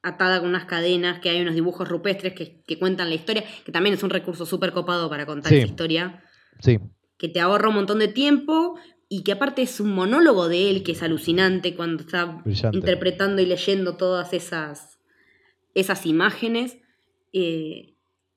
atada 0.00 0.38
con 0.38 0.48
unas 0.50 0.66
cadenas, 0.66 1.18
que 1.18 1.28
hay 1.30 1.40
unos 1.40 1.54
dibujos 1.56 1.88
rupestres 1.88 2.32
que, 2.34 2.62
que 2.62 2.78
cuentan 2.78 3.08
la 3.08 3.16
historia, 3.16 3.42
que 3.64 3.72
también 3.72 3.94
es 3.96 4.04
un 4.04 4.10
recurso 4.10 4.46
súper 4.46 4.70
copado 4.72 5.10
para 5.10 5.26
contar 5.26 5.50
Sí. 5.50 5.58
esa 5.58 5.66
historia, 5.66 6.22
Sí, 6.60 6.78
que 7.18 7.28
te 7.28 7.40
ahorra 7.40 7.68
un 7.68 7.74
montón 7.74 7.98
de 7.98 8.06
tiempo 8.06 8.78
y 9.08 9.24
que 9.24 9.32
aparte 9.32 9.62
es 9.62 9.80
un 9.80 9.92
monólogo 9.92 10.48
de 10.48 10.70
él 10.70 10.84
que 10.84 10.92
es 10.92 11.02
alucinante 11.02 11.74
cuando 11.74 12.04
está 12.04 12.24
brillante. 12.26 12.76
interpretando 12.78 13.42
y 13.42 13.46
leyendo 13.46 13.96
todas 13.96 14.32
esas, 14.32 15.00
esas 15.74 16.06
imágenes. 16.06 16.78
eh, 17.32 17.95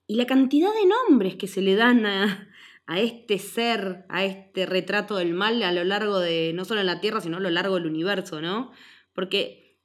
y 0.10 0.16
la 0.16 0.26
cantidad 0.26 0.72
de 0.74 0.88
nombres 1.08 1.36
que 1.36 1.48
se 1.48 1.62
le 1.62 1.76
dan 1.76 2.06
a, 2.06 2.50
a 2.88 3.00
este 3.00 3.38
ser, 3.38 4.06
a 4.10 4.26
este 4.26 4.66
retrato 4.66 5.16
del 5.18 5.34
mal 5.34 5.62
a 5.64 5.72
lo 5.72 5.84
largo 5.84 6.20
de, 6.20 6.52
no 6.54 6.66
solo 6.66 6.80
en 6.82 6.88
la 6.88 7.00
Tierra, 7.00 7.22
sino 7.22 7.38
a 7.38 7.40
lo 7.40 7.50
largo 7.52 7.76
del 7.76 7.86
universo, 7.86 8.42
¿no? 8.42 8.72
Porque 9.14 9.78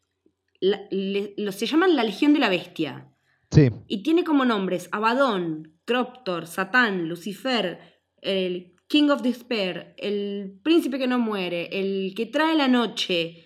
la- 0.60 0.80
le- 0.90 1.34
lo- 1.36 1.52
se 1.52 1.66
llaman 1.66 1.94
la 1.94 2.04
Legión 2.04 2.32
de 2.32 2.38
la 2.40 2.48
Bestia. 2.48 3.10
Sí, 3.50 3.68
Y 3.86 4.02
tiene 4.02 4.24
como 4.24 4.44
nombres 4.46 4.88
Abaddon, 4.92 5.74
Croptor, 5.84 6.46
Satán, 6.46 7.06
Lucifer, 7.08 7.78
el 8.22 8.74
King 8.88 9.10
of 9.10 9.20
Despair, 9.22 9.94
el 9.98 10.58
príncipe 10.62 10.98
que 10.98 11.06
no 11.06 11.18
muere, 11.18 11.68
el 11.70 12.14
que 12.16 12.24
trae 12.26 12.56
la 12.56 12.68
noche. 12.68 13.44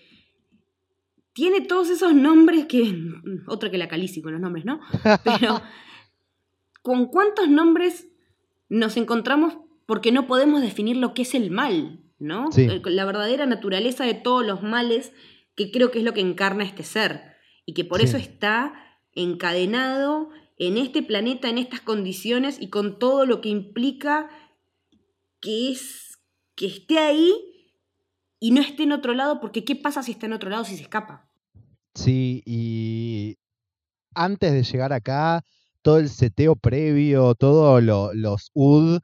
Tiene 1.33 1.61
todos 1.61 1.89
esos 1.89 2.13
nombres 2.13 2.65
que. 2.65 2.93
Otro 3.47 3.69
que 3.69 3.77
la 3.77 3.87
calici 3.87 4.21
con 4.21 4.31
los 4.31 4.41
nombres, 4.41 4.63
¿no? 4.65 4.79
Pero. 5.25 5.61
¿Con 6.81 7.07
cuántos 7.07 7.49
nombres 7.49 8.07
nos 8.69 8.97
encontramos 8.97 9.57
porque 9.85 10.11
no 10.11 10.27
podemos 10.27 10.61
definir 10.61 10.97
lo 10.97 11.13
que 11.13 11.23
es 11.23 11.33
el 11.35 11.49
mal, 11.51 11.99
¿no? 12.19 12.51
Sí. 12.51 12.63
El- 12.65 12.81
La 12.95 13.05
verdadera 13.05 13.45
naturaleza 13.45 14.05
de 14.05 14.13
todos 14.13 14.45
los 14.45 14.61
males, 14.63 15.11
que 15.55 15.71
creo 15.71 15.91
que 15.91 15.99
es 15.99 16.05
lo 16.05 16.13
que 16.13 16.21
encarna 16.21 16.63
este 16.63 16.83
ser. 16.83 17.33
Y 17.65 17.73
que 17.73 17.83
por 17.85 17.99
Sí. 17.99 18.05
eso 18.05 18.17
está 18.17 18.73
encadenado 19.13 20.29
en 20.57 20.77
este 20.77 21.01
planeta, 21.03 21.49
en 21.49 21.57
estas 21.57 21.81
condiciones 21.81 22.61
y 22.61 22.69
con 22.69 22.99
todo 22.99 23.25
lo 23.25 23.41
que 23.41 23.49
implica 23.49 24.29
que 25.41 25.71
es 25.71 26.19
que 26.55 26.67
esté 26.67 26.99
ahí 26.99 27.33
y 28.39 28.51
no 28.51 28.61
esté 28.61 28.83
en 28.83 28.91
otro 28.91 29.13
lado, 29.13 29.39
porque 29.39 29.63
¿qué 29.63 29.75
pasa 29.75 30.03
si 30.03 30.11
está 30.11 30.25
en 30.25 30.33
otro 30.33 30.49
lado 30.49 30.65
si 30.65 30.75
se 30.75 30.83
escapa? 30.83 31.25
sí, 31.95 32.41
y 32.45 33.37
antes 34.13 34.51
de 34.53 34.63
llegar 34.63 34.93
acá, 34.93 35.43
todo 35.81 35.97
el 35.99 36.09
seteo 36.09 36.55
previo, 36.55 37.35
todos 37.35 37.81
los 38.13 38.49
UD 38.53 38.99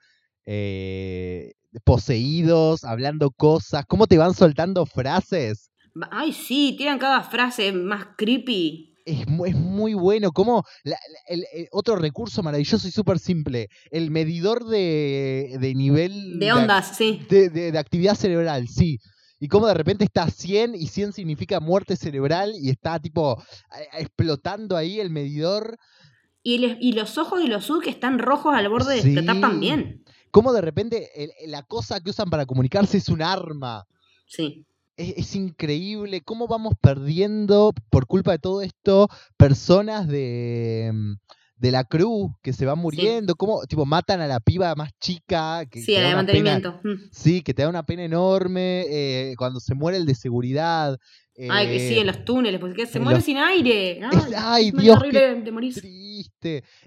eh, 0.45 1.51
poseídos, 1.83 2.83
hablando 2.83 3.31
cosas, 3.31 3.85
cómo 3.87 4.07
te 4.07 4.17
van 4.17 4.33
soltando 4.33 4.85
frases. 4.85 5.69
Ay, 6.11 6.33
sí, 6.33 6.75
tiran 6.77 6.99
cada 6.99 7.23
frase 7.23 7.71
más 7.71 8.07
creepy. 8.17 8.93
Es, 9.05 9.19
es 9.21 9.55
muy 9.55 9.93
bueno, 9.93 10.31
como 10.31 10.63
la- 10.83 10.97
el, 11.27 11.45
el 11.53 11.67
otro 11.71 11.95
recurso 11.95 12.41
maravilloso 12.43 12.87
y 12.87 12.91
súper 12.91 13.19
simple, 13.19 13.67
el 13.91 14.09
medidor 14.11 14.65
de, 14.65 15.57
de 15.59 15.75
nivel 15.75 16.39
De 16.39 16.51
ondas, 16.51 16.97
sí. 16.97 17.21
de, 17.29 17.49
de- 17.49 17.77
actividad 17.77 18.15
cerebral, 18.15 18.67
sí. 18.67 18.97
Y 19.39 19.47
como 19.47 19.67
de 19.67 19.73
repente 19.75 20.05
está 20.05 20.23
a 20.23 20.29
100 20.31 20.73
y 20.75 20.87
100 20.87 21.13
significa 21.13 21.59
muerte 21.59 21.97
cerebral 21.97 22.53
y 22.59 22.69
está 22.69 22.99
tipo 22.99 23.41
explotando 23.93 24.75
ahí 24.75 24.99
el 24.99 25.09
medidor. 25.11 25.77
Y, 26.47 26.59
les- 26.59 26.77
y 26.79 26.91
los 26.93 27.17
ojos 27.17 27.41
de 27.41 27.47
los 27.47 27.65
Sud 27.65 27.81
que 27.81 27.89
están 27.89 28.19
rojos 28.19 28.53
al 28.53 28.69
borde 28.69 28.93
de 28.95 29.01
Sí. 29.01 29.07
explotar 29.09 29.41
también. 29.41 30.03
Como 30.29 30.53
de 30.53 30.61
repente 30.61 31.09
el- 31.23 31.31
la 31.49 31.63
cosa 31.63 31.99
que 32.01 32.11
usan 32.11 32.29
para 32.29 32.45
comunicarse 32.45 32.97
es 32.97 33.09
un 33.09 33.23
arma. 33.23 33.85
Sí. 34.27 34.63
Es, 34.95 35.13
es 35.17 35.35
increíble 35.35 36.21
cómo 36.21 36.47
vamos 36.47 36.73
perdiendo, 36.79 37.73
por 37.89 38.05
culpa 38.05 38.31
de 38.33 38.37
todo 38.39 38.61
esto, 38.61 39.09
personas 39.37 40.07
de, 40.07 40.91
mm, 40.93 41.13
de 41.57 41.71
la 41.71 41.83
cruz 41.83 42.31
que 42.43 42.53
se 42.53 42.65
van 42.67 42.77
muriendo. 42.77 43.33
Cómo, 43.35 43.63
tipo, 43.65 43.85
matan 43.87 44.21
a 44.21 44.27
la 44.27 44.39
piba 44.39 44.75
más 44.75 44.91
chica. 44.99 45.65
Que, 45.65 45.79
Sí, 45.79 45.87
que 45.87 45.91
de 45.93 46.03
pena- 46.03 46.15
mantenimiento. 46.15 46.79
Mm. 46.83 47.09
sí, 47.11 47.41
que 47.41 47.53
te 47.55 47.63
da 47.63 47.69
una 47.69 47.83
pena 47.87 48.03
enorme. 48.03 48.85
eh, 48.87 49.33
cuando 49.37 49.59
se 49.59 49.73
muere 49.73 49.97
el 49.97 50.05
de 50.05 50.13
seguridad. 50.13 50.99
Ay, 51.49 51.67
que 51.67 51.79
sí, 51.79 51.95
eh, 51.95 51.99
en 52.01 52.07
los 52.07 52.23
túneles, 52.23 52.61
porque 52.61 52.85
se 52.85 52.97
muere 52.99 53.17
los- 53.17 53.25
sin 53.25 53.37
aire. 53.37 53.99
Ay, 54.03 54.17
Es- 54.17 54.33
ay, 54.37 54.71
Dios, 54.71 54.95
horrible 54.97 55.41
de 55.41 55.51
morir. 55.51 55.73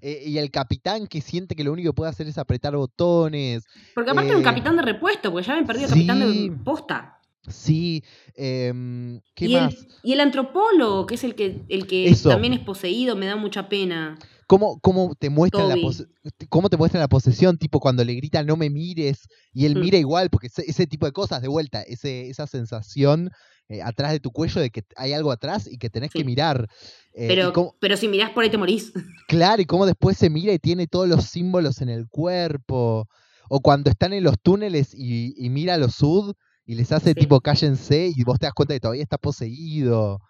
Eh, 0.00 0.22
y 0.26 0.38
el 0.38 0.50
capitán 0.50 1.06
que 1.06 1.20
siente 1.20 1.54
que 1.54 1.64
lo 1.64 1.72
único 1.72 1.90
que 1.90 1.96
puede 1.96 2.10
hacer 2.10 2.26
es 2.28 2.38
apretar 2.38 2.76
botones. 2.76 3.64
Porque 3.94 4.10
aparte 4.10 4.28
era 4.28 4.36
un 4.38 4.42
eh, 4.42 4.44
capitán 4.44 4.76
de 4.76 4.82
repuesto, 4.82 5.30
porque 5.30 5.46
ya 5.46 5.52
habían 5.52 5.66
perdido 5.66 5.88
sí. 5.88 6.06
capitán 6.06 6.20
de 6.20 6.52
posta. 6.64 7.14
Sí. 7.48 8.04
em, 8.34 9.20
¿Qué 9.34 9.46
y, 9.46 9.54
más? 9.54 9.74
El, 9.74 9.88
y 10.02 10.12
el 10.12 10.20
antropólogo, 10.20 11.06
que 11.06 11.14
es 11.14 11.24
el 11.24 11.34
que, 11.34 11.62
el 11.68 11.86
que 11.86 12.08
Eso. 12.08 12.28
también 12.28 12.52
es 12.52 12.60
poseído, 12.60 13.16
me 13.16 13.26
da 13.26 13.36
mucha 13.36 13.68
pena. 13.68 14.18
¿Cómo, 14.46 14.80
cómo 14.80 15.14
te 15.14 15.28
muestran 15.28 15.68
la 15.68 15.76
cómo 16.48 16.70
te 16.70 16.78
muestran 16.78 17.02
la 17.02 17.08
posesión? 17.08 17.58
Tipo 17.58 17.80
cuando 17.80 18.02
le 18.02 18.14
grita 18.14 18.42
no 18.42 18.56
me 18.56 18.70
mires 18.70 19.28
y 19.52 19.66
él 19.66 19.76
Mm. 19.76 19.80
mira 19.80 19.98
igual, 19.98 20.30
porque 20.30 20.46
ese, 20.46 20.64
ese 20.66 20.86
tipo 20.86 21.04
de 21.04 21.12
cosas, 21.12 21.42
de 21.42 21.48
vuelta, 21.48 21.82
ese, 21.82 22.30
esa 22.30 22.46
sensación 22.46 23.30
eh, 23.68 23.82
atrás 23.82 24.12
de 24.12 24.20
tu 24.20 24.30
cuello 24.30 24.60
de 24.60 24.70
que 24.70 24.82
hay 24.96 25.12
algo 25.12 25.30
atrás 25.30 25.68
y 25.70 25.76
que 25.78 25.90
tenés 25.90 26.10
Sí. 26.12 26.18
que 26.20 26.24
mirar. 26.24 26.68
Eh, 27.12 27.28
Pero, 27.28 27.52
cómo- 27.52 27.74
pero 27.80 27.96
si 27.96 28.08
mirás 28.08 28.30
por 28.30 28.44
ahí 28.44 28.50
te 28.50 28.56
morís. 28.58 28.92
claro, 29.28 29.60
y 29.60 29.66
cómo 29.66 29.84
después 29.86 30.16
se 30.16 30.30
mira 30.30 30.52
y 30.52 30.58
tiene 30.58 30.86
todos 30.86 31.08
los 31.08 31.24
símbolos 31.24 31.80
en 31.82 31.88
el 31.88 32.08
cuerpo. 32.08 33.08
O 33.50 33.60
cuando 33.60 33.90
están 33.90 34.12
en 34.12 34.24
los 34.24 34.36
túneles 34.40 34.92
y, 34.94 35.34
y 35.36 35.48
mira 35.50 35.74
a 35.74 35.78
los 35.78 35.94
sud 35.94 36.34
y 36.66 36.74
les 36.74 36.92
hace 36.92 37.10
Sí. 37.10 37.14
tipo 37.20 37.40
cállense 37.40 38.10
y 38.14 38.22
vos 38.24 38.38
te 38.38 38.46
das 38.46 38.52
cuenta 38.54 38.74
que 38.74 38.80
todavía 38.80 39.02
está 39.02 39.18
poseído. 39.18 40.20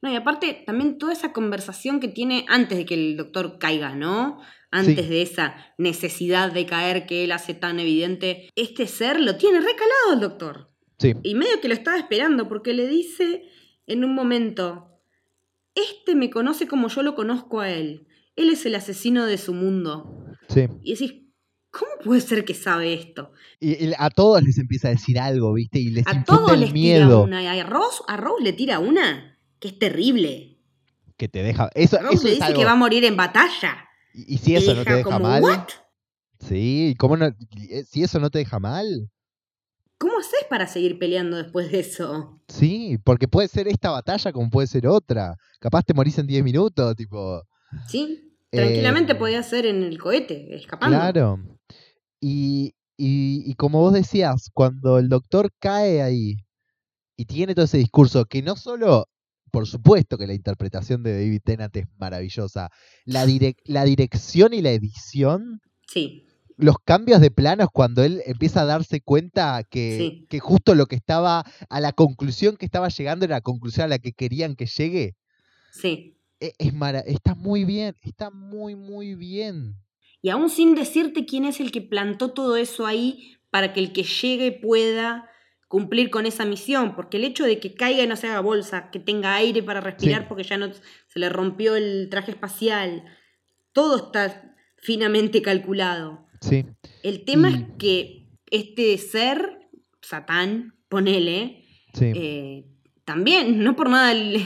No, 0.00 0.10
y 0.12 0.16
aparte 0.16 0.62
también 0.66 0.98
toda 0.98 1.12
esa 1.12 1.32
conversación 1.32 2.00
que 2.00 2.08
tiene 2.08 2.44
antes 2.48 2.76
de 2.78 2.84
que 2.84 2.94
el 2.94 3.16
doctor 3.16 3.58
caiga, 3.58 3.94
¿no? 3.94 4.40
Antes 4.72 5.04
Sí. 5.04 5.10
de 5.10 5.22
esa 5.22 5.54
necesidad 5.78 6.50
de 6.52 6.66
caer 6.66 7.06
que 7.06 7.22
él 7.24 7.30
hace 7.32 7.54
tan 7.54 7.78
evidente. 7.78 8.48
Este 8.56 8.86
ser 8.88 9.20
lo 9.20 9.36
tiene 9.36 9.58
recalado 9.60 10.14
el 10.14 10.20
doctor. 10.20 10.71
Sí, 11.02 11.14
Y 11.24 11.34
medio 11.34 11.60
que 11.60 11.68
lo 11.68 11.74
estaba 11.74 11.98
esperando 11.98 12.48
porque 12.48 12.72
le 12.72 12.86
dice 12.86 13.42
en 13.86 14.04
un 14.04 14.14
momento, 14.14 14.88
este 15.74 16.14
me 16.14 16.30
conoce 16.30 16.66
como 16.68 16.88
yo 16.88 17.02
lo 17.02 17.14
conozco 17.14 17.60
a 17.60 17.70
él. 17.70 18.06
Él 18.36 18.48
es 18.50 18.64
el 18.64 18.74
asesino 18.76 19.26
de 19.26 19.36
su 19.36 19.52
mundo. 19.52 20.24
sí. 20.48 20.66
Y 20.82 20.92
decís, 20.94 21.14
¿cómo 21.70 21.90
puede 22.04 22.20
ser 22.20 22.44
que 22.44 22.54
sabe 22.54 22.94
esto? 22.94 23.32
Y, 23.60 23.84
y 23.86 23.92
a 23.98 24.08
todos 24.10 24.42
les 24.42 24.56
empieza 24.58 24.88
a 24.88 24.92
decir 24.92 25.18
algo, 25.18 25.52
¿viste? 25.54 25.78
Y 25.80 25.90
les 25.90 26.06
A 26.06 26.22
todos 26.24 26.52
el 26.52 26.60
les 26.60 26.72
miedo 26.72 27.06
tira 27.06 27.18
una. 27.18 27.42
Y 27.42 27.58
a 27.58 27.64
Rose, 27.64 28.02
a 28.08 28.16
Rose 28.16 28.44
le 28.44 28.52
tira 28.52 28.78
una 28.78 29.38
que 29.58 29.68
es 29.68 29.78
terrible. 29.78 30.58
que 31.16 31.28
te 31.28 31.42
deja. 31.42 31.68
Eso, 31.74 31.98
Rose 31.98 32.14
eso 32.14 32.24
le 32.24 32.30
dice 32.34 32.44
algo. 32.44 32.58
que 32.58 32.64
va 32.64 32.72
a 32.72 32.76
morir 32.76 33.04
en 33.04 33.16
batalla. 33.16 33.88
Y, 34.14 34.34
y 34.34 34.38
si 34.38 34.54
eso 34.56 34.74
no 34.74 34.84
te 34.84 34.92
deja 34.94 35.04
como, 35.04 35.20
mal. 35.20 35.42
¿what? 35.42 35.68
Sí, 36.38 36.94
¿cómo 36.98 37.16
no? 37.16 37.28
Si 37.88 38.02
eso 38.02 38.18
no 38.20 38.30
te 38.30 38.38
deja 38.38 38.58
mal. 38.58 39.10
¿Cómo 40.02 40.18
haces 40.18 40.44
para 40.50 40.66
seguir 40.66 40.98
peleando 40.98 41.36
después 41.36 41.70
de 41.70 41.78
eso? 41.80 42.40
Sí, 42.48 42.98
porque 43.04 43.28
puede 43.28 43.46
ser 43.48 43.68
esta 43.68 43.90
batalla 43.90 44.32
como 44.32 44.50
puede 44.50 44.66
ser 44.66 44.86
otra. 44.88 45.36
Capaz 45.60 45.84
te 45.84 45.94
morís 45.94 46.18
en 46.18 46.26
10 46.26 46.42
minutos, 46.42 46.96
tipo. 46.96 47.42
¿Sí? 47.88 48.36
Tranquilamente 48.50 49.12
Eh, 49.12 49.14
podía 49.14 49.42
ser 49.44 49.64
en 49.66 49.82
el 49.84 49.98
cohete, 49.98 50.54
escapando. 50.56 50.96
Claro. 50.96 51.38
Y, 52.20 52.74
y, 52.96 53.44
y 53.48 53.54
como 53.54 53.78
vos 53.80 53.92
decías, 53.94 54.50
cuando 54.52 54.98
el 54.98 55.08
doctor 55.08 55.50
cae 55.60 56.02
ahí 56.02 56.34
y 57.16 57.24
tiene 57.26 57.54
todo 57.54 57.64
ese 57.64 57.78
discurso, 57.78 58.24
que 58.24 58.42
no 58.42 58.56
solo, 58.56 59.06
por 59.52 59.66
supuesto 59.68 60.18
que 60.18 60.26
la 60.26 60.34
interpretación 60.34 61.02
de 61.02 61.12
David 61.12 61.40
Tennant 61.44 61.76
es 61.76 61.86
maravillosa, 61.98 62.70
la, 63.04 63.24
direc- 63.24 63.60
la 63.64 63.84
dirección 63.84 64.52
y 64.52 64.62
la 64.62 64.72
edición, 64.72 65.60
Sí, 65.86 66.26
los 66.62 66.76
cambios 66.84 67.20
de 67.20 67.30
planos 67.30 67.68
cuando 67.72 68.02
él 68.04 68.22
empieza 68.26 68.62
a 68.62 68.64
darse 68.64 69.00
cuenta 69.00 69.62
que, 69.68 69.96
Sí. 69.98 70.26
que 70.30 70.38
justo 70.40 70.74
lo 70.74 70.86
que 70.86 70.96
estaba, 70.96 71.44
a 71.68 71.80
la 71.80 71.92
conclusión 71.92 72.56
que 72.56 72.64
estaba 72.66 72.88
llegando 72.88 73.24
era 73.24 73.36
la 73.36 73.40
conclusión 73.40 73.84
a 73.84 73.88
la 73.88 73.98
que 73.98 74.12
querían 74.12 74.54
que 74.56 74.66
llegue, 74.66 75.16
sí. 75.72 76.16
e- 76.40 76.54
es 76.58 76.72
mara- 76.74 77.00
está 77.00 77.34
muy 77.34 77.64
bien, 77.64 77.94
está 78.02 78.30
muy, 78.30 78.74
muy 78.76 79.14
bien. 79.14 79.76
Y 80.22 80.30
aún 80.30 80.50
sin 80.50 80.74
decirte 80.74 81.26
quién 81.26 81.44
es 81.44 81.60
el 81.60 81.70
que 81.72 81.82
plantó 81.82 82.30
todo 82.32 82.56
eso 82.56 82.86
ahí 82.86 83.36
para 83.50 83.72
que 83.72 83.80
el 83.80 83.92
que 83.92 84.04
llegue 84.04 84.52
pueda 84.52 85.28
cumplir 85.68 86.10
con 86.10 86.26
esa 86.26 86.44
misión, 86.44 86.94
porque 86.94 87.16
el 87.16 87.24
hecho 87.24 87.44
de 87.44 87.58
que 87.58 87.74
caiga 87.74 88.02
y 88.02 88.06
no 88.06 88.14
se 88.16 88.28
haga 88.28 88.40
bolsa, 88.40 88.90
que 88.90 89.00
tenga 89.00 89.34
aire 89.34 89.62
para 89.62 89.80
respirar 89.80 90.22
Sí. 90.22 90.26
porque 90.28 90.44
ya 90.44 90.58
no 90.58 90.70
se 90.72 91.18
le 91.18 91.28
rompió 91.28 91.76
el 91.76 92.08
traje 92.10 92.30
espacial, 92.32 93.04
todo 93.72 93.96
está 94.06 94.54
finamente 94.76 95.42
calculado. 95.42 96.26
Sí, 96.42 96.66
El 97.02 97.24
tema 97.24 97.50
Y- 97.50 97.54
es 97.54 97.64
que 97.78 98.28
este 98.50 98.98
ser, 98.98 99.60
Satán, 100.02 100.74
ponele, 100.88 101.64
sí. 101.94 102.12
eh, 102.14 102.66
también, 103.04 103.62
no 103.64 103.76
por 103.76 103.88
nada 103.88 104.12
el, 104.12 104.38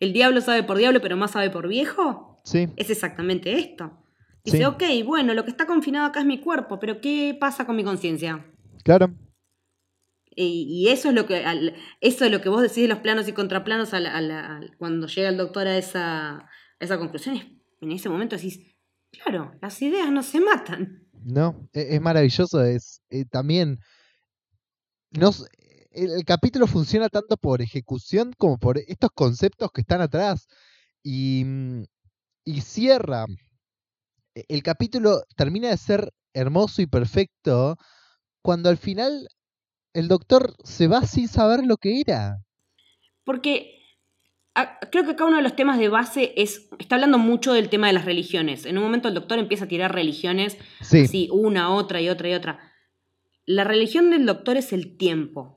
el 0.00 0.12
diablo 0.12 0.40
sabe 0.42 0.62
por 0.62 0.76
diablo, 0.78 1.00
pero 1.00 1.16
más 1.16 1.30
sabe 1.32 1.50
por 1.50 1.66
viejo, 1.66 2.40
sí. 2.44 2.68
es 2.76 2.90
exactamente 2.90 3.52
esto. 3.54 4.04
Dice, 4.44 4.58
Sí. 4.58 4.64
ok, 4.64 4.82
bueno, 5.04 5.34
lo 5.34 5.44
que 5.44 5.50
está 5.50 5.66
confinado 5.66 6.06
acá 6.06 6.20
es 6.20 6.26
mi 6.26 6.38
cuerpo, 6.38 6.78
pero 6.78 7.00
¿qué 7.00 7.36
pasa 7.38 7.66
con 7.66 7.76
mi 7.76 7.84
conciencia? 7.84 8.46
Claro. 8.84 9.12
Y, 10.34 10.66
y 10.68 10.88
eso 10.88 11.08
es 11.08 11.14
lo 11.14 11.26
que 11.26 11.44
al- 11.44 11.74
eso 12.00 12.24
es 12.24 12.30
lo 12.30 12.40
que 12.40 12.48
vos 12.48 12.62
decís 12.62 12.82
de 12.82 12.88
los 12.88 12.98
planos 13.00 13.26
y 13.28 13.32
contraplanos 13.32 13.92
a 13.94 14.00
la- 14.00 14.14
a 14.16 14.20
la- 14.20 14.56
al- 14.58 14.76
cuando 14.78 15.06
llega 15.08 15.28
el 15.30 15.36
doctor 15.36 15.66
a 15.66 15.76
esa, 15.76 16.36
a 16.38 16.48
esa 16.80 16.98
conclusión. 16.98 17.36
es- 17.36 17.46
en 17.80 17.92
ese 17.92 18.08
momento 18.08 18.36
decís, 18.36 18.60
claro, 19.10 19.52
las 19.60 19.80
ideas 19.82 20.10
no 20.10 20.22
se 20.22 20.40
matan. 20.40 21.07
No, 21.24 21.68
e- 21.72 21.96
es, 21.96 22.00
maravilloso. 22.00 22.62
Es 22.62 23.02
eh, 23.10 23.24
también. 23.24 23.78
El, 25.90 26.24
capítulo 26.24 26.66
funciona 26.66 27.08
tanto 27.08 27.36
por 27.36 27.62
ejecución 27.62 28.32
como 28.36 28.58
por 28.58 28.78
estos 28.78 29.10
conceptos 29.14 29.70
que 29.72 29.80
están 29.82 30.00
atrás. 30.00 30.46
Y, 31.02 31.44
mm, 31.44 31.82
cierra. 32.62 33.26
E- 34.34 34.44
El 34.48 34.62
capítulo 34.62 35.24
termina 35.36 35.68
de 35.70 35.76
ser 35.76 36.12
hermoso 36.34 36.82
y 36.82 36.86
perfecto 36.86 37.76
cuando 38.42 38.68
al 38.68 38.76
final 38.78 39.28
el 39.94 40.08
doctor 40.08 40.54
se 40.64 40.86
va 40.86 41.06
sin 41.06 41.28
saber 41.28 41.64
lo 41.66 41.76
que 41.76 42.00
era. 42.00 42.38
Porque 43.24 43.77
creo 44.90 45.04
que 45.04 45.10
acá 45.12 45.24
uno 45.24 45.36
de 45.36 45.42
los 45.42 45.56
temas 45.56 45.78
de 45.78 45.88
base 45.88 46.32
es, 46.36 46.68
está 46.78 46.94
hablando 46.96 47.18
mucho 47.18 47.52
del 47.52 47.68
tema 47.68 47.86
de 47.86 47.92
las 47.92 48.04
religiones. 48.04 48.66
En 48.66 48.78
un 48.78 48.84
momento 48.84 49.08
el 49.08 49.14
doctor 49.14 49.38
empieza 49.38 49.64
a 49.64 49.68
tirar 49.68 49.94
religiones, 49.94 50.56
Sí, 50.80 51.02
así, 51.02 51.28
una, 51.32 51.74
otra 51.74 52.00
y 52.00 52.08
otra 52.08 52.28
y 52.28 52.34
otra. 52.34 52.58
La 53.46 53.64
religión 53.64 54.10
del 54.10 54.26
doctor 54.26 54.56
es 54.56 54.72
el 54.72 54.96
tiempo. 54.96 55.56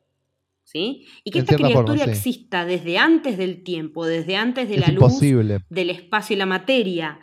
¿Sí? 0.64 1.06
Y 1.26 1.32
que 1.32 1.40
En 1.40 1.44
esta 1.44 1.58
forma, 1.58 1.68
criatura 1.70 2.06
sí. 2.06 2.12
exista 2.12 2.64
desde 2.66 2.98
antes 2.98 3.38
del 3.38 3.62
tiempo, 3.64 4.06
desde 4.06 4.38
antes 4.38 4.70
de 4.70 4.76
es 4.76 4.82
la 4.82 4.88
luz, 4.88 5.04
imposible. 5.04 5.60
del 5.70 5.90
espacio 5.90 6.36
y 6.36 6.40
la 6.40 6.46
materia, 6.46 7.20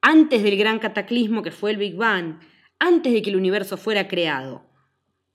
antes 0.00 0.44
del 0.44 0.56
gran 0.56 0.78
cataclismo 0.78 1.42
que 1.42 1.50
fue 1.50 1.72
el 1.72 1.78
Big 1.78 1.96
Bang, 1.96 2.38
antes 2.78 3.12
de 3.12 3.22
que 3.22 3.30
el 3.30 3.36
universo 3.36 3.76
fuera 3.76 4.06
creado. 4.06 4.70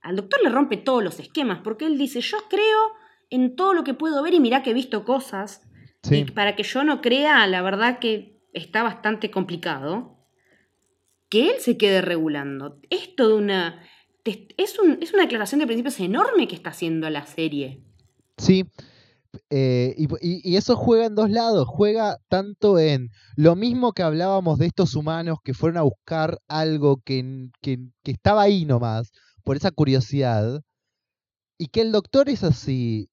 Al 0.01 0.15
doctor 0.15 0.41
le 0.43 0.49
rompe 0.49 0.77
todos 0.77 1.03
los 1.03 1.19
esquemas, 1.19 1.59
porque 1.61 1.85
él 1.85 1.97
dice, 1.97 2.21
yo 2.21 2.37
creo 2.49 2.91
en 3.29 3.57
todo 3.57 3.73
lo 3.73 3.83
que 3.83 3.93
puedo 3.93 4.23
ver 4.23 4.33
y 4.33 4.39
mirá 4.39 4.63
que 4.63 4.69
he 4.69 4.73
visto 4.73 5.03
cosas, 5.03 5.67
Sí, 6.07 6.19
y 6.19 6.25
para 6.25 6.55
que 6.55 6.63
yo 6.63 6.83
no 6.83 7.01
crea, 7.01 7.45
la 7.47 7.61
verdad 7.61 7.99
que 7.99 8.39
está 8.53 8.83
bastante 8.83 9.29
complicado, 9.31 10.17
que 11.29 11.49
él 11.51 11.55
se 11.59 11.77
quede 11.77 12.01
regulando. 12.01 12.79
Es 12.89 13.15
toda 13.15 13.35
una... 13.35 13.83
Es, 14.25 14.77
un- 14.79 14.99
es 15.01 15.13
una 15.13 15.23
declaración 15.23 15.59
de 15.59 15.67
principios 15.67 15.99
enorme 15.99 16.47
que 16.47 16.55
está 16.55 16.71
haciendo 16.71 17.09
la 17.09 17.25
serie. 17.25 17.81
Sí, 18.37 18.65
eh, 19.49 19.95
y, 19.97 20.07
y- 20.51 20.55
eso 20.57 20.75
juega 20.75 21.05
en 21.05 21.15
dos 21.15 21.29
lados, 21.29 21.65
juega 21.67 22.17
tanto 22.27 22.77
en 22.79 23.09
lo 23.35 23.55
mismo 23.55 23.93
que 23.93 24.03
hablábamos 24.03 24.59
de 24.59 24.65
estos 24.67 24.95
humanos 24.95 25.37
que 25.43 25.53
fueron 25.53 25.77
a 25.77 25.81
buscar 25.83 26.39
algo 26.47 27.01
que, 27.05 27.49
que, 27.61 27.79
que 28.03 28.11
estaba 28.11 28.41
ahí 28.41 28.65
nomás, 28.65 29.11
por 29.43 29.55
esa 29.55 29.71
curiosidad, 29.71 30.61
y 31.57 31.67
que 31.67 31.81
el 31.81 31.91
doctor 31.91 32.29
es 32.29 32.43
así, 32.43 33.09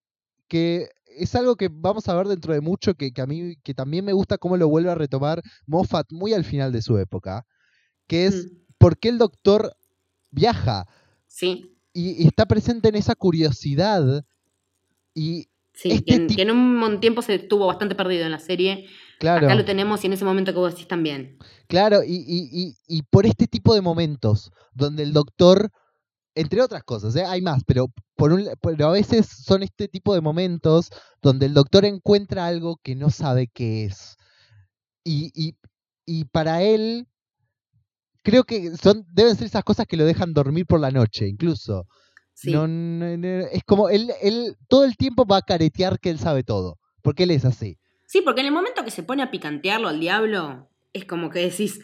que 0.48 0.88
es 1.16 1.34
algo 1.34 1.56
que 1.56 1.68
vamos 1.70 2.08
a 2.08 2.14
ver 2.14 2.26
dentro 2.28 2.52
de 2.54 2.60
mucho, 2.60 2.94
que, 2.94 3.12
que 3.12 3.20
a 3.22 3.26
mí 3.26 3.56
que 3.62 3.74
también 3.74 4.04
me 4.04 4.12
gusta 4.12 4.38
cómo 4.38 4.56
lo 4.56 4.68
vuelve 4.68 4.90
a 4.90 4.94
retomar 4.94 5.42
Moffat 5.66 6.10
muy 6.12 6.32
al 6.32 6.44
final 6.44 6.72
de 6.72 6.82
su 6.82 6.98
época, 6.98 7.46
que 8.06 8.26
es 8.26 8.46
Mm, 8.46 8.56
por 8.78 8.98
qué 8.98 9.08
el 9.08 9.18
doctor 9.18 9.76
viaja 10.30 10.86
Sí, 11.26 11.76
y, 11.92 12.22
y 12.22 12.26
está 12.26 12.46
presente 12.46 12.88
en 12.88 12.96
esa 12.96 13.14
curiosidad. 13.14 14.24
Y 15.14 15.48
sí, 15.72 15.90
Este 15.90 16.04
que, 16.04 16.14
en, 16.14 16.26
que 16.28 16.42
en 16.42 16.50
un 16.50 17.00
tiempo 17.00 17.22
se 17.22 17.34
estuvo 17.36 17.66
bastante 17.66 17.94
perdido 17.94 18.24
en 18.24 18.32
la 18.32 18.38
serie. 18.38 18.86
claro. 19.18 19.46
Acá 19.46 19.54
lo 19.54 19.64
tenemos 19.64 20.02
y 20.02 20.06
en 20.08 20.12
ese 20.14 20.24
momento 20.24 20.52
que 20.52 20.58
vos 20.58 20.72
decís 20.72 20.88
también. 20.88 21.38
Claro, 21.66 22.02
y- 22.04 22.24
y- 22.26 22.76
y 22.86 23.02
por 23.02 23.26
este 23.26 23.46
tipo 23.46 23.74
de 23.74 23.80
momentos, 23.80 24.50
donde 24.74 25.02
el 25.02 25.12
doctor, 25.12 25.70
entre 26.34 26.60
otras 26.62 26.82
cosas, 26.84 27.14
¿eh? 27.16 27.24
hay 27.24 27.40
más, 27.42 27.62
pero, 27.66 27.86
por 28.16 28.32
un, 28.32 28.48
pero 28.60 28.88
a 28.88 28.92
veces 28.92 29.26
son 29.26 29.62
este 29.62 29.88
tipo 29.88 30.14
de 30.14 30.20
momentos 30.20 30.90
donde 31.22 31.46
el 31.46 31.54
doctor 31.54 31.84
encuentra 31.84 32.46
algo 32.46 32.78
que 32.82 32.94
no 32.96 33.10
sabe 33.10 33.48
qué 33.52 33.84
es. 33.84 34.16
Y, 35.04 35.30
y- 35.34 35.56
y 36.06 36.24
para 36.26 36.62
él, 36.62 37.06
creo 38.22 38.44
que 38.44 38.76
son, 38.76 39.06
deben 39.12 39.36
ser 39.36 39.46
esas 39.46 39.64
cosas 39.64 39.86
que 39.86 39.96
lo 39.96 40.04
dejan 40.04 40.32
dormir 40.32 40.66
por 40.66 40.80
la 40.80 40.90
noche, 40.90 41.26
incluso. 41.28 41.86
Sí. 42.34 42.50
No, 42.52 42.66
no, 42.66 43.16
no, 43.16 43.28
es 43.28 43.62
como 43.64 43.88
él, 43.88 44.10
él 44.20 44.56
todo 44.68 44.84
el 44.84 44.96
tiempo 44.96 45.24
va 45.24 45.38
a 45.38 45.42
caretear 45.42 46.00
que 46.00 46.10
él 46.10 46.18
sabe 46.18 46.42
todo, 46.42 46.78
porque 47.02 47.22
él 47.24 47.30
es 47.30 47.44
así. 47.44 47.78
Sí, 48.06 48.22
porque 48.22 48.40
en 48.40 48.48
el 48.48 48.52
momento 48.52 48.84
que 48.84 48.90
se 48.90 49.02
pone 49.02 49.22
a 49.22 49.30
picantearlo 49.30 49.88
al 49.88 50.00
diablo, 50.00 50.68
es 50.92 51.04
como 51.04 51.30
que 51.30 51.38
decís, 51.40 51.80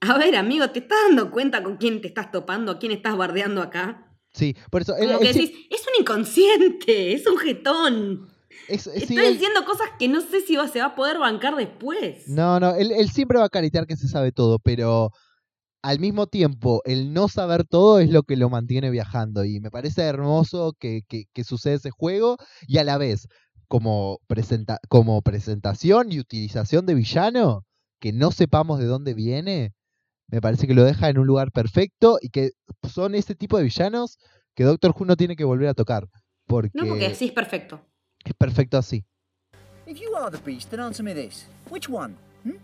a 0.00 0.18
ver, 0.18 0.36
amigo, 0.36 0.68
¿te 0.70 0.80
estás 0.80 0.98
dando 1.08 1.30
cuenta 1.30 1.62
con 1.62 1.76
quién 1.76 2.00
te 2.00 2.08
estás 2.08 2.30
topando, 2.30 2.72
a 2.72 2.78
quién 2.78 2.92
estás 2.92 3.16
bardeando 3.16 3.62
acá? 3.62 4.06
Sí, 4.32 4.56
por 4.70 4.82
eso 4.82 4.94
Como 4.96 5.18
que 5.18 5.32
decís, 5.32 5.50
es 5.70 5.80
un 5.82 6.00
inconsciente, 6.00 7.12
es 7.12 7.26
un 7.26 7.36
jetón. 7.38 8.28
es- 8.68 8.82
sí, 8.84 8.90
Está 8.94 9.26
él- 9.26 9.32
diciendo 9.34 9.64
cosas 9.64 9.88
que 9.98 10.08
no 10.08 10.20
sé 10.20 10.40
si 10.42 10.56
va, 10.56 10.68
se 10.68 10.78
va 10.78 10.86
a 10.86 10.94
poder 10.94 11.18
bancar 11.18 11.56
después. 11.56 12.28
No, 12.28 12.60
no, 12.60 12.74
él, 12.76 12.92
él 12.92 13.10
siempre 13.10 13.38
va 13.38 13.44
a 13.46 13.48
caretear 13.50 13.86
que 13.86 13.96
se 13.96 14.08
sabe 14.08 14.30
todo, 14.32 14.58
pero 14.58 15.10
al 15.82 15.98
mismo 15.98 16.26
tiempo, 16.26 16.82
el 16.84 17.12
no 17.12 17.28
saber 17.28 17.64
todo 17.64 17.98
es 18.00 18.10
lo 18.10 18.22
que 18.22 18.36
lo 18.36 18.48
mantiene 18.50 18.90
viajando. 18.90 19.44
Y 19.44 19.60
me 19.60 19.70
parece 19.70 20.02
hermoso 20.02 20.74
que, 20.78 21.02
que, 21.08 21.24
que 21.32 21.42
sucede 21.44 21.74
ese 21.74 21.90
juego 21.90 22.36
y 22.68 22.78
a 22.78 22.84
la 22.84 22.98
vez, 22.98 23.26
como, 23.66 24.18
presenta 24.28 24.78
como 24.88 25.22
presentación 25.22 26.12
y 26.12 26.20
utilización 26.20 26.86
de 26.86 26.94
villano, 26.94 27.64
que 27.98 28.12
no 28.12 28.30
sepamos 28.30 28.78
de 28.78 28.86
dónde 28.86 29.14
viene, 29.14 29.72
me 30.30 30.40
parece 30.40 30.66
que 30.66 30.74
lo 30.74 30.84
deja 30.84 31.08
en 31.08 31.18
un 31.18 31.26
lugar 31.26 31.50
perfecto 31.52 32.18
y 32.20 32.28
que 32.30 32.50
son 32.88 33.14
ese 33.14 33.34
tipo 33.34 33.56
de 33.58 33.64
villanos 33.64 34.18
que 34.54 34.64
Doctor 34.64 34.94
Who 34.96 35.04
no 35.04 35.16
tiene 35.16 35.36
que 35.36 35.44
volver 35.44 35.68
a 35.68 35.74
tocar. 35.74 36.08
Porque, 36.46 36.70
No, 36.74 36.86
porque 36.86 37.06
así 37.06 37.26
es 37.26 37.32
perfecto. 37.32 37.80
es 38.24 38.34
perfecto 38.34 38.76
así. 38.78 39.04
If 39.86 39.98
you 40.00 40.14
are 40.16 40.30
the 40.30 40.42
beast, 40.44 40.70
then 40.70 40.80
answer 40.80 41.02
me 41.04 41.14
this. 41.14 41.46
Which 41.68 41.88
one? 41.88 42.16
Hmm? 42.44 42.58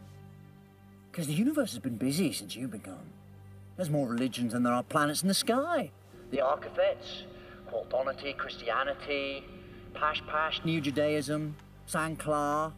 Because 1.11 1.27
the 1.27 1.35
universe 1.35 1.73
has 1.73 1.81
been 1.83 1.97
busy 1.99 2.33
since 2.33 2.55
you've 2.57 2.71
been 2.71 2.83
gone. 2.83 3.11
There's 3.77 3.91
more 3.91 4.09
religions 4.09 4.53
than 4.53 4.63
there 4.63 4.73
are 4.75 4.83
planets 4.85 5.23
in 5.23 5.29
the 5.29 5.35
sky. 5.35 5.91
The 6.31 6.39
Archivets, 6.39 7.25
Qualtonity, 7.71 8.33
Christianity, 8.35 9.45
Pash 9.95 10.23
Pash, 10.27 10.61
New 10.65 10.81
Judaism, 10.81 11.57
Sanklar, 11.89 12.73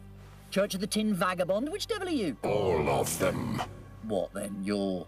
Church 0.51 0.73
of 0.75 0.81
the 0.81 0.87
Tin 0.87 1.13
Vagabond. 1.13 1.69
Which 1.69 1.87
devil 1.87 2.07
are 2.07 2.11
you? 2.11 2.37
All 2.43 2.87
of 2.89 3.17
them. 3.19 3.61
What 4.09 4.33
then? 4.33 4.63
You're 4.63 5.05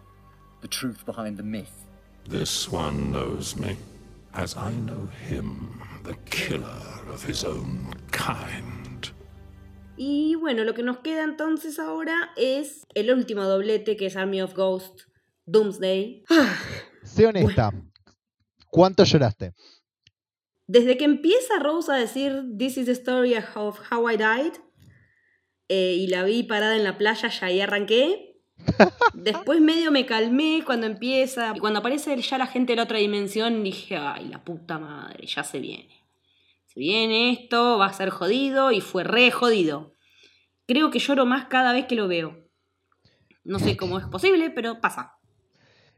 the 0.62 0.68
truth 0.68 1.06
behind 1.08 1.38
the 1.38 1.44
myth. 1.44 1.88
This 2.30 2.72
one 2.72 3.12
knows 3.12 3.56
me, 3.56 3.76
as 4.36 4.56
I 4.56 4.72
know 4.74 5.10
him, 5.28 5.82
the 6.04 6.14
killer 6.30 7.02
of 7.12 7.24
his 7.26 7.44
own 7.44 7.96
kind. 8.12 9.12
Y 9.98 10.36
bueno, 10.36 10.64
lo 10.64 10.74
que 10.76 10.84
nos 10.84 11.00
queda 11.00 11.24
entonces 11.24 11.80
ahora 11.80 12.30
es 12.38 12.86
el 12.94 13.12
último 13.12 13.44
doblete 13.44 13.98
que 13.98 14.06
es 14.06 14.16
Army 14.16 14.40
of 14.42 14.54
Ghosts, 14.54 15.08
Doomsday. 15.48 16.24
Ah, 16.30 16.56
Sé 17.04 17.26
honesta. 17.26 17.72
¿Cuánto 18.70 19.04
lloraste? 19.04 19.54
Desde 20.68 20.96
que 20.96 21.06
empieza 21.06 21.60
Rose 21.60 21.92
a 21.92 21.96
decir 21.96 22.44
This 22.56 22.78
is 22.78 22.86
the 22.86 22.94
story 22.94 23.36
of 23.36 23.80
how 23.92 24.08
I 24.08 24.16
died 24.16 24.54
eh, 25.68 25.96
y 25.96 26.08
la 26.08 26.24
vi 26.24 26.44
parada 26.44 26.76
en 26.76 26.84
la 26.84 26.98
playa, 26.98 27.30
ya 27.30 27.48
ahí 27.48 27.62
arranqué. 27.62 28.31
Después 29.14 29.62
medio 29.62 29.92
me 29.92 30.06
calmé 30.06 30.64
cuando 30.66 30.88
empieza. 30.88 31.54
Y 31.56 31.60
cuando 31.60 31.80
aparece 31.80 32.20
ya 32.22 32.38
la 32.38 32.48
gente 32.48 32.74
de 32.74 32.78
la 32.78 32.84
otra 32.84 32.98
dimensión, 32.98 33.64
dije, 33.64 33.98
ay, 33.98 34.28
la 34.28 34.44
puta 34.44 34.80
madre, 34.80 35.26
ya 35.28 35.44
se 35.44 35.60
viene. 35.60 36.06
Se 36.66 36.80
viene 36.80 37.32
esto, 37.32 37.78
va 37.78 37.88
a 37.88 37.94
ser 37.94 38.10
jodido 38.10 38.72
y 38.72 38.82
fue 38.82 39.04
re 39.04 39.32
jodido. 39.32 39.94
Creo 40.68 40.90
que 40.90 41.00
lloro 41.00 41.26
más 41.26 41.48
cada 41.48 41.74
vez 41.74 41.86
que 41.86 41.96
lo 41.96 42.08
veo. 42.08 42.38
No 43.44 43.60
sé 43.60 43.76
cómo 43.76 44.00
es 44.00 44.06
posible, 44.06 44.52
pero 44.52 44.80
pasa. 44.80 45.18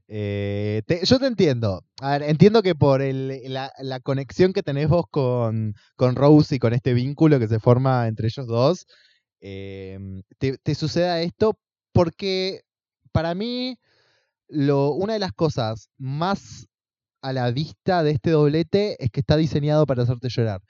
Eh, 0.07 0.81
yo 1.03 1.19
te 1.19 1.27
entiendo. 1.27 1.83
A 2.01 2.11
ver, 2.11 2.23
entiendo 2.23 2.63
que 2.63 2.73
por 2.73 3.01
la, 3.01 3.99
conexión 4.01 4.53
que 4.53 4.63
tenés 4.63 4.87
vos 4.87 5.05
con, 5.09 5.75
con 5.95 6.15
Rose 6.15 6.55
y 6.55 6.59
con 6.59 6.73
este 6.73 6.93
vínculo 6.93 7.39
que 7.39 7.47
se 7.47 7.59
forma 7.59 8.07
entre 8.07 8.27
ellos 8.27 8.47
dos, 8.47 8.87
eh, 9.41 9.99
te 10.39 10.75
suceda 10.75 11.21
esto 11.21 11.57
porque 11.93 12.61
para 13.13 13.33
mí 13.35 13.77
lo, 14.49 14.91
una 14.91 15.13
de 15.13 15.19
las 15.19 15.31
cosas 15.33 15.89
más 15.97 16.67
a 17.21 17.31
la 17.31 17.49
vista 17.51 18.03
de 18.03 18.11
este 18.11 18.31
doblete 18.31 18.97
es 19.03 19.09
que 19.09 19.21
está 19.21 19.37
diseñado 19.37 19.85
para 19.85 20.03
hacerte 20.03 20.27
llorar. 20.29 20.61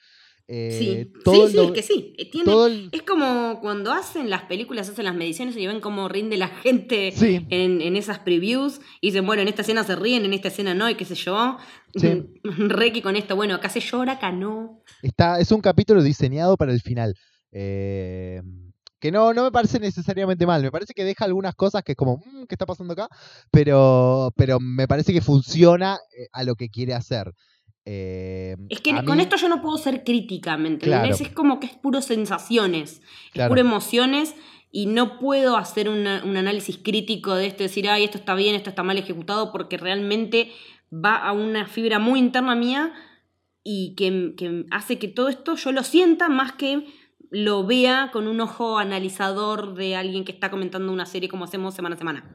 Eh, 0.48 1.08
Sí, 1.14 1.22
todo 1.24 1.48
sí, 1.48 1.54
sí, 1.54 1.60
es 1.66 1.72
que 1.72 1.82
sí. 1.82 2.14
eh, 2.18 2.30
Tiene, 2.30 2.46
todo 2.46 2.68
el- 2.68 2.90
Es 2.92 3.02
como 3.04 3.60
cuando 3.62 3.94
hacen 3.94 4.30
las 4.30 4.44
películas, 4.44 4.90
hacen 4.90 5.06
las 5.06 5.16
mediciones 5.16 5.56
y 5.56 5.66
ven 5.66 5.80
cómo 5.80 6.10
rinde 6.10 6.36
la 6.38 6.50
gente 6.50 7.14
Sí. 7.16 7.46
en, 7.50 7.82
en 7.82 7.96
esas 7.96 8.20
previews. 8.20 8.82
Y 9.00 9.08
dicen, 9.08 9.26
bueno, 9.26 9.42
en 9.42 9.48
esta 9.48 9.62
escena 9.62 9.84
se 9.86 9.96
ríen, 9.96 10.26
en 10.26 10.34
esta 10.34 10.50
escena 10.50 10.74
no, 10.74 10.90
y 10.90 10.96
qué 10.96 11.06
sé 11.06 11.16
yo. 11.16 11.58
Sí. 11.96 12.24
Reiki 12.44 13.02
con 13.02 13.16
esto, 13.16 13.36
bueno, 13.38 13.56
acá 13.56 13.70
se 13.70 13.80
llora, 13.80 14.14
acá 14.14 14.32
no. 14.34 14.84
Está, 15.02 15.40
es 15.40 15.50
un 15.54 15.62
capítulo 15.62 16.04
diseñado 16.04 16.58
para 16.58 16.74
el 16.74 16.82
final. 16.82 17.16
Eh, 17.52 18.42
que 19.04 19.12
no, 19.12 19.34
no 19.34 19.44
me 19.44 19.52
parece 19.52 19.82
necesariamente 19.82 20.46
mal. 20.46 20.62
Me 20.64 20.72
parece 20.72 20.94
que 20.94 21.04
deja 21.04 21.26
algunas 21.26 21.56
cosas 21.56 21.84
que 21.84 21.92
es 21.92 21.98
como, 21.98 22.20
"Mm, 22.26 22.44
¿qué 22.48 22.56
está 22.56 22.66
pasando 22.66 22.94
acá? 22.94 23.10
Pero, 23.52 24.32
pero 24.38 24.62
me 24.62 24.88
parece 24.88 25.12
que 25.12 25.20
funciona 25.20 26.00
eh, 26.18 26.28
a 26.32 26.46
lo 26.46 26.56
que 26.56 26.70
quiere 26.70 26.94
hacer. 26.94 27.34
Eh, 27.86 28.56
Es 28.70 28.80
que 28.80 28.92
con 29.04 29.18
mí- 29.18 29.24
esto 29.24 29.36
yo 29.36 29.50
no 29.50 29.62
puedo 29.62 29.78
ser 29.78 30.06
crítica, 30.06 30.56
¿me 30.56 30.70
entendés? 30.70 31.00
Claro. 31.02 31.16
Es 31.20 31.30
como 31.34 31.60
que 31.60 31.68
es 31.68 31.74
puro 31.74 32.02
sensaciones, 32.02 33.02
es 33.02 33.32
Claro. 33.34 33.50
puro 33.50 33.60
emociones 33.60 34.36
y 34.72 34.86
no 34.86 35.20
puedo 35.20 35.58
hacer 35.58 35.90
una- 35.90 36.24
un 36.24 36.38
análisis 36.38 36.78
crítico 36.78 37.36
de 37.36 37.48
esto, 37.48 37.64
decir, 37.64 37.90
ay, 37.90 38.06
esto 38.06 38.18
está 38.18 38.36
bien, 38.36 38.56
esto 38.56 38.70
está 38.70 38.84
mal 38.84 38.98
ejecutado, 38.98 39.52
porque 39.52 39.76
realmente 39.78 40.50
va 40.94 41.18
a 41.18 41.34
una 41.34 41.68
fibra 41.68 42.00
muy 42.00 42.20
interna 42.20 42.56
mía 42.56 42.94
y 43.64 43.96
que, 43.96 44.34
que 44.38 44.66
hace 44.72 44.98
que 44.98 45.10
todo 45.10 45.28
esto 45.28 45.56
yo 45.58 45.74
lo 45.74 45.84
sienta 45.84 46.30
más 46.30 46.54
que 46.54 46.86
lo 47.36 47.66
vea 47.66 48.12
con 48.14 48.28
un 48.28 48.40
ojo 48.42 48.78
analizador 48.78 49.74
de 49.74 49.96
alguien 49.96 50.24
que 50.24 50.32
está 50.32 50.52
comentando 50.52 50.94
una 50.94 51.08
serie 51.08 51.28
como 51.30 51.46
hacemos 51.46 51.74
semana 51.74 51.96
a 51.96 51.98
semana. 51.98 52.32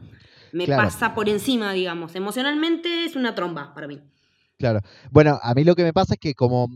Me 0.53 0.65
Claro. 0.65 0.83
pasa 0.83 1.15
por 1.15 1.29
encima, 1.29 1.73
digamos. 1.73 2.17
Emocionalmente 2.17 3.05
es 3.05 3.15
una 3.15 3.33
tromba 3.37 3.73
para 3.75 3.87
mí. 3.87 4.01
Claro. 4.59 4.81
Bueno, 5.13 5.39
a 5.41 5.55
mí 5.55 5.63
lo 5.63 5.77
que 5.77 5.85
me 5.85 5.93
pasa 5.93 6.15
es 6.15 6.21
que 6.21 6.35
como 6.35 6.69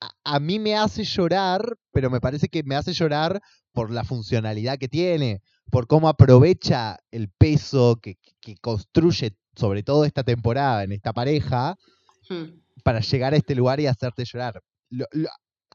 a, 0.00 0.10
a 0.24 0.40
mí 0.40 0.58
me 0.58 0.74
hace 0.74 1.04
llorar, 1.04 1.76
pero 1.92 2.10
me 2.10 2.20
parece 2.20 2.48
que 2.48 2.64
me 2.64 2.74
hace 2.74 2.92
llorar 2.92 3.40
por 3.72 3.92
la 3.92 4.02
funcionalidad 4.02 4.78
que 4.78 4.88
tiene, 4.88 5.42
por 5.70 5.86
cómo 5.86 6.08
aprovecha 6.08 6.98
el 7.12 7.28
peso 7.30 8.00
que, 8.02 8.16
que 8.40 8.56
construye 8.56 9.36
sobre 9.54 9.84
todo 9.84 10.04
esta 10.04 10.24
temporada 10.24 10.82
en 10.82 10.90
esta 10.92 11.12
pareja 11.12 11.76
Hmm. 12.28 12.60
para 12.82 12.98
llegar 13.00 13.32
a 13.32 13.36
este 13.36 13.54
lugar 13.54 13.78
y 13.78 13.86
hacerte 13.86 14.24
llorar. 14.24 14.60
Lo- 14.90 15.06
lo- 15.12 15.28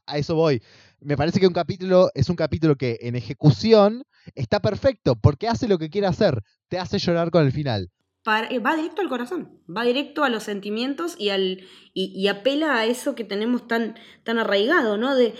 a 0.08 0.18
eso 0.18 0.34
voy. 0.34 0.62
Me 1.00 1.16
parece 1.16 1.38
que 1.40 1.46
un 1.46 1.52
capítulo 1.52 2.10
es 2.14 2.28
un 2.28 2.36
capítulo 2.36 2.76
que 2.76 2.98
en 3.02 3.14
ejecución 3.16 4.04
está 4.34 4.60
perfecto 4.60 5.16
porque 5.16 5.48
hace 5.48 5.68
lo 5.68 5.78
que 5.78 5.90
quiere 5.90 6.06
hacer, 6.08 6.42
te 6.68 6.78
hace 6.78 6.98
llorar 6.98 7.30
con 7.30 7.44
el 7.44 7.52
final. 7.52 7.90
para- 8.24 8.48
eh, 8.48 8.58
va 8.58 8.76
directo 8.76 9.00
al 9.00 9.08
corazón, 9.08 9.62
va 9.74 9.84
directo 9.84 10.22
a 10.24 10.28
los 10.28 10.42
sentimientos 10.42 11.14
y, 11.18 11.30
al, 11.30 11.62
y, 11.94 12.12
y 12.14 12.28
apela 12.28 12.76
a 12.76 12.84
eso 12.84 13.14
que 13.14 13.24
tenemos 13.24 13.66
tan, 13.68 13.94
tan 14.24 14.38
arraigado, 14.38 14.98
¿no? 14.98 15.14
De, 15.14 15.34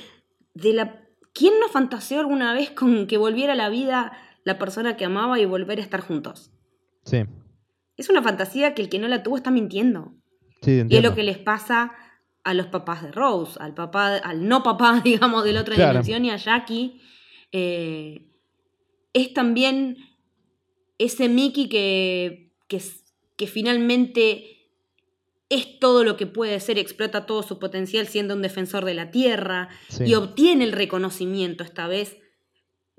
de 0.55 0.73
la, 0.73 1.05
¿Quién 1.35 1.55
no 1.61 1.69
fantaseó 1.69 2.21
alguna 2.21 2.55
vez 2.55 2.71
con 2.71 3.07
que 3.07 3.19
volviera 3.19 3.53
a 3.53 3.57
la 3.57 3.69
vida 3.69 4.13
la 4.45 4.59
persona 4.59 4.97
que 4.97 5.05
amaba 5.05 5.39
y 5.39 5.45
volver 5.45 5.79
a 5.81 5.83
estar 5.83 6.01
juntos? 6.01 6.51
Sí, 7.05 7.25
Es 7.99 8.09
una 8.09 8.23
fantasía 8.23 8.75
que 8.75 8.81
el 8.83 8.89
que 8.89 8.99
no 8.99 9.09
la 9.09 9.23
tuvo 9.23 9.37
está 9.37 9.51
mintiendo. 9.51 10.15
sí, 10.63 10.83
Y 10.89 10.97
es 10.97 11.03
lo 11.03 11.15
que 11.15 11.25
les 11.25 11.37
pasa 11.39 11.93
a 12.49 12.55
los 12.55 12.67
papás 12.67 13.03
de 13.03 13.13
Rose, 13.13 13.59
al 13.61 13.75
papá, 13.75 14.17
al 14.17 14.49
no 14.49 14.63
papá, 14.63 15.01
digamos, 15.05 15.45
de 15.45 15.53
la 15.53 15.61
otra 15.61 15.75
Claro. 15.75 15.91
dimensión 15.91 16.25
y 16.25 16.31
a 16.31 16.37
Jackie. 16.37 17.01
eh, 17.53 18.25
es 19.15 19.33
también 19.35 19.97
ese 20.99 21.29
Mickey 21.29 21.69
que, 21.69 22.53
que, 22.69 22.81
que 23.37 23.47
finalmente 23.47 24.71
es 25.49 25.79
todo 25.79 26.05
lo 26.05 26.17
que 26.17 26.27
puede 26.27 26.61
ser, 26.61 26.79
explota 26.79 27.25
todo 27.27 27.43
su 27.43 27.59
potencial 27.59 28.07
siendo 28.07 28.35
un 28.35 28.43
defensor 28.43 28.85
de 28.85 28.95
la 28.95 29.11
tierra 29.11 29.69
Sí. 29.89 30.05
y 30.07 30.15
obtiene 30.15 30.65
el 30.65 30.73
reconocimiento 30.73 31.65
esta 31.65 31.87
vez 31.89 32.19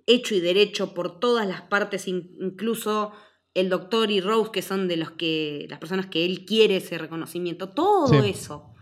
hecho 0.08 0.34
y 0.34 0.40
derecho 0.40 0.94
por 0.96 1.20
todas 1.20 1.48
las 1.48 1.62
partes, 1.62 2.08
in- 2.08 2.36
incluso 2.42 3.12
el 3.54 3.70
doctor 3.70 4.10
y 4.12 4.20
Rose, 4.22 4.50
que 4.52 4.62
son 4.64 4.88
de 4.88 4.98
los 4.98 5.12
que 5.12 5.68
las 5.70 5.78
personas 5.80 6.08
que 6.08 6.26
él 6.26 6.46
quiere 6.46 6.78
ese 6.78 6.98
reconocimiento. 6.98 7.70
Todo 7.70 8.08
Sí. 8.24 8.30
eso 8.30 8.74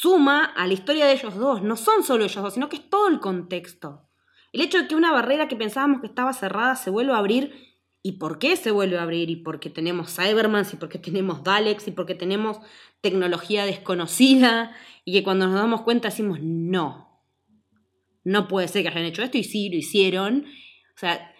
suma 0.00 0.44
a 0.44 0.66
la 0.66 0.72
historia 0.72 1.06
de 1.06 1.12
ellos 1.12 1.36
dos. 1.36 1.62
No 1.62 1.76
son 1.76 2.02
solo 2.02 2.24
ellos 2.24 2.42
dos, 2.42 2.54
sino 2.54 2.68
que 2.68 2.76
es 2.76 2.90
todo 2.90 3.06
el 3.06 3.20
contexto. 3.20 4.08
El 4.52 4.60
hecho 4.60 4.78
de 4.78 4.88
que 4.88 4.96
una 4.96 5.12
barrera 5.12 5.46
que 5.46 5.54
pensábamos 5.54 6.00
que 6.00 6.08
estaba 6.08 6.32
cerrada 6.32 6.74
se 6.74 6.90
vuelva 6.90 7.14
a 7.14 7.20
abrir. 7.20 7.54
¿Y 8.02 8.18
por 8.18 8.38
qué 8.38 8.56
se 8.56 8.72
vuelve 8.72 8.98
a 8.98 9.02
abrir? 9.02 9.30
Y 9.30 9.36
porque 9.36 9.70
tenemos 9.70 10.14
Cybermans, 10.14 10.74
y 10.74 10.76
porque 10.76 10.98
tenemos 10.98 11.44
Daleks, 11.44 11.86
y 11.88 11.92
porque 11.92 12.14
tenemos 12.14 12.58
tecnología 13.00 13.64
desconocida, 13.64 14.72
y 15.04 15.12
que 15.12 15.22
cuando 15.22 15.46
nos 15.46 15.54
damos 15.54 15.82
cuenta 15.82 16.08
decimos, 16.08 16.38
no, 16.42 17.22
no 18.24 18.48
puede 18.48 18.68
ser 18.68 18.82
que 18.82 18.88
hayan 18.88 19.04
hecho 19.04 19.22
esto, 19.22 19.38
y 19.38 19.44
sí, 19.44 19.70
lo 19.70 19.76
hicieron. 19.76 20.44
O 20.44 20.98
sea, 20.98 21.32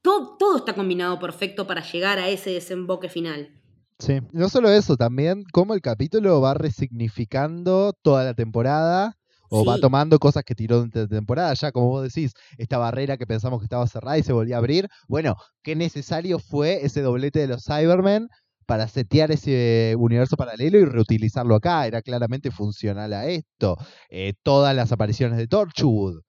todo, 0.00 0.36
todo 0.38 0.58
está 0.58 0.74
combinado 0.74 1.18
perfecto 1.18 1.66
para 1.66 1.82
llegar 1.82 2.18
a 2.18 2.28
ese 2.28 2.50
desemboque 2.50 3.08
final. 3.08 3.63
Sí. 3.98 4.20
No 4.32 4.48
solo 4.48 4.70
eso, 4.70 4.96
también 4.96 5.44
cómo 5.52 5.74
el 5.74 5.80
capítulo 5.80 6.40
va 6.40 6.54
resignificando 6.54 7.92
toda 8.02 8.24
la 8.24 8.34
temporada 8.34 9.16
o 9.50 9.64
va 9.64 9.78
tomando 9.78 10.18
cosas 10.18 10.42
que 10.42 10.54
tiró 10.54 10.76
durante 10.76 11.00
la 11.00 11.08
temporada. 11.08 11.54
Ya, 11.54 11.70
como 11.70 11.88
vos 11.88 12.02
decís, 12.02 12.32
esta 12.58 12.78
barrera 12.78 13.16
que 13.16 13.26
pensamos 13.26 13.60
que 13.60 13.66
estaba 13.66 13.86
cerrada 13.86 14.18
y 14.18 14.22
se 14.22 14.32
volvía 14.32 14.56
a 14.56 14.58
abrir. 14.58 14.88
Bueno, 15.08 15.36
qué 15.62 15.76
necesario 15.76 16.38
fue 16.38 16.84
ese 16.84 17.02
doblete 17.02 17.38
de 17.40 17.46
los 17.46 17.64
Cybermen 17.64 18.28
para 18.66 18.88
setear 18.88 19.30
ese 19.30 19.94
universo 19.98 20.36
paralelo 20.36 20.78
y 20.78 20.84
reutilizarlo 20.84 21.54
acá. 21.54 21.86
Era 21.86 22.02
claramente 22.02 22.50
funcional 22.50 23.12
a 23.12 23.26
esto. 23.26 23.76
Eh, 24.08 24.32
todas 24.42 24.74
las 24.74 24.90
apariciones 24.90 25.38
de 25.38 25.46
Torchwood. 25.46 26.22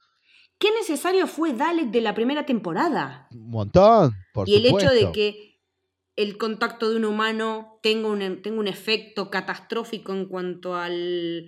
¿Qué 0.57 0.70
necesario 0.72 1.28
fue 1.28 1.53
Dalek 1.53 1.91
de 1.91 2.01
la 2.01 2.13
primera 2.13 2.45
temporada? 2.45 3.28
Un 3.32 3.49
montón, 3.49 4.13
por 4.34 4.47
y 4.47 4.55
el 4.55 4.66
hecho 4.68 4.89
de 4.91 5.11
que 5.11 5.55
el 6.16 6.38
contacto 6.38 6.89
de 6.89 6.95
un 6.97 7.05
humano 7.05 7.80
tenga 7.84 8.07
un, 8.09 8.41
tenga 8.41 8.59
un 8.59 8.68
efecto 8.68 9.30
catastrófico 9.30 10.13
en 10.13 10.26
cuanto 10.28 10.76
al, 10.76 11.47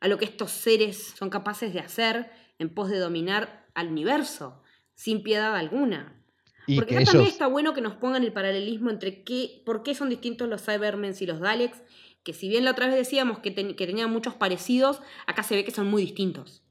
a 0.00 0.08
lo 0.08 0.18
que 0.18 0.24
estos 0.26 0.50
seres 0.50 1.14
son 1.18 1.30
capaces 1.30 1.72
de 1.72 1.80
hacer 1.80 2.30
en 2.58 2.74
pos 2.74 2.90
de 2.90 2.98
dominar 2.98 3.66
al 3.74 3.88
universo, 3.88 4.62
sin 4.94 5.22
piedad 5.22 5.54
alguna. 5.56 6.18
Y 6.66 6.76
Porque 6.76 6.90
que 6.90 6.98
acá 6.98 7.06
también 7.12 7.30
está 7.30 7.46
bueno 7.46 7.74
que 7.74 7.80
nos 7.80 7.94
pongan 7.96 8.22
el 8.22 8.32
paralelismo 8.32 8.90
entre 8.90 9.24
qué, 9.24 9.62
por 9.64 9.82
qué 9.82 9.94
son 9.94 10.10
distintos 10.10 10.48
los 10.48 10.62
Cybermen 10.64 11.14
y 11.18 11.26
los 11.26 11.40
Daleks, 11.40 11.82
que 12.22 12.32
si 12.32 12.48
bien 12.48 12.64
la 12.64 12.70
otra 12.72 12.86
vez 12.86 12.94
decíamos 12.96 13.40
que, 13.40 13.50
ten- 13.50 13.74
que 13.74 13.86
tenían 13.86 14.10
muchos 14.12 14.34
parecidos, 14.34 15.00
acá 15.26 15.42
se 15.42 15.56
ve 15.56 15.64
que 15.64 15.72
son 15.72 15.88
muy 15.88 16.02
distintos. 16.02 16.62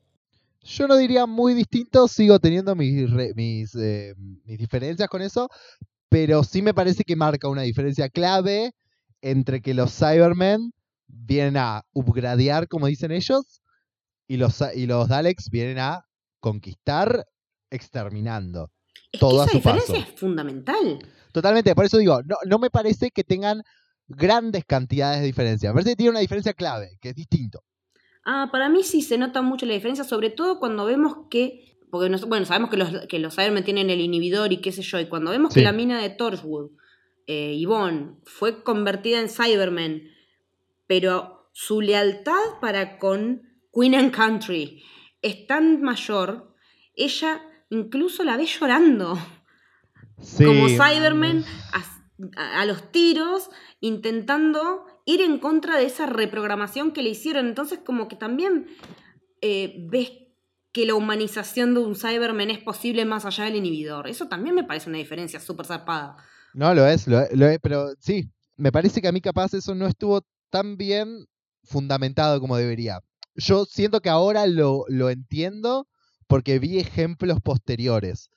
Yo 0.64 0.88
no 0.88 0.96
diría 0.96 1.26
muy 1.26 1.54
distinto, 1.56 2.08
sigo 2.08 2.39
teniendo 2.39 2.76
mis, 2.76 3.10
mis, 3.36 3.76
eh, 3.76 4.14
mis 4.46 4.60
diferencias 4.60 5.10
con 5.10 5.22
eso, 5.24 5.50
pero 6.12 6.43
sí 6.43 6.62
me 6.62 6.74
parece 6.74 7.05
que 7.05 7.16
marca 7.16 7.47
una 7.47 7.62
diferencia 7.62 8.09
clave 8.09 8.74
entre 9.22 9.62
que 9.62 9.74
los 9.74 9.97
Cybermen 9.97 10.74
vienen 11.07 11.55
a 11.55 11.84
upgradear, 11.93 12.68
como 12.68 12.88
dicen 12.88 13.12
ellos, 13.12 13.62
y 14.28 14.36
los, 14.36 14.62
y 14.76 14.88
los 14.88 15.07
Daleks 15.07 15.49
vienen 15.49 15.80
a 15.80 16.03
conquistar 16.41 17.26
exterminando. 17.70 18.70
Es 19.09 19.22
Todo 19.22 19.45
que 19.45 19.51
esa 19.51 19.57
su 19.57 19.64
paso. 19.64 19.76
diferencia 19.78 20.14
es 20.14 20.20
fundamental. 20.20 20.99
Totalmente, 21.32 21.74
por 21.76 21.86
eso 21.86 21.97
digo, 21.97 22.22
no, 22.24 22.36
no 22.45 22.59
me 22.59 22.70
parece 22.70 23.12
que 23.12 23.24
tengan 23.24 23.62
grandes 24.07 24.66
cantidades 24.66 25.22
de 25.22 25.28
diferencia. 25.28 25.70
Me 25.70 25.76
parece 25.76 25.91
que 25.91 25.95
tiene 25.95 26.09
una 26.09 26.20
diferencia 26.20 26.53
clave, 26.53 26.97
que 26.99 27.09
es 27.09 27.16
distinto. 27.16 27.64
Ah, 28.26 28.49
para 28.51 28.68
mí 28.68 28.84
sí 28.84 29.01
se 29.01 29.18
nota 29.18 29.41
mucho 29.41 29.66
la 29.66 29.76
diferencia, 29.76 30.03
sobre 30.03 30.30
todo 30.30 30.59
cuando 30.59 30.84
vemos 30.86 31.28
que. 31.30 31.70
Porque 31.92 32.10
nos- 32.10 32.26
bueno, 32.28 32.46
sabemos 32.46 32.70
que 32.70 32.78
los, 32.78 32.89
que 33.08 33.20
los 33.20 33.36
Cybermen 33.36 33.64
tienen 33.64 33.89
el 33.89 34.00
inhibidor 34.02 34.52
y 34.54 34.58
qué 34.62 34.72
sé 34.72 34.82
yo, 34.82 35.00
y 35.00 35.08
cuando 35.08 35.32
vemos 35.32 35.54
Sí. 35.54 35.60
que 35.60 35.64
la 35.66 35.74
mina 35.74 36.00
de 36.02 36.10
Torchwood, 36.10 36.72
eh, 37.28 37.58
Yvonne, 37.60 38.16
fue 38.24 38.64
convertida 38.64 39.20
en 39.20 39.30
Cyberman, 39.30 40.04
pero 40.88 41.50
su 41.54 41.82
lealtad 41.82 42.60
para 42.62 42.98
con 42.98 43.42
Queen 43.74 43.96
and 43.96 44.12
Country 44.16 44.82
es 45.22 45.46
tan 45.48 45.82
mayor, 45.82 46.54
ella 46.96 47.42
incluso 47.70 48.24
la 48.24 48.38
ve 48.38 48.46
llorando. 48.46 49.18
Sí, 50.20 50.46
como 50.46 50.68
Cybermen 50.70 51.44
a 52.38 52.66
los 52.66 52.92
tiros, 52.92 53.50
intentando 53.80 54.86
ir 55.06 55.22
en 55.22 55.39
contra 55.39 55.78
de 55.78 55.86
esa 55.86 56.06
reprogramación 56.06 56.92
que 56.92 57.02
le 57.02 57.10
hicieron. 57.10 57.48
Entonces, 57.48 57.80
como 57.84 58.08
que 58.08 58.16
también 58.16 58.68
eh, 59.42 59.76
ves 59.89 60.12
que 60.72 60.86
la 60.86 60.95
humanización 60.95 61.74
de 61.74 61.82
un 61.82 61.95
Cyberman 61.95 62.49
es 62.49 62.59
posible 62.59 63.05
más 63.05 63.26
allá 63.26 63.45
del 63.45 63.55
inhibidor. 63.57 64.07
Eso 64.07 64.28
también 64.28 64.55
me 64.55 64.63
parece 64.63 64.89
una 64.89 64.97
diferencia 64.99 65.39
súper 65.39 65.65
zarpada. 65.65 66.17
No, 66.53 66.74
lo 66.74 66.86
es, 66.88 67.07
lo, 67.07 67.22
es- 67.22 67.32
lo 67.38 67.47
es, 67.47 67.59
pero 67.61 67.93
sí, 67.99 68.30
me 68.57 68.72
parece 68.72 69.01
que 69.01 69.07
a 69.07 69.11
mí 69.11 69.22
capaz 69.22 69.53
eso 69.53 69.74
no 69.76 69.88
estuvo 69.88 70.22
tan 70.49 70.78
bien 70.78 71.26
fundamentado 71.63 72.39
como 72.41 72.57
debería. 72.57 72.99
Yo 73.36 73.65
siento 73.65 74.01
que 74.01 74.09
ahora 74.09 74.45
lo, 74.47 74.84
lo 74.89 75.09
entiendo 75.09 75.88
porque 76.28 76.59
vi 76.59 76.80
ejemplos 76.80 77.39
posteriores. 77.41 78.30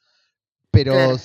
Pero 0.70 0.92
Claro. 0.92 1.16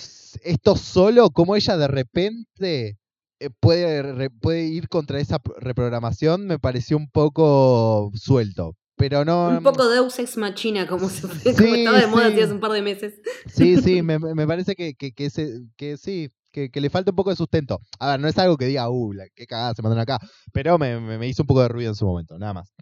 esto 0.44 0.76
solo, 0.76 1.30
como 1.32 1.56
ella 1.56 1.78
de 1.78 1.88
repente 1.88 2.98
eh, 3.40 3.50
puede, 3.60 4.30
puede 4.32 4.66
ir 4.66 4.90
contra 4.90 5.20
esa 5.20 5.40
reprogramación, 5.60 6.46
me 6.48 6.60
pareció 6.60 6.98
un 6.98 7.10
poco 7.10 8.12
suelto. 8.16 8.76
Pero 9.00 9.24
no. 9.24 9.48
Un 9.48 9.64
poco 9.64 9.88
Deus 9.90 10.20
Ex 10.20 10.36
Machina, 10.38 10.86
como, 10.86 11.08
se, 11.10 11.22
como 11.22 11.40
Sí, 11.40 11.52
estaba 11.80 12.00
de 12.00 12.08
moda 12.08 12.30
sí. 12.32 12.42
hace 12.42 12.52
un 12.54 12.60
par 12.60 12.72
de 12.74 12.82
meses. 12.82 13.14
Sí, 13.48 13.78
sí, 13.78 14.02
me, 14.04 14.20
me 14.20 14.46
parece 14.46 14.76
que, 14.76 14.94
que, 14.94 15.14
que, 15.14 15.26
ese- 15.26 15.62
que 15.78 15.96
sí, 15.96 16.30
que, 16.52 16.70
que 16.70 16.82
le 16.82 16.90
falta 16.90 17.12
un 17.12 17.16
poco 17.16 17.30
de 17.30 17.38
sustento. 17.38 17.80
A 17.98 18.12
ver, 18.12 18.20
no 18.20 18.28
es 18.28 18.38
algo 18.38 18.58
que 18.58 18.66
diga, 18.66 18.90
uh, 18.90 19.14
qué 19.34 19.48
cagada 19.48 19.74
se 19.74 19.82
mandaron 19.82 20.02
acá, 20.02 20.20
pero 20.52 20.78
me, 20.78 21.00
me, 21.00 21.18
me 21.18 21.28
hizo 21.30 21.44
un 21.44 21.48
poco 21.48 21.62
de 21.62 21.70
ruido 21.70 21.90
en 21.92 21.96
su 21.96 22.06
momento, 22.06 22.38
nada 22.38 22.54
más. 22.54 22.74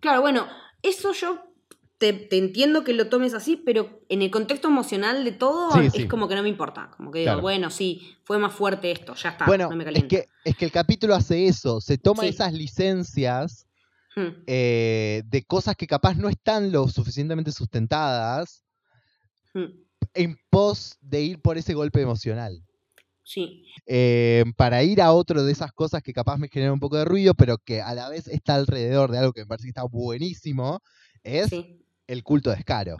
Claro, 0.00 0.22
bueno, 0.22 0.46
eso 0.82 1.12
yo 1.12 1.38
te, 1.98 2.14
te 2.14 2.38
entiendo 2.38 2.82
que 2.82 2.92
lo 2.94 3.08
tomes 3.08 3.34
así, 3.34 3.56
pero 3.56 4.00
en 4.08 4.22
el 4.22 4.30
contexto 4.32 4.66
emocional 4.66 5.22
de 5.22 5.32
todo 5.32 5.70
Sí, 5.72 5.86
es 5.86 5.92
sí. 5.92 6.08
como 6.08 6.26
que 6.26 6.34
no 6.34 6.42
me 6.42 6.48
importa. 6.48 6.90
Como 6.96 7.12
que 7.12 7.20
digo, 7.20 7.40
bueno, 7.40 7.70
sí, 7.70 8.16
fue 8.24 8.38
más 8.38 8.52
fuerte 8.54 8.90
esto, 8.90 9.14
ya 9.14 9.28
está, 9.28 9.46
bueno, 9.46 9.68
no 9.70 9.76
me 9.76 9.84
es 9.88 10.04
que, 10.04 10.24
es 10.44 10.56
que 10.56 10.64
el 10.64 10.72
capítulo 10.72 11.14
hace 11.14 11.46
eso, 11.46 11.80
se 11.80 11.96
toma 11.96 12.22
Sí. 12.24 12.30
esas 12.30 12.54
licencias 12.54 13.66
Hmm, 14.16 14.42
eh, 14.46 15.22
de 15.26 15.44
cosas 15.44 15.76
que 15.76 15.86
capaz 15.86 16.16
no 16.16 16.28
están 16.28 16.72
lo 16.72 16.88
suficientemente 16.88 17.52
sustentadas 17.52 18.64
hmm, 19.54 19.66
en 20.14 20.36
pos 20.50 20.98
de 21.00 21.22
ir 21.22 21.40
por 21.40 21.58
ese 21.58 21.74
golpe 21.74 22.02
emocional. 22.02 22.60
sí, 23.22 23.64
eh, 23.86 24.44
para 24.56 24.82
ir 24.82 25.00
a 25.00 25.12
otro 25.12 25.44
de 25.44 25.52
esas 25.52 25.72
cosas 25.72 26.02
que 26.02 26.12
capaz 26.12 26.38
me 26.38 26.48
generan 26.48 26.74
un 26.74 26.80
poco 26.80 26.96
de 26.96 27.04
ruido, 27.04 27.34
pero 27.34 27.58
que 27.58 27.80
a 27.82 27.94
la 27.94 28.08
vez 28.08 28.26
está 28.28 28.56
alrededor 28.56 29.12
de 29.12 29.18
algo 29.18 29.32
que 29.32 29.42
me 29.42 29.46
parece 29.46 29.66
que 29.66 29.70
está 29.70 29.84
buenísimo, 29.84 30.80
es 31.22 31.50
sí. 31.50 31.84
el 32.06 32.22
culto 32.24 32.50
de 32.50 32.56
Escaro. 32.56 32.96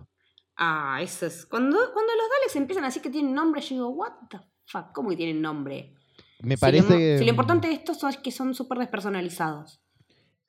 Ah, 0.56 1.00
eso 1.02 1.26
es. 1.26 1.46
Cuando, 1.46 1.76
cuando 1.92 2.12
los 2.14 2.28
Daleks 2.30 2.56
empiezan 2.56 2.84
así 2.84 3.00
que 3.00 3.10
tienen 3.10 3.34
nombre, 3.34 3.60
yo 3.62 3.68
digo, 3.76 3.88
what 3.90 4.12
the 4.30 4.38
fuck, 4.66 4.92
¿cómo 4.92 5.08
que 5.10 5.16
tienen 5.16 5.40
nombre? 5.40 5.94
Me 6.42 6.56
Si 6.56 6.60
parece, 6.60 7.12
lo, 7.14 7.18
si 7.18 7.24
lo 7.24 7.32
mm, 7.32 7.34
importante 7.34 7.68
de 7.68 7.74
estos 7.74 8.02
es 8.04 8.18
que 8.18 8.30
son 8.30 8.54
súper 8.54 8.78
despersonalizados. 8.78 9.80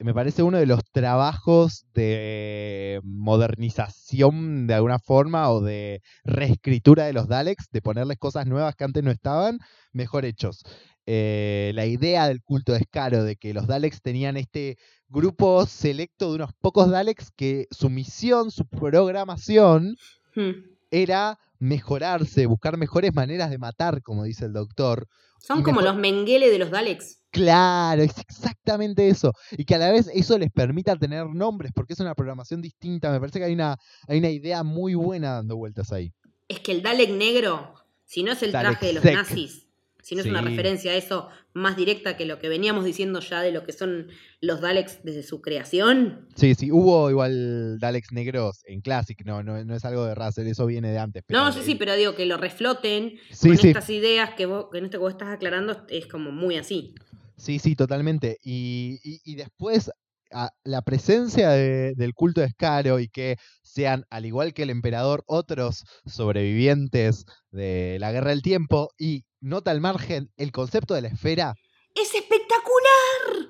Me 0.04 0.14
parece 0.14 0.44
uno 0.44 0.58
de 0.58 0.66
los 0.66 0.82
trabajos 0.92 1.86
de 1.94 3.00
modernización 3.04 4.68
de 4.68 4.74
alguna 4.74 5.00
forma 5.00 5.50
o 5.52 5.62
de 5.62 6.02
reescritura 6.24 7.06
de 7.06 7.14
los 7.14 7.28
Daleks, 7.28 7.68
de 7.72 7.82
ponerles 7.82 8.18
cosas 8.18 8.46
nuevas 8.48 8.76
que 8.76 8.84
antes 8.84 9.04
no 9.04 9.12
estaban, 9.12 9.60
mejor 9.92 10.26
hechos. 10.26 10.64
Eh, 11.06 11.72
la 11.76 11.86
idea 11.86 12.28
del 12.28 12.42
culto 12.44 12.74
de 12.74 12.80
Escaro, 12.80 13.24
de 13.24 13.36
que 13.36 13.54
los 13.54 13.68
Daleks 13.68 14.02
tenían 14.02 14.38
este 14.38 14.78
grupo 15.10 15.66
selecto 15.66 16.30
de 16.30 16.36
unos 16.36 16.52
pocos 16.62 16.90
Daleks 16.90 17.32
que 17.36 17.68
su 17.72 17.90
misión, 17.90 18.52
su 18.52 18.66
programación 18.68 19.96
Hmm. 20.36 20.52
era 20.92 21.38
mejorarse, 21.60 22.46
buscar 22.46 22.78
mejores 22.78 23.14
maneras 23.14 23.50
de 23.50 23.58
matar, 23.58 24.02
como 24.02 24.24
dice 24.24 24.46
el 24.46 24.54
doctor. 24.54 25.08
Son 25.40 25.62
como 25.64 25.82
mejor- 25.82 25.94
los 25.96 26.02
Mengele 26.02 26.50
de 26.50 26.58
los 26.60 26.72
Daleks. 26.72 27.21
Claro, 27.32 28.04
es 28.04 28.18
exactamente 28.20 29.08
eso. 29.08 29.34
Y 29.52 29.66
que 29.66 29.76
a 29.76 29.78
la 29.78 29.92
vez 29.92 30.10
eso 30.14 30.38
les 30.38 30.52
permita 30.52 30.96
tener 30.98 31.26
nombres, 31.28 31.72
porque 31.74 31.94
es 31.94 32.00
una 32.00 32.14
programación 32.14 32.62
distinta. 32.62 33.12
Me 33.12 33.20
parece 33.20 33.40
que 33.40 33.46
hay 33.46 33.54
una, 33.54 33.78
hay 34.08 34.20
una 34.20 34.30
idea 34.30 34.64
muy 34.64 34.96
buena 34.96 35.34
dando 35.34 35.56
vueltas 35.56 35.92
ahí. 35.92 36.12
Es 36.48 36.60
que 36.60 36.74
el 36.74 36.82
Dalek 36.84 37.10
negro, 37.12 37.74
si 38.06 38.24
no 38.24 38.34
es 38.34 38.44
el 38.44 38.52
Dalek 38.52 38.72
traje 38.80 38.88
de 38.88 38.94
los 38.94 39.04
sec. 39.04 39.16
nazis, 39.16 39.68
si 40.04 40.16
no 40.16 40.22
es 40.22 40.28
una 40.28 40.42
referencia 40.42 40.92
a 40.92 40.96
eso 40.96 41.30
más 41.54 41.78
directa 41.78 42.18
que 42.18 42.26
lo 42.26 42.40
que 42.40 42.50
veníamos 42.50 42.84
diciendo 42.84 43.20
ya 43.20 43.42
de 43.42 43.52
lo 43.52 43.64
que 43.64 43.72
son 43.72 44.08
los 44.42 44.60
Daleks 44.60 45.04
desde 45.04 45.22
su 45.24 45.42
creación, 45.42 46.28
Sí, 46.36 46.56
sí, 46.56 46.72
hubo 46.72 47.10
igual 47.12 47.78
Daleks 47.80 48.12
negros 48.12 48.64
en 48.66 48.82
Classic, 48.82 49.24
no, 49.26 49.44
no, 49.44 49.64
no 49.64 49.76
es 49.76 49.86
algo 49.86 50.04
de 50.06 50.16
Russell, 50.16 50.48
eso 50.48 50.66
viene 50.66 50.92
de 50.92 50.98
antes. 50.98 51.24
pero 51.26 51.40
No, 51.40 51.52
sí, 51.54 51.60
sí, 51.64 51.76
pero 51.76 51.96
digo 51.96 52.16
que 52.16 52.26
lo 52.26 52.36
refloten 52.38 53.14
Sí, 53.32 53.50
con 53.50 53.58
sí. 53.58 53.68
estas 53.70 53.90
ideas 53.92 54.32
que 54.32 54.46
vos, 54.48 54.66
que 54.72 54.80
en 54.80 54.86
esto 54.86 54.98
que 54.98 55.04
vos 55.04 55.12
estás 55.14 55.30
aclarando 55.30 55.86
es 55.88 56.08
como 56.08 56.32
muy 56.32 56.58
así. 56.58 56.96
Sí, 57.42 57.58
sí, 57.60 57.76
totalmente. 57.76 58.38
Y, 58.44 59.00
y- 59.04 59.20
y 59.24 59.36
después 59.36 59.90
a- 60.32 60.52
la 60.64 60.82
presencia 60.84 61.50
de- 61.50 61.94
del 61.96 62.14
culto 62.14 62.40
de 62.42 62.48
Escaro 62.48 63.00
y 63.00 63.10
que 63.10 63.38
sean, 63.64 64.06
al 64.10 64.26
igual 64.26 64.54
que 64.54 64.64
el 64.64 64.70
emperador, 64.70 65.24
otros 65.26 65.84
sobrevivientes 66.06 67.26
de 67.52 67.98
la 68.00 68.12
guerra 68.12 68.30
del 68.30 68.42
tiempo 68.42 68.92
y 68.98 69.26
nota 69.42 69.72
al 69.72 69.82
margen 69.82 70.30
el 70.38 70.52
concepto 70.52 70.94
de 70.94 71.02
la 71.02 71.08
esfera, 71.10 71.56
¡Es 71.96 72.14
espectacular! 72.16 73.50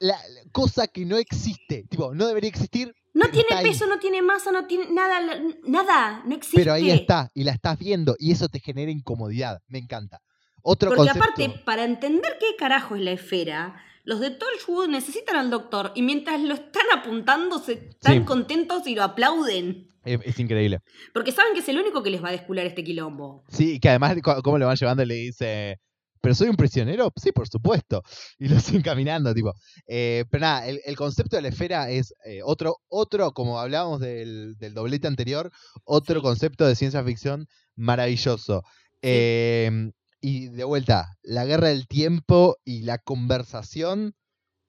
la, 0.00 0.16
la 0.16 0.50
cosa 0.50 0.88
que 0.88 1.04
no 1.04 1.16
existe, 1.16 1.84
tipo, 1.88 2.12
no 2.14 2.26
debería 2.26 2.48
existir, 2.50 2.92
No 3.14 3.30
tiene 3.30 3.46
ahí. 3.54 3.68
peso, 3.68 3.86
no 3.86 3.98
tiene 4.00 4.20
masa, 4.22 4.50
no 4.50 4.66
tiene 4.66 4.90
nada, 4.90 5.20
nada, 5.64 6.22
no 6.26 6.34
existe. 6.34 6.56
pero 6.60 6.72
ahí 6.72 6.90
está 6.90 7.30
y 7.34 7.44
la 7.44 7.52
estás 7.52 7.78
viendo 7.78 8.16
y 8.18 8.32
eso 8.32 8.48
te 8.48 8.58
genera 8.58 8.90
incomodidad, 8.90 9.60
me 9.68 9.78
encanta. 9.78 10.20
Otro 10.62 10.90
Porque 10.90 10.98
concepto. 11.10 11.24
aparte, 11.24 11.62
para 11.64 11.84
entender 11.84 12.36
qué 12.40 12.54
carajo 12.56 12.94
es 12.96 13.02
la 13.02 13.12
esfera, 13.12 13.74
los 14.04 14.20
de 14.20 14.30
Torchwood 14.30 14.88
necesitan 14.88 15.36
al 15.36 15.50
doctor 15.50 15.92
y 15.94 16.02
mientras 16.02 16.40
lo 16.40 16.54
están 16.54 16.86
apuntando 16.96 17.58
se 17.58 17.72
están 17.90 18.18
Sí. 18.20 18.24
contentos 18.24 18.86
y 18.86 18.94
lo 18.94 19.02
aplauden. 19.04 19.88
Es, 20.04 20.20
es 20.24 20.38
increíble. 20.40 20.80
Porque 21.14 21.30
saben 21.32 21.52
que 21.54 21.60
es 21.60 21.68
el 21.68 21.78
único 21.78 22.02
que 22.02 22.10
les 22.10 22.22
va 22.22 22.28
a 22.28 22.32
descular 22.32 22.66
este 22.66 22.82
quilombo. 22.82 23.44
Sí, 23.48 23.74
y 23.74 23.80
que 23.80 23.88
además 23.88 24.16
cómo 24.42 24.58
lo 24.58 24.66
van 24.66 24.76
llevando 24.76 25.04
le 25.04 25.14
dice, 25.14 25.78
¿pero 26.20 26.34
soy 26.34 26.48
un 26.48 26.56
prisionero? 26.56 27.12
Sí, 27.16 27.30
por 27.30 27.48
supuesto. 27.48 28.02
Y 28.38 28.48
lo 28.48 28.58
siguen 28.60 28.82
caminando, 28.82 29.32
tipo. 29.32 29.52
Eh, 29.86 30.24
pero 30.30 30.40
nada, 30.42 30.66
el, 30.66 30.80
el 30.84 30.96
concepto 30.96 31.36
de 31.36 31.42
la 31.42 31.48
esfera 31.48 31.88
es 31.90 32.14
eh, 32.24 32.40
otro, 32.44 32.78
otro, 32.88 33.30
como 33.32 33.60
hablábamos 33.60 34.00
del, 34.00 34.56
del 34.58 34.74
doblete 34.74 35.06
anterior, 35.06 35.50
otro 35.84 36.16
Sí. 36.16 36.22
concepto 36.22 36.66
de 36.66 36.74
ciencia 36.74 37.04
ficción 37.04 37.46
maravilloso. 37.76 38.62
Eh, 39.02 39.90
y 40.22 40.48
de 40.48 40.64
vuelta, 40.64 41.16
la 41.22 41.44
guerra 41.44 41.68
del 41.68 41.86
tiempo 41.86 42.56
y 42.64 42.82
la 42.82 42.96
conversación 42.98 44.14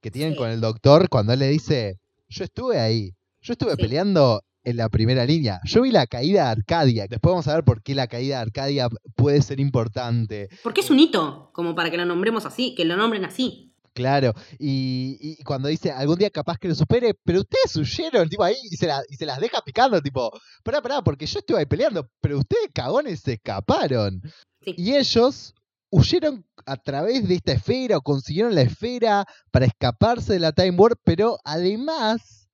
que 0.01 0.12
tienen 0.12 0.34
Sí. 0.34 0.39
con 0.39 0.49
el 0.49 0.60
doctor 0.60 1.08
cuando 1.10 1.32
él 1.34 1.39
le 1.39 1.47
dice, 1.47 1.99
yo 2.28 2.43
estuve 2.43 2.80
ahí, 2.80 3.12
yo 3.41 3.54
estuve 3.54 3.72
Sí. 3.76 3.82
peleando 3.84 4.41
en 4.66 4.78
la 4.78 4.89
primera 4.89 5.26
línea, 5.26 5.60
yo 5.66 5.82
vi 5.82 5.91
la 5.91 6.08
caída 6.08 6.45
de 6.45 6.49
Arcadia, 6.51 7.06
después 7.10 7.32
vamos 7.32 7.47
a 7.47 7.56
ver 7.56 7.64
por 7.64 7.84
qué 7.84 7.93
la 7.95 8.08
caída 8.08 8.38
de 8.38 8.41
Arcadia 8.43 8.88
puede 9.16 9.41
ser 9.41 9.60
importante, 9.60 10.49
Porque 10.64 10.82
es 10.82 10.89
un 10.89 10.99
hito, 10.99 11.51
como 11.54 11.76
para 11.76 11.91
que 11.91 11.97
lo 11.97 12.06
nombremos 12.06 12.45
así, 12.45 12.74
que 12.76 12.86
lo 12.86 12.95
nombren 12.97 13.26
así. 13.26 13.70
claro, 13.93 14.34
y, 14.58 15.18
y 15.20 15.43
cuando 15.43 15.68
dice, 15.68 15.91
algún 15.91 16.18
día 16.18 16.30
capaz 16.32 16.58
que 16.58 16.68
lo 16.70 16.76
supere, 16.76 17.14
pero 17.24 17.41
ustedes 17.41 17.76
huyeron, 17.76 18.28
tipo 18.28 18.43
ahí, 18.43 18.56
y 18.72 18.76
se, 18.78 18.88
la- 18.88 19.04
y 19.08 19.16
se 19.18 19.26
las 19.26 19.39
deja 19.39 19.62
picando, 19.62 20.01
tipo, 20.01 20.32
pará, 20.64 20.82
pará, 20.82 21.01
porque 21.04 21.26
yo 21.28 21.39
estuve 21.39 21.60
ahí 21.60 21.66
peleando, 21.66 22.10
pero 22.22 22.39
ustedes 22.39 22.70
cagones 22.74 23.20
se 23.20 23.34
escaparon. 23.34 24.22
Sí. 24.64 24.76
Y 24.78 24.95
ellos 24.95 25.53
huyeron 25.89 26.45
a 26.66 26.78
través 26.78 27.28
de 27.28 27.36
esta 27.36 27.51
esfera 27.51 27.97
o 27.97 28.01
consiguieron 28.01 28.55
la 28.55 28.61
esfera 28.61 29.26
para 29.51 29.66
escaparse 29.66 30.34
de 30.34 30.39
la 30.39 30.51
Time 30.51 30.72
Warp, 30.72 30.99
pero 31.03 31.38
además 31.43 32.49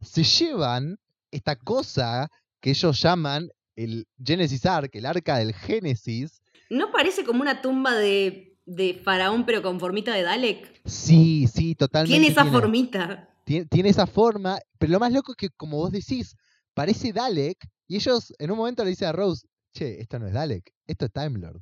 se 0.00 0.24
llevan 0.24 0.98
esta 1.30 1.56
cosa 1.56 2.30
que 2.60 2.70
ellos 2.70 3.00
llaman 3.00 3.50
el 3.76 4.06
Genesis 4.22 4.66
Ark, 4.66 4.90
el 4.94 5.06
arca 5.06 5.38
del 5.38 5.54
Génesis. 5.54 6.42
¿No 6.68 6.90
parece 6.90 7.24
como 7.24 7.42
una 7.42 7.62
tumba 7.62 7.94
de, 7.94 8.56
de 8.66 9.00
faraón 9.04 9.46
pero 9.46 9.62
con 9.62 9.78
formita 9.78 10.14
de 10.14 10.22
Dalek? 10.22 10.80
Sí, 10.84 11.46
sí, 11.46 11.74
totalmente. 11.74 12.18
Tiene 12.18 12.32
esa 12.32 12.42
tiene. 12.42 12.58
formita. 12.58 13.28
Tiene, 13.44 13.66
tiene 13.66 13.88
esa 13.88 14.06
forma, 14.06 14.58
pero 14.78 14.92
lo 14.92 15.00
más 15.00 15.12
loco 15.12 15.32
es 15.32 15.36
que, 15.36 15.48
como 15.50 15.78
vos 15.78 15.92
decís, 15.92 16.36
parece 16.74 17.12
Dalek 17.12 17.68
y 17.86 17.96
ellos 17.96 18.32
en 18.38 18.50
un 18.50 18.58
momento 18.58 18.84
le 18.84 18.90
dicen 18.90 19.08
a 19.08 19.12
Rose, 19.12 19.46
che, 19.72 20.00
esto 20.00 20.18
no 20.18 20.26
es 20.26 20.32
Dalek, 20.34 20.72
esto 20.86 21.06
es 21.06 21.12
Time 21.12 21.38
Lord. 21.38 21.60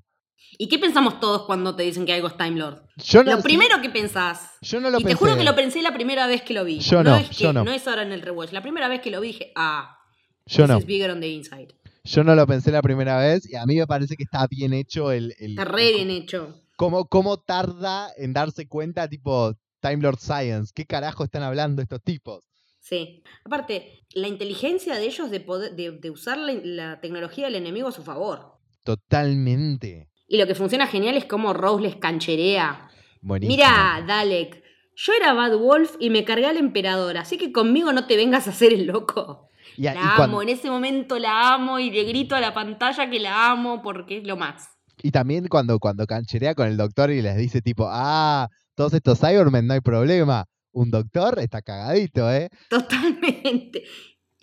¿Y 0.56 0.68
qué 0.68 0.78
pensamos 0.78 1.20
todos 1.20 1.42
cuando 1.46 1.74
te 1.76 1.82
dicen 1.82 2.06
que 2.06 2.12
algo 2.14 2.28
es 2.28 2.36
Time 2.36 2.52
Lord? 2.58 2.82
Yo 2.96 3.22
no, 3.24 3.36
lo 3.36 3.42
primero 3.42 3.82
que 3.82 3.90
pensás. 3.90 4.52
yo 4.62 4.80
no 4.80 4.88
lo 4.90 4.98
y 4.98 5.02
pensé. 5.04 5.14
te 5.14 5.18
juro 5.18 5.36
que 5.36 5.44
lo 5.44 5.54
pensé 5.54 5.82
la 5.82 5.92
primera 5.92 6.26
vez 6.26 6.42
que 6.42 6.54
lo 6.54 6.64
vi. 6.64 6.78
Yo 6.78 7.02
no, 7.02 7.16
es 7.16 7.28
que, 7.30 7.34
yo 7.34 7.52
no. 7.52 7.70
es 7.70 7.86
ahora 7.86 8.02
en 8.02 8.12
el 8.12 8.22
rewatch. 8.22 8.52
La 8.52 8.62
primera 8.62 8.88
vez 8.88 9.00
que 9.00 9.10
lo 9.10 9.20
vi 9.20 9.28
dije, 9.28 9.52
ah, 9.56 9.98
Yo 10.46 10.62
this 10.64 10.68
no. 10.70 10.78
is 10.78 10.86
bigger 10.86 11.10
on 11.10 11.20
the 11.20 11.28
inside. 11.28 11.74
Yo 12.04 12.24
no 12.24 12.34
lo 12.34 12.46
pensé 12.46 12.70
la 12.70 12.80
primera 12.80 13.18
vez 13.18 13.46
y 13.50 13.56
a 13.56 13.66
mí 13.66 13.76
me 13.76 13.86
parece 13.86 14.16
que 14.16 14.22
está 14.22 14.46
bien 14.46 14.72
hecho 14.72 15.12
el... 15.12 15.34
el 15.38 15.50
Está 15.50 15.64
re 15.66 15.88
el- 15.88 15.94
bien 15.96 16.10
hecho. 16.10 16.58
cómo, 16.76 17.06
cómo 17.08 17.36
tarda 17.38 18.10
en 18.16 18.32
darse 18.32 18.66
cuenta, 18.66 19.08
tipo, 19.08 19.54
Time 19.80 19.98
Lord 19.98 20.18
Science. 20.18 20.72
¿Qué 20.74 20.86
carajo 20.86 21.24
están 21.24 21.42
hablando 21.42 21.82
estos 21.82 22.02
tipos? 22.02 22.47
Sí. 22.88 23.22
Aparte, 23.44 24.00
la 24.14 24.28
inteligencia 24.28 24.94
de 24.94 25.04
ellos 25.04 25.30
de, 25.30 25.40
poder, 25.40 25.74
de, 25.76 25.90
de 25.92 26.10
usar 26.10 26.38
la, 26.38 26.54
la 26.62 27.00
tecnología 27.00 27.44
del 27.46 27.56
enemigo 27.56 27.88
a 27.88 27.92
su 27.92 28.02
favor. 28.02 28.58
Totalmente. 28.84 30.08
Y 30.26 30.38
lo 30.38 30.46
que 30.46 30.54
funciona 30.54 30.86
genial 30.86 31.16
es 31.16 31.24
cómo 31.24 31.52
Rose 31.52 31.82
les 31.82 31.96
cancherea. 31.96 32.88
Buenísimo. 33.20 33.56
Mira, 33.56 34.04
Dalek, 34.06 34.62
yo 34.94 35.12
era 35.14 35.32
Bad 35.34 35.56
Wolf 35.58 35.96
y 35.98 36.10
me 36.10 36.24
cargué 36.24 36.46
al 36.46 36.56
emperador, 36.56 37.16
así 37.16 37.36
que 37.38 37.52
conmigo 37.52 37.92
no 37.92 38.06
te 38.06 38.16
vengas 38.16 38.46
a 38.46 38.50
hacer 38.50 38.72
el 38.72 38.86
loco. 38.86 39.48
Y, 39.76 39.86
a- 39.86 39.94
La 39.94 40.16
amo, 40.16 40.42
en 40.42 40.48
ese 40.48 40.70
momento 40.70 41.18
la 41.18 41.54
amo 41.54 41.78
y 41.78 41.90
le 41.90 42.04
grito 42.04 42.34
a 42.34 42.40
la 42.40 42.54
pantalla 42.54 43.10
que 43.10 43.20
la 43.20 43.50
amo 43.50 43.82
porque 43.82 44.18
es 44.18 44.26
lo 44.26 44.36
más. 44.36 44.68
y 45.02 45.10
también 45.12 45.46
cuando, 45.48 45.78
cuando 45.78 46.06
cancherea 46.06 46.54
con 46.54 46.66
el 46.66 46.76
doctor 46.76 47.10
y 47.10 47.22
les 47.22 47.36
dice, 47.36 47.60
tipo, 47.62 47.86
ah, 47.88 48.48
todos 48.74 48.92
estos 48.94 49.18
Cybermen 49.20 49.66
no 49.66 49.74
hay 49.74 49.80
problema. 49.80 50.44
Un 50.78 50.90
doctor 50.92 51.40
está 51.40 51.60
cagadito, 51.60 52.32
¿eh? 52.32 52.48
Totalmente. 52.70 53.82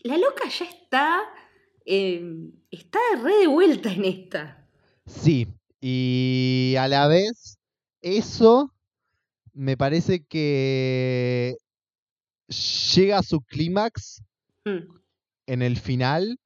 La 0.03 0.17
loca 0.17 0.49
ya 0.49 0.65
está. 0.65 1.21
eh, 1.85 2.21
está 2.69 2.99
re 3.23 3.35
de 3.37 3.47
vuelta 3.47 3.89
en 3.93 4.03
esta. 4.03 4.67
Sí. 5.05 5.47
Y 5.79 6.75
a 6.77 6.89
la 6.89 7.07
vez, 7.07 7.57
eso 8.01 8.73
me 9.53 9.77
parece 9.77 10.25
que 10.25 11.55
llega 12.93 13.19
a 13.19 13.23
su 13.23 13.39
clímax 13.41 14.21
Mm, 14.65 14.93
en 15.47 15.61
el 15.61 15.77
final, 15.77 16.37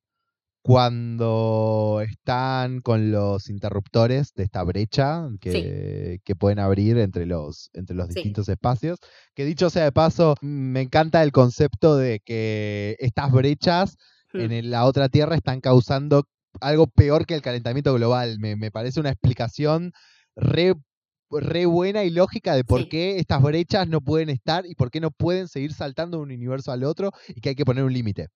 cuando 0.62 2.01
están 2.07 2.82
con 2.82 3.12
los 3.12 3.49
interruptores 3.49 4.34
de 4.36 4.43
esta 4.43 4.64
brecha 4.64 5.30
que, 5.39 6.20
que 6.24 6.36
pueden 6.36 6.60
abrir 6.60 6.97
entre 6.97 7.26
los, 7.26 7.70
entre 7.74 7.95
los 7.95 8.07
Sí. 8.10 8.16
distintos 8.16 8.49
espacios. 8.49 8.99
Que 9.36 9.45
dicho 9.45 9.70
sea 9.70 9.86
de 9.86 9.91
paso, 9.91 10.36
me 10.41 10.82
encanta 10.82 11.24
el 11.24 11.32
concepto 11.32 11.95
de 11.97 12.20
que 12.24 12.95
estas 12.99 13.32
brechas 13.32 13.95
mm. 14.34 14.39
en 14.39 14.72
la 14.72 14.86
otra 14.86 15.10
Tierra 15.10 15.36
están 15.36 15.62
causando 15.62 16.26
algo 16.62 16.88
peor 16.88 17.26
que 17.26 17.36
el 17.36 17.41
calentamiento 17.41 17.93
global. 17.93 18.38
Me, 18.39 18.55
me 18.55 18.72
parece 18.72 18.99
una 18.99 19.10
explicación 19.12 19.91
re, 20.36 20.74
re 21.32 21.66
buena 21.66 22.03
y 22.03 22.10
lógica 22.10 22.55
de 22.55 22.64
por 22.64 22.89
qué 22.89 23.18
estas 23.20 23.41
brechas 23.41 23.88
no 23.88 24.01
pueden 24.01 24.30
estar 24.30 24.66
y 24.66 24.76
por 24.76 24.91
qué 24.91 24.99
no 24.99 25.12
pueden 25.12 25.47
seguir 25.47 25.74
saltando 25.74 26.18
de 26.18 26.24
un 26.24 26.32
universo 26.32 26.72
al 26.72 26.84
otro 26.84 27.12
y 27.30 27.41
que 27.41 27.49
hay 27.49 27.55
que 27.55 27.66
poner 27.66 27.84
un 27.86 27.93
límite. 27.93 28.28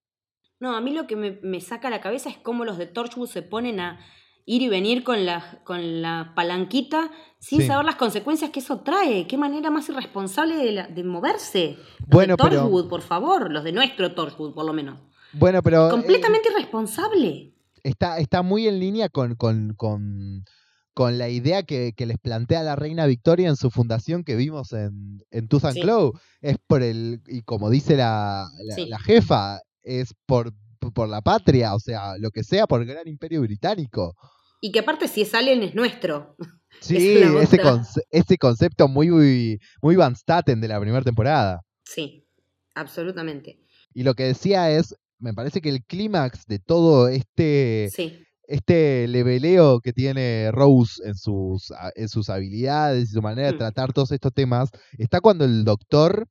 No, 0.63 0.77
a 0.77 0.79
mí 0.81 0.91
lo 0.93 1.07
que 1.07 1.17
me, 1.17 1.39
me 1.43 1.59
saca 1.59 1.89
la 1.89 1.99
cabeza 1.99 2.29
es 2.29 2.37
cómo 2.37 2.63
los 2.63 2.77
de 2.77 2.85
Torchwood 2.87 3.27
se 3.27 3.41
ponen 3.41 3.81
a 3.81 3.99
ir 4.45 4.61
y 4.61 4.69
venir 4.69 5.03
con 5.03 5.25
la, 5.25 5.59
con 5.65 6.01
la 6.01 6.31
palanquita 6.37 7.11
sin 7.39 7.59
Sí. 7.61 7.67
saber 7.67 7.83
las 7.85 7.95
consecuencias 7.95 8.49
que 8.51 8.61
eso 8.61 8.79
trae. 8.79 9.27
Qué 9.27 9.35
manera 9.37 9.69
más 9.71 9.89
irresponsable 9.89 10.55
de, 10.55 10.71
la- 10.71 10.87
de 10.87 11.03
moverse. 11.03 11.75
Los 11.99 12.09
Bueno, 12.09 12.35
de 12.37 12.43
pero- 12.43 12.61
Torchwood, 12.61 12.87
por 12.87 13.01
favor, 13.01 13.51
los 13.51 13.65
de 13.65 13.73
nuestro 13.73 14.13
Torchwood, 14.15 14.53
por 14.53 14.63
lo 14.65 14.71
menos. 14.71 15.01
Bueno, 15.33 15.61
pero 15.61 15.87
eh, 15.87 15.91
Completamente 15.91 16.47
irresponsable. 16.49 17.53
está, 17.83 18.17
está 18.19 18.41
muy 18.41 18.65
en 18.67 18.79
línea 18.79 19.09
con, 19.09 19.35
con, 19.35 19.73
con, 19.75 20.45
con 20.93 21.17
la 21.17 21.27
idea 21.27 21.63
que, 21.63 21.91
que 21.95 22.05
les 22.05 22.19
plantea 22.19 22.63
la 22.63 22.77
reina 22.77 23.05
Victoria 23.05 23.49
en 23.49 23.57
su 23.57 23.69
fundación 23.69 24.23
que 24.23 24.37
vimos 24.37 24.71
en, 24.71 25.23
en 25.31 25.47
Tooth 25.49 25.65
and 25.65 25.73
Sí. 25.73 25.81
Claw. 25.81 26.13
Es 26.41 26.55
por 26.67 26.83
el, 26.83 27.21
y 27.27 27.41
como 27.41 27.69
dice 27.69 27.97
la, 27.97 28.47
la, 28.63 28.75
Sí. 28.75 28.85
la 28.85 28.99
jefa, 28.99 29.59
es 29.83 30.13
por, 30.25 30.51
por 30.93 31.07
la 31.09 31.21
patria, 31.21 31.75
o 31.75 31.79
sea, 31.79 32.17
lo 32.17 32.29
que 32.31 32.43
sea, 32.43 32.65
por 32.67 32.81
el 32.81 32.87
gran 32.87 33.07
imperio 33.07 33.41
británico. 33.41 34.15
Y 34.61 34.71
que 34.71 34.79
aparte, 34.79 35.07
si 35.07 35.21
es 35.21 35.33
Alien, 35.33 35.63
es 35.63 35.75
nuestro. 35.75 36.35
Sí, 36.81 36.97
ese, 37.39 37.59
conce- 37.61 38.01
ese 38.09 38.37
concepto 38.37 38.87
muy, 38.87 39.09
muy, 39.11 39.59
muy 39.81 39.95
Van 39.95 40.15
Staten 40.15 40.59
de 40.59 40.67
la 40.67 40.79
primera 40.81 41.03
temporada. 41.03 41.61
Sí, 41.85 42.25
absolutamente. 42.73 43.59
Y 43.93 44.03
lo 44.03 44.15
que 44.15 44.23
decía 44.23 44.69
es, 44.71 44.95
me 45.19 45.33
parece 45.33 45.61
que 45.61 45.69
el 45.69 45.83
clímax 45.85 46.45
de 46.47 46.57
todo 46.59 47.07
este, 47.07 47.89
Sí, 47.93 48.19
este 48.47 49.07
leveleo 49.07 49.79
que 49.81 49.93
tiene 49.93 50.51
Rose 50.51 51.01
en 51.07 51.15
sus, 51.15 51.71
a- 51.71 51.91
en 51.95 52.09
sus 52.09 52.29
habilidades 52.29 53.03
y 53.11 53.13
su 53.13 53.21
manera 53.21 53.49
de 53.49 53.53
Mm. 53.53 53.59
tratar 53.59 53.93
todos 53.93 54.11
estos 54.11 54.33
temas, 54.33 54.69
está 54.97 55.21
cuando 55.21 55.45
el 55.45 55.63
doctor 55.63 56.27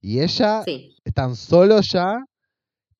y 0.00 0.20
ella 0.20 0.62
sí, 0.64 0.96
están 1.04 1.36
solos 1.36 1.86
ya 1.92 2.18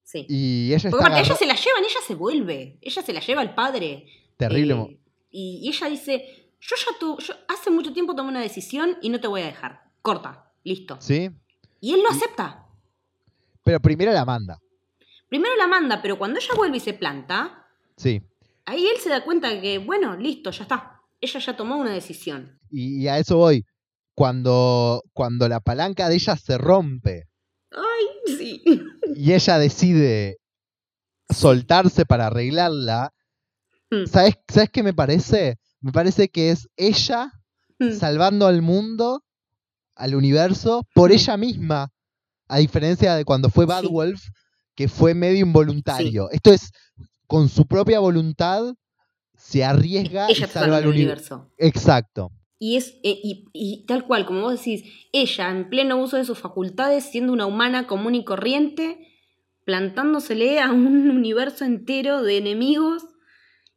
sí. 0.07 0.25
y 0.29 0.73
ella 0.73 0.89
Porque 0.91 1.05
está 1.07 1.21
ella 1.21 1.35
se 1.37 1.47
la 1.47 1.55
llevan, 1.55 1.85
ella 1.85 2.01
se 2.07 2.15
vuelve. 2.15 2.79
Ella 2.81 3.03
se 3.03 3.13
la 3.13 3.21
lleva 3.21 3.41
al 3.43 3.55
padre. 3.55 4.07
terrible. 4.39 4.75
Eh, 4.75 5.01
y, 5.31 5.61
y 5.65 5.69
ella 5.69 5.89
dice, 5.89 6.53
yo 6.61 6.77
ya 6.77 6.99
tu, 6.99 7.19
yo 7.19 7.35
hace 7.49 7.71
mucho 7.71 7.93
tiempo 7.93 8.15
tomé 8.15 8.31
una 8.31 8.41
decisión 8.41 8.97
y 9.03 9.11
no 9.11 9.21
te 9.21 9.27
voy 9.29 9.43
a 9.43 9.47
dejar. 9.47 9.91
Corta, 10.01 10.51
listo. 10.65 10.97
¿Sí? 11.01 11.29
Y 11.81 11.93
él 11.93 12.01
lo 12.03 12.11
Y- 12.13 12.17
acepta. 12.17 12.67
Pero 13.65 13.81
primero 13.81 14.13
la 14.13 14.25
manda. 14.25 14.59
Primero 15.29 15.57
la 15.57 15.67
manda, 15.67 16.01
pero 16.01 16.17
cuando 16.17 16.39
ella 16.39 16.55
vuelve 16.57 16.77
y 16.77 16.81
se 16.81 16.95
planta, 16.95 17.67
Sí. 17.97 18.23
ahí 18.65 18.87
él 18.87 18.97
se 19.03 19.09
da 19.11 19.25
cuenta 19.25 19.61
que, 19.61 19.79
bueno, 19.79 20.17
listo, 20.17 20.53
ya 20.53 20.63
está. 20.63 21.01
Ella 21.21 21.41
ya 21.41 21.57
tomó 21.57 21.77
una 21.77 21.93
decisión. 21.93 22.59
Y, 22.71 23.03
y 23.03 23.09
a 23.09 23.19
eso 23.19 23.37
voy. 23.39 23.65
Cuando, 24.15 25.03
cuando 25.13 25.49
la 25.49 25.61
palanca 25.61 26.09
de 26.09 26.15
ella 26.15 26.37
se 26.37 26.57
rompe 26.57 27.25
Ay, 27.71 28.35
sí. 28.39 28.63
Y 29.17 29.33
ella 29.33 29.59
decide 29.59 30.39
soltarse 31.31 32.05
para 32.07 32.27
arreglarla, 32.29 33.13
Mm, 33.91 34.07
¿sabes, 34.07 34.35
¿sabes 34.49 34.71
qué 34.71 34.83
me 34.83 34.93
parece? 34.93 35.59
Me 35.81 35.93
parece 35.93 36.29
que 36.29 36.51
es 36.51 36.69
ella 36.77 37.33
mm. 37.79 37.93
salvando 37.93 38.49
al 38.49 38.61
mundo, 38.61 39.23
al 39.95 40.17
universo, 40.17 40.85
por 40.93 41.11
Mm. 41.11 41.13
ella 41.13 41.37
misma. 41.37 41.93
A 42.49 42.59
diferencia 42.59 43.15
de 43.15 43.25
cuando 43.25 43.49
fue 43.49 43.65
Bad 43.65 43.83
Sí. 43.83 43.89
Wolf, 43.89 44.21
que 44.75 44.89
fue 44.89 45.15
medio 45.15 45.47
involuntario. 45.47 46.29
Esto 46.31 46.53
es, 46.53 46.71
con 47.29 47.49
su 47.49 47.67
propia 47.67 48.01
voluntad, 48.01 48.75
se 49.37 49.65
arriesga 49.65 50.29
y 50.31 50.33
Ella 50.33 50.47
está 50.47 50.61
salva 50.61 50.79
al 50.79 50.87
universo. 50.89 51.49
Exacto. 51.57 52.33
Y 52.59 52.77
es 52.77 52.99
eh, 53.03 53.21
y, 53.23 53.47
y 53.53 53.85
tal 53.87 54.07
cual, 54.07 54.25
como 54.27 54.43
vos 54.43 54.59
decís, 54.59 54.85
ella 55.13 55.51
en 55.51 55.69
pleno 55.69 56.01
uso 56.01 56.17
de 56.17 56.25
sus 56.25 56.39
facultades, 56.39 57.05
siendo 57.05 57.33
una 57.33 57.47
humana 57.47 57.87
común 57.87 58.15
y 58.15 58.25
corriente, 58.25 58.99
plantándosele 59.65 60.61
a 60.61 60.73
un 60.73 61.11
universo 61.11 61.65
entero 61.65 62.23
de 62.23 62.39
enemigos 62.39 63.05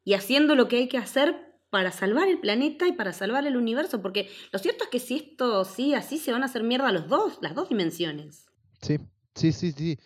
y 0.05 0.13
haciendo 0.13 0.55
lo 0.55 0.67
que 0.67 0.77
hay 0.77 0.88
que 0.88 0.97
hacer 0.97 1.36
para 1.69 1.91
salvar 1.91 2.27
el 2.30 2.39
planeta 2.39 2.88
y 2.88 2.93
para 2.93 3.13
salvar 3.13 3.45
el 3.45 3.57
universo. 3.57 4.01
Porque 4.01 4.30
lo 4.51 4.59
cierto 4.59 4.86
es 4.86 4.89
que 4.89 4.99
si 4.99 5.15
esto 5.17 5.65
sigue 5.65 5.95
así, 5.95 6.17
se 6.17 6.32
van 6.32 6.41
a 6.43 6.45
hacer 6.45 6.63
mierda 6.63 6.91
los 6.91 7.07
dos, 7.07 7.38
las 7.41 7.53
dos 7.55 7.69
dimensiones. 7.69 8.45
Sí, 8.82 8.97
sí, 9.36 9.51
sí, 9.51 9.71
sí. 9.73 9.97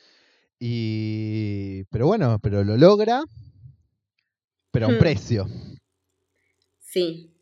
Y... 0.60 1.84
Pero 1.92 2.08
bueno, 2.08 2.40
pero 2.42 2.64
lo 2.64 2.76
logra, 2.76 3.24
pero 4.72 4.88
a 4.88 4.90
un 4.90 4.96
Hmm. 4.96 5.00
precio. 5.00 5.48
Sí. 6.80 7.33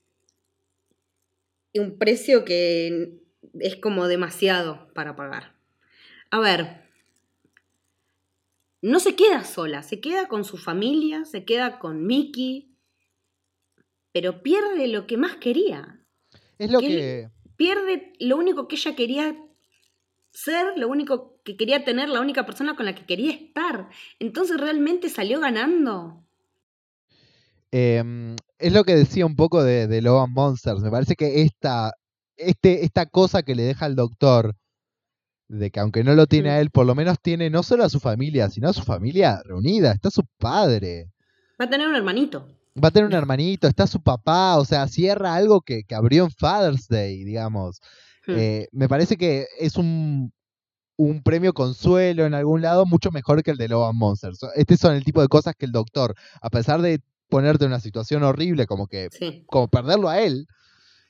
Y 1.73 1.79
un 1.79 1.97
precio 1.97 2.45
que 2.45 3.21
es 3.59 3.75
como 3.77 4.07
demasiado 4.07 4.91
para 4.93 5.15
pagar. 5.15 5.55
A 6.29 6.39
ver, 6.39 6.81
no 8.81 8.99
se 8.99 9.15
queda 9.15 9.43
sola, 9.43 9.83
se 9.83 9.99
queda 9.99 10.27
con 10.27 10.43
su 10.43 10.57
familia, 10.57 11.25
se 11.25 11.45
queda 11.45 11.79
con 11.79 12.05
Mickey, 12.05 12.75
pero 14.11 14.41
pierde 14.41 14.87
lo 14.87 15.07
que 15.07 15.17
más 15.17 15.37
quería. 15.37 15.99
Es 16.57 16.71
lo 16.71 16.79
¿Qué? 16.79 16.87
que... 16.87 17.29
Pierde 17.55 18.13
lo 18.19 18.37
único 18.37 18.67
que 18.67 18.75
ella 18.75 18.95
quería 18.95 19.35
ser, 20.31 20.77
lo 20.77 20.87
único 20.87 21.41
que 21.43 21.57
quería 21.57 21.83
tener, 21.83 22.09
la 22.09 22.21
única 22.21 22.45
persona 22.45 22.75
con 22.75 22.85
la 22.85 22.95
que 22.95 23.05
quería 23.05 23.31
estar. 23.31 23.89
Entonces 24.19 24.59
realmente 24.59 25.09
salió 25.09 25.39
ganando. 25.39 26.25
Em, 27.71 28.35
es 28.61 28.73
lo 28.73 28.83
que 28.83 28.95
decía 28.95 29.25
un 29.25 29.35
poco 29.35 29.63
de, 29.63 29.87
de 29.87 30.01
Logan 30.01 30.31
Monsters. 30.31 30.81
Me 30.81 30.91
parece 30.91 31.15
que 31.15 31.41
esta, 31.41 31.93
este, 32.37 32.85
esta 32.85 33.05
cosa 33.05 33.43
que 33.43 33.55
le 33.55 33.63
deja 33.63 33.85
al 33.85 33.95
doctor 33.95 34.55
de 35.47 35.69
que 35.69 35.79
aunque 35.79 36.03
no 36.03 36.15
lo 36.15 36.27
tiene 36.27 36.49
a 36.49 36.61
él, 36.61 36.69
por 36.69 36.85
lo 36.85 36.95
menos 36.95 37.19
tiene 37.21 37.49
no 37.49 37.61
solo 37.63 37.83
a 37.83 37.89
su 37.89 37.99
familia, 37.99 38.49
sino 38.49 38.69
a 38.69 38.73
su 38.73 38.83
familia 38.83 39.41
reunida. 39.43 39.91
Está 39.91 40.09
su 40.09 40.23
padre. 40.37 41.11
Va 41.59 41.65
a 41.65 41.69
tener 41.69 41.87
un 41.87 41.95
hermanito. 41.95 42.47
Va 42.81 42.87
a 42.87 42.91
tener 42.91 43.07
un 43.07 43.13
hermanito, 43.13 43.67
está 43.67 43.85
su 43.85 44.01
papá, 44.01 44.57
o 44.57 44.63
sea, 44.63 44.87
cierra 44.87 45.35
algo 45.35 45.59
que, 45.59 45.83
que 45.83 45.93
abrió 45.93 46.23
en 46.23 46.31
Father's 46.31 46.87
Day, 46.87 47.25
digamos. 47.25 47.81
Hmm. 48.25 48.35
Eh, 48.37 48.67
me 48.71 48.87
parece 48.87 49.17
que 49.17 49.45
es 49.59 49.75
un, 49.75 50.31
un 50.95 51.21
premio 51.21 51.51
consuelo 51.53 52.25
en 52.25 52.33
algún 52.33 52.61
lado 52.61 52.85
mucho 52.85 53.11
mejor 53.11 53.43
que 53.43 53.51
el 53.51 53.57
de 53.57 53.67
Love 53.67 53.89
and 53.89 53.99
Monsters. 53.99 54.39
Este 54.55 54.77
son 54.77 54.95
el 54.95 55.03
tipo 55.03 55.21
de 55.21 55.27
cosas 55.27 55.53
que 55.57 55.65
el 55.65 55.73
doctor, 55.73 56.15
a 56.41 56.49
pesar 56.49 56.81
de 56.81 57.01
ponerte 57.31 57.63
en 57.65 57.71
una 57.71 57.79
situación 57.79 58.21
horrible, 58.23 58.67
como 58.67 58.85
que 58.85 59.07
Sí, 59.11 59.43
como 59.47 59.67
perderlo 59.69 60.09
a 60.09 60.19
él, 60.21 60.47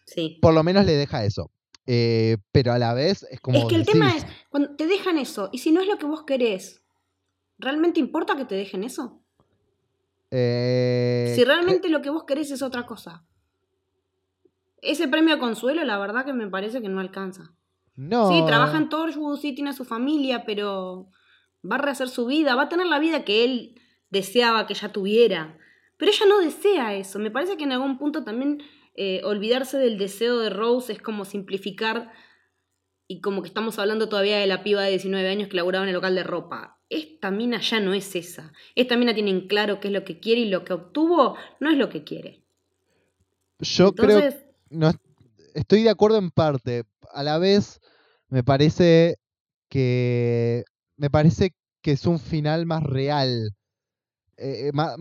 sí. 0.06 0.38
por 0.42 0.54
lo 0.54 0.64
menos 0.64 0.86
le 0.86 0.94
deja 0.94 1.26
eso. 1.26 1.52
Eh, 1.88 2.38
pero 2.54 2.72
a 2.72 2.78
la 2.80 2.94
vez 2.94 3.26
es 3.32 3.42
como. 3.42 3.58
es 3.58 3.66
que 3.66 3.76
el 3.76 3.82
decís, 3.84 3.94
tema 4.00 4.16
es, 4.16 4.26
cuando 4.50 4.76
te 4.76 4.86
dejan 4.88 5.18
eso, 5.18 5.50
y 5.52 5.58
si 5.58 5.72
no 5.72 5.82
es 5.82 5.88
lo 5.88 5.98
que 5.98 6.06
vos 6.06 6.24
querés, 6.24 6.84
¿realmente 7.58 8.00
importa 8.00 8.36
que 8.38 8.46
te 8.46 8.56
dejen 8.56 8.84
eso? 8.84 9.22
eh, 10.30 11.34
Si 11.36 11.44
realmente 11.44 11.90
lo 11.90 12.02
que 12.02 12.10
vos 12.12 12.24
querés 12.26 12.52
es 12.52 12.62
otra 12.62 12.86
cosa. 12.86 13.26
Ese 14.82 15.08
premio 15.08 15.40
consuelo, 15.40 15.84
la 15.84 15.98
verdad 15.98 16.24
que 16.26 16.34
me 16.34 16.48
parece 16.48 16.82
que 16.82 16.90
no 16.90 17.00
alcanza. 17.00 17.54
No. 17.96 18.30
Sí, 18.30 18.44
trabaja 18.48 18.78
en 18.78 18.90
Torchwood, 18.90 19.40
sí, 19.40 19.54
tiene 19.54 19.72
a 19.72 19.74
su 19.74 19.86
familia, 19.86 20.44
pero 20.46 21.10
va 21.70 21.76
a 21.76 21.80
rehacer 21.80 22.10
su 22.10 22.26
vida, 22.26 22.56
va 22.56 22.64
a 22.64 22.70
tener 22.70 22.88
la 22.88 23.00
vida 23.00 23.24
que 23.26 23.44
él 23.44 23.82
deseaba 24.10 24.66
que 24.66 24.74
ella 24.74 24.92
tuviera. 24.92 25.58
Pero 26.02 26.14
ella 26.14 26.26
no 26.26 26.40
desea 26.40 26.96
eso. 26.96 27.20
Me 27.20 27.30
parece 27.30 27.58
que 27.58 27.64
en 27.64 27.74
algún 27.74 28.00
punto 28.00 28.24
también 28.24 28.64
eh, 28.96 29.22
olvidarse 29.24 29.78
del 29.78 30.00
deseo 30.00 30.40
de 30.40 30.50
Rose 30.50 30.94
es 30.94 31.00
como 31.00 31.26
simplificar 31.26 32.12
y 33.06 33.22
como 33.22 33.44
que 33.44 33.50
estamos 33.50 33.78
hablando 33.78 34.10
todavía 34.10 34.40
de 34.40 34.48
la 34.48 34.64
piba 34.64 34.82
de 34.82 34.90
19 34.90 35.30
años 35.30 35.48
que 35.48 35.58
laburaba 35.58 35.86
en 35.86 35.90
el 35.90 35.94
local 35.94 36.16
de 36.16 36.24
ropa. 36.24 36.82
Esta 36.90 37.30
mina 37.30 37.62
ya 37.62 37.80
no 37.80 37.94
es 37.94 38.16
esa. 38.16 38.52
Esta 38.74 38.98
mina 38.98 39.14
tiene 39.14 39.30
en 39.30 39.48
claro 39.48 39.80
qué 39.80 39.90
es 39.90 39.94
lo 39.94 40.04
que 40.04 40.20
quiere 40.20 40.42
y 40.42 40.50
lo 40.50 40.66
que 40.66 40.74
obtuvo 40.74 41.38
no 41.60 41.70
es 41.70 41.78
lo 41.78 41.90
que 41.90 42.04
quiere. 42.04 42.42
Yo 43.60 43.94
creo 43.94 44.22
no 44.72 44.92
estoy 45.54 45.84
de 45.84 45.92
acuerdo 45.92 46.18
en 46.18 46.32
parte. 46.32 46.86
A 47.14 47.22
la 47.22 47.38
vez 47.38 47.80
me 48.28 48.44
parece 48.44 49.20
que 49.70 50.64
me 50.98 51.12
parece 51.12 51.54
que 51.84 51.92
es 51.92 52.08
un 52.08 52.18
final 52.18 52.66
más 52.66 52.82
real. 52.82 53.52
Eh, 54.44 54.70
eh, 54.70 54.72
más, 54.74 54.98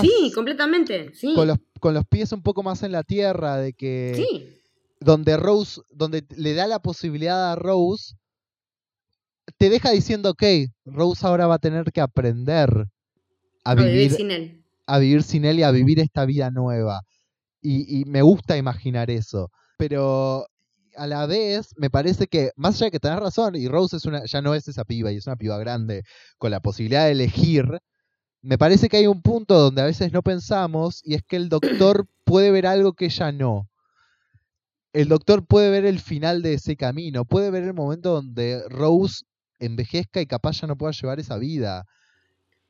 sí, 0.00 0.30
completamente. 0.32 1.12
Sí. 1.14 1.34
con 1.34 1.48
los, 1.48 1.58
con 1.80 1.92
los 1.92 2.04
pies 2.06 2.30
un 2.32 2.42
poco 2.42 2.62
más 2.62 2.82
en 2.84 2.92
la 2.92 3.02
tierra, 3.02 3.56
de 3.56 3.72
que 3.72 4.12
sí. 4.14 4.60
donde 5.00 5.36
Rose, 5.36 5.80
donde 5.90 6.24
le 6.36 6.54
da 6.54 6.68
la 6.68 6.78
posibilidad 6.78 7.50
a 7.52 7.56
Rose, 7.56 8.14
te 9.58 9.70
deja 9.70 9.90
diciendo, 9.90 10.30
ok, 10.30 10.42
Rose 10.84 11.26
ahora 11.26 11.46
va 11.46 11.54
a 11.56 11.58
tener 11.58 11.90
que 11.92 12.00
aprender 12.00 12.86
a 13.64 13.70
A 13.70 13.74
vivir 13.74 13.92
vivir, 13.92 14.12
sin 14.12 14.30
él. 14.30 14.64
a 14.86 14.98
vivir 14.98 15.22
sin 15.24 15.44
él 15.44 15.58
y 15.58 15.62
a 15.64 15.70
vivir 15.72 15.98
esta 15.98 16.24
vida 16.24 16.50
nueva. 16.50 17.00
Y, 17.60 18.00
y 18.00 18.04
me 18.04 18.22
gusta 18.22 18.56
imaginar 18.56 19.10
eso. 19.10 19.50
Pero 19.78 20.46
a 20.96 21.06
la 21.06 21.26
vez, 21.26 21.70
me 21.76 21.90
parece 21.90 22.26
que, 22.28 22.50
más 22.56 22.76
allá 22.76 22.86
de 22.86 22.90
que 22.92 23.00
tenés 23.00 23.18
razón, 23.18 23.56
y 23.56 23.68
Rose 23.68 23.96
es 23.96 24.04
una, 24.04 24.24
ya 24.26 24.40
no 24.42 24.54
es 24.54 24.68
esa 24.68 24.84
piba, 24.84 25.10
y 25.12 25.16
es 25.16 25.26
una 25.26 25.36
piba 25.36 25.58
grande, 25.58 26.02
con 26.38 26.50
la 26.50 26.60
posibilidad 26.60 27.04
de 27.06 27.12
elegir, 27.12 27.64
me 28.46 28.58
parece 28.58 28.88
que 28.88 28.96
hay 28.98 29.08
un 29.08 29.22
punto 29.22 29.58
donde 29.58 29.82
a 29.82 29.86
veces 29.86 30.12
no 30.12 30.22
pensamos, 30.22 31.00
y 31.04 31.14
es 31.14 31.22
que 31.24 31.34
el 31.34 31.48
doctor 31.48 32.06
puede 32.24 32.52
ver 32.52 32.66
algo 32.66 32.92
que 32.92 33.06
ella 33.06 33.32
no. 33.32 33.68
El 34.92 35.08
doctor 35.08 35.44
puede 35.44 35.68
ver 35.70 35.84
el 35.84 35.98
final 35.98 36.42
de 36.42 36.54
ese 36.54 36.76
camino, 36.76 37.24
puede 37.24 37.50
ver 37.50 37.64
el 37.64 37.74
momento 37.74 38.12
donde 38.12 38.62
Rose 38.68 39.24
envejezca 39.58 40.20
y 40.20 40.26
capaz 40.26 40.60
ya 40.60 40.68
no 40.68 40.76
pueda 40.76 40.92
llevar 40.92 41.18
esa 41.18 41.38
vida. 41.38 41.86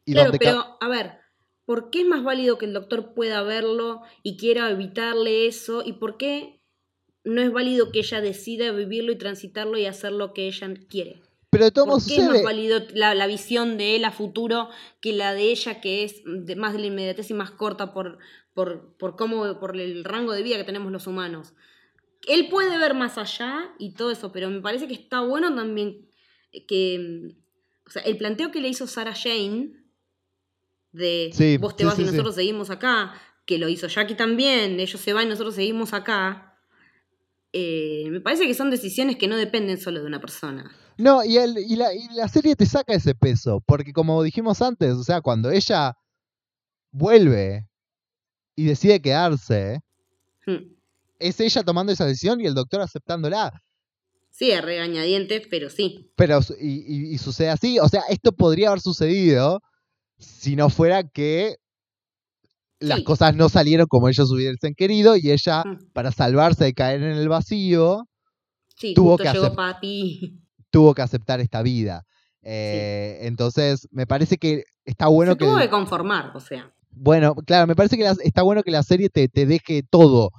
Y 0.07 0.13
Claro, 0.13 0.31
donde 0.31 0.39
pero 0.39 0.79
a 0.81 0.89
ver, 0.89 1.19
¿por 1.67 1.91
qué 1.91 2.01
es 2.01 2.07
más 2.07 2.25
válido 2.25 2.57
que 2.57 2.65
el 2.65 2.73
doctor 2.73 3.13
pueda 3.13 3.43
verlo 3.43 4.01
y 4.23 4.39
quiera 4.39 4.71
evitarle 4.71 5.47
eso? 5.47 5.83
¿Y 5.85 5.95
por 5.95 6.17
qué 6.17 6.63
no 7.23 7.43
es 7.43 7.53
válido 7.53 7.93
que 7.93 7.99
ella 7.99 8.23
decida 8.23 8.73
vivirlo 8.73 9.13
y 9.13 9.19
transitarlo 9.19 9.77
y 9.77 9.85
hacer 9.85 10.13
lo 10.13 10.33
que 10.33 10.47
ella 10.47 10.73
quiere? 10.89 11.26
Pero 11.51 11.65
de 11.65 11.71
todos 11.71 11.87
¿Por 11.87 11.95
modos 11.95 12.09
qué 12.09 12.17
es 12.17 12.25
más 12.27 12.43
válido 12.43 12.81
la, 12.95 13.15
la 13.15 13.27
visión 13.27 13.79
de 13.79 13.97
él 13.97 14.05
a 14.05 14.11
futuro 14.13 14.69
que 15.01 15.13
la 15.13 15.35
de 15.35 15.51
ella, 15.51 15.81
que 15.81 16.05
es 16.05 16.23
de- 16.25 16.57
más 16.57 16.73
de 16.73 16.81
la 16.81 16.87
inmediatez 16.87 17.31
y 17.31 17.35
más 17.35 17.51
corta 17.51 17.93
por, 17.93 18.19
por, 18.55 18.97
por, 18.99 19.17
cómo, 19.17 19.59
por 19.61 19.79
el 19.79 20.05
rango 20.05 20.33
de 20.33 20.43
vida 20.43 20.57
que 20.57 20.65
tenemos 20.65 20.91
los 20.93 21.07
humanos? 21.07 21.55
Él 22.27 22.49
puede 22.49 22.77
ver 22.79 22.95
más 22.95 23.19
allá 23.19 23.71
y 23.79 23.95
todo 23.95 24.11
eso, 24.11 24.33
pero 24.33 24.51
me 24.51 24.61
parece 24.61 24.89
que 24.89 24.95
está 24.95 25.21
bueno 25.21 25.55
también 25.55 26.09
que... 26.67 27.37
O 27.87 27.91
sea, 27.91 28.03
el 28.03 28.17
planteo 28.17 28.51
que 28.51 28.61
le 28.61 28.69
hizo 28.69 28.87
Sarah 28.89 29.15
Jane 29.15 29.71
de 30.93 31.31
Sí, 31.33 31.57
vos 31.59 31.77
te 31.77 31.83
sí, 31.83 31.87
vas 31.87 31.97
sí, 31.97 32.03
y 32.03 32.05
nosotros 32.07 32.35
seguimos 32.35 32.71
acá, 32.71 33.15
que 33.45 33.59
lo 33.59 33.69
hizo 33.69 33.87
Jackie 33.87 34.15
también, 34.15 34.81
ellos 34.81 35.01
se 35.01 35.13
van 35.13 35.27
y 35.27 35.31
nosotros 35.31 35.55
seguimos 35.55 35.93
acá. 35.93 36.59
eh, 37.53 38.09
me 38.11 38.21
parece 38.21 38.47
que 38.47 38.55
son 38.55 38.71
decisiones 38.71 39.17
que 39.17 39.29
no 39.29 39.37
dependen 39.37 39.79
solo 39.79 40.01
de 40.01 40.07
una 40.07 40.21
persona. 40.21 40.71
No, 40.99 41.23
y, 41.25 41.37
el, 41.37 41.59
y, 41.59 41.77
la, 41.77 41.93
y 41.95 42.09
la 42.15 42.29
serie 42.29 42.57
te 42.57 42.65
saca 42.67 42.95
ese 42.95 43.15
peso, 43.15 43.63
porque 43.67 43.93
como 43.93 44.23
dijimos 44.23 44.63
antes, 44.63 44.95
o 44.95 45.05
sea, 45.05 45.21
cuando 45.21 45.51
ella 45.51 45.95
vuelve 46.91 47.67
y 48.55 48.65
decide 48.65 49.01
quedarse, 49.01 49.81
Hmm. 50.47 50.73
es 51.19 51.41
ella 51.41 51.63
tomando 51.65 51.93
esa 51.93 52.07
decisión 52.07 52.41
y 52.41 52.47
el 52.47 52.55
doctor 52.55 52.81
aceptándola. 52.81 53.61
Sí, 54.31 54.53
a 54.53 54.61
regañadientes, 54.61 55.47
pero 55.51 55.71
sí. 55.71 56.11
Pero, 56.15 56.41
y, 56.61 56.85
y- 56.87 57.15
y 57.15 57.19
sucede 57.19 57.49
así, 57.51 57.79
o 57.81 57.89
sea, 57.89 58.03
esto 58.09 58.33
podría 58.33 58.69
haber 58.69 58.81
sucedido 58.81 59.61
si 60.19 60.55
no 60.57 60.71
fuera 60.71 61.03
que 61.09 61.57
las 62.79 62.99
Sí. 62.99 63.05
cosas 63.05 63.35
no 63.35 63.49
salieron 63.49 63.87
como 63.89 64.09
ellos 64.09 64.31
hubiesen 64.31 64.75
querido 64.75 65.17
y 65.17 65.31
ella, 65.33 65.65
Mm. 65.65 65.91
para 65.93 66.13
salvarse 66.13 66.65
de 66.65 66.75
caer 66.75 67.03
en 67.03 67.17
el 67.17 67.29
vacío, 67.29 68.05
Sí, 68.79 68.93
Tuvo 68.93 69.13
justo 69.17 69.25
que 69.25 69.33
llegó 69.33 69.55
Papi. 69.57 70.39
Tuvo 70.71 70.95
que 70.95 71.03
aceptar 71.03 71.41
esta 71.41 71.63
vida. 71.63 72.05
Eh, 72.43 73.19
Entonces, 73.23 73.89
me 73.91 74.07
parece 74.07 74.39
que 74.39 74.65
está 74.85 75.09
bueno 75.09 75.33
Se 75.33 75.39
que... 75.39 75.45
tuvo 75.47 75.59
que 75.59 75.69
conformar, 75.69 76.31
o 76.35 76.41
sea. 76.41 76.71
Bueno, 76.91 77.35
claro, 77.35 77.67
me 77.67 77.75
parece 77.77 77.97
que 77.97 78.05
la- 78.05 78.17
está 78.23 78.43
bueno 78.43 78.63
que 78.63 78.71
la 78.71 78.83
serie 78.83 79.11
te, 79.11 79.29
te 79.29 79.47
deje 79.47 79.83
todo. 79.83 80.31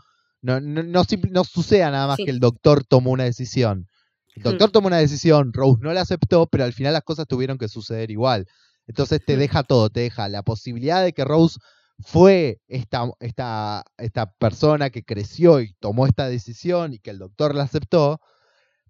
No, 0.41 0.59
no, 0.61 0.83
no, 0.83 1.03
no 1.31 1.43
suceda 1.43 1.91
nada 1.91 2.07
más 2.07 2.15
Sí. 2.17 2.25
que 2.25 2.31
el 2.31 2.39
doctor 2.39 2.83
tomó 2.85 3.11
una 3.11 3.25
decisión. 3.25 3.87
El 4.35 4.43
doctor 4.43 4.69
Hmm. 4.69 4.71
tomó 4.71 4.87
una 4.87 4.97
decisión, 4.97 5.51
Rose 5.53 5.79
no 5.81 5.91
la 5.93 6.01
aceptó, 6.01 6.47
pero 6.47 6.63
al 6.63 6.73
final 6.73 6.93
las 6.93 7.03
cosas 7.03 7.27
tuvieron 7.27 7.57
que 7.57 7.67
suceder 7.67 8.09
igual. 8.11 8.45
Entonces 8.87 9.19
te 9.25 9.35
Hmm. 9.35 9.39
deja 9.39 9.63
todo, 9.63 9.89
te 9.89 9.99
deja 10.01 10.29
la 10.29 10.43
posibilidad 10.43 11.03
de 11.03 11.11
que 11.13 11.25
Rose 11.25 11.59
fue 11.99 12.59
esta, 12.67 13.09
esta, 13.19 13.83
esta 13.97 14.31
persona 14.33 14.89
que 14.91 15.03
creció 15.03 15.59
y 15.61 15.73
tomó 15.79 16.05
esta 16.05 16.29
decisión 16.29 16.93
y 16.93 16.99
que 16.99 17.09
el 17.09 17.17
doctor 17.19 17.53
la 17.55 17.63
aceptó, 17.63 18.21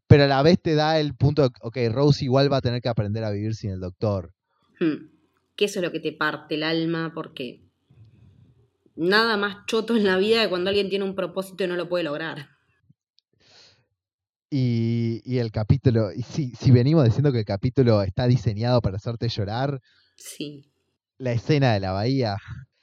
pero 0.07 0.23
a 0.23 0.27
la 0.27 0.41
vez 0.41 0.61
te 0.61 0.75
da 0.75 0.99
el 0.99 1.15
punto 1.15 1.41
de, 1.43 1.49
ok, 1.61 1.77
Rose 1.91 2.23
igual 2.25 2.51
va 2.51 2.57
a 2.57 2.61
tener 2.61 2.81
que 2.81 2.89
aprender 2.89 3.23
a 3.23 3.31
vivir 3.31 3.55
sin 3.55 3.71
el 3.71 3.79
doctor. 3.79 4.33
Hmm. 4.79 5.09
Que 5.55 5.65
eso 5.65 5.79
es 5.79 5.85
lo 5.85 5.91
que 5.91 5.99
te 5.99 6.11
parte 6.13 6.55
el 6.55 6.63
alma, 6.63 7.11
porque 7.13 7.63
nada 8.95 9.37
más 9.37 9.65
choto 9.67 9.95
en 9.95 10.05
la 10.05 10.17
vida 10.17 10.43
que 10.43 10.49
cuando 10.49 10.69
alguien 10.69 10.89
tiene 10.89 11.05
un 11.05 11.15
propósito 11.15 11.63
y 11.63 11.67
no 11.67 11.75
lo 11.75 11.89
puede 11.89 12.03
lograr. 12.03 12.49
Y, 14.49 15.21
y 15.25 15.39
el 15.39 15.51
capítulo, 15.51 16.13
y 16.13 16.21
si, 16.23 16.51
si 16.55 16.71
venimos 16.71 17.03
diciendo 17.03 17.31
que 17.33 17.39
el 17.39 17.45
capítulo 17.45 18.01
está 18.01 18.27
diseñado 18.27 18.81
para 18.81 18.95
hacerte 18.95 19.27
llorar, 19.27 19.81
Sí. 20.15 20.71
la 21.17 21.33
escena 21.33 21.73
de 21.73 21.79
la 21.81 21.91
bahía. 21.91 22.37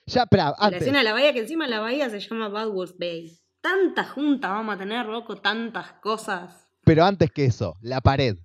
Ya, 0.07 0.27
pero 0.27 0.55
La 0.61 0.77
escena 0.77 0.99
de 0.99 1.05
la 1.05 1.15
bahía, 1.15 1.33
que 1.33 1.41
encima 1.41 1.67
la 1.67 1.81
bahía 1.81 2.11
se 2.11 2.21
llama 2.21 2.49
Bad 2.49 2.69
Wolf 2.69 2.93
Bay. 2.99 3.39
Tanta 3.63 4.05
junta 4.05 4.51
vamos 4.51 4.75
a 4.75 4.79
tener, 4.79 5.07
loco, 5.07 5.37
tantas 5.37 5.93
cosas. 5.95 6.64
Pero 6.85 7.05
antes 7.05 7.31
que 7.31 7.45
eso, 7.47 7.75
la 7.81 8.01
pared. 8.01 8.37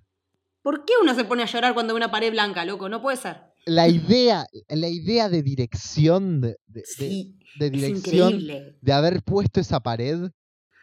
¿Por 0.62 0.84
qué 0.84 0.92
uno 1.02 1.14
se 1.14 1.24
pone 1.24 1.42
a 1.42 1.46
llorar 1.46 1.74
cuando 1.74 1.94
ve 1.94 1.98
una 1.98 2.10
pared 2.10 2.30
blanca, 2.30 2.64
loco? 2.64 2.88
No 2.88 3.00
puede 3.00 3.16
ser. 3.16 3.38
La 3.66 3.88
idea, 3.88 4.46
la 4.68 4.88
idea 4.88 5.28
de 5.28 5.42
dirección, 5.42 6.40
de, 6.40 6.56
Sí, 6.84 7.38
de 7.58 7.70
dirección, 7.70 8.34
increíble. 8.34 8.78
de 8.80 8.92
haber 8.92 9.22
puesto 9.22 9.60
esa 9.60 9.80
pared 9.80 10.30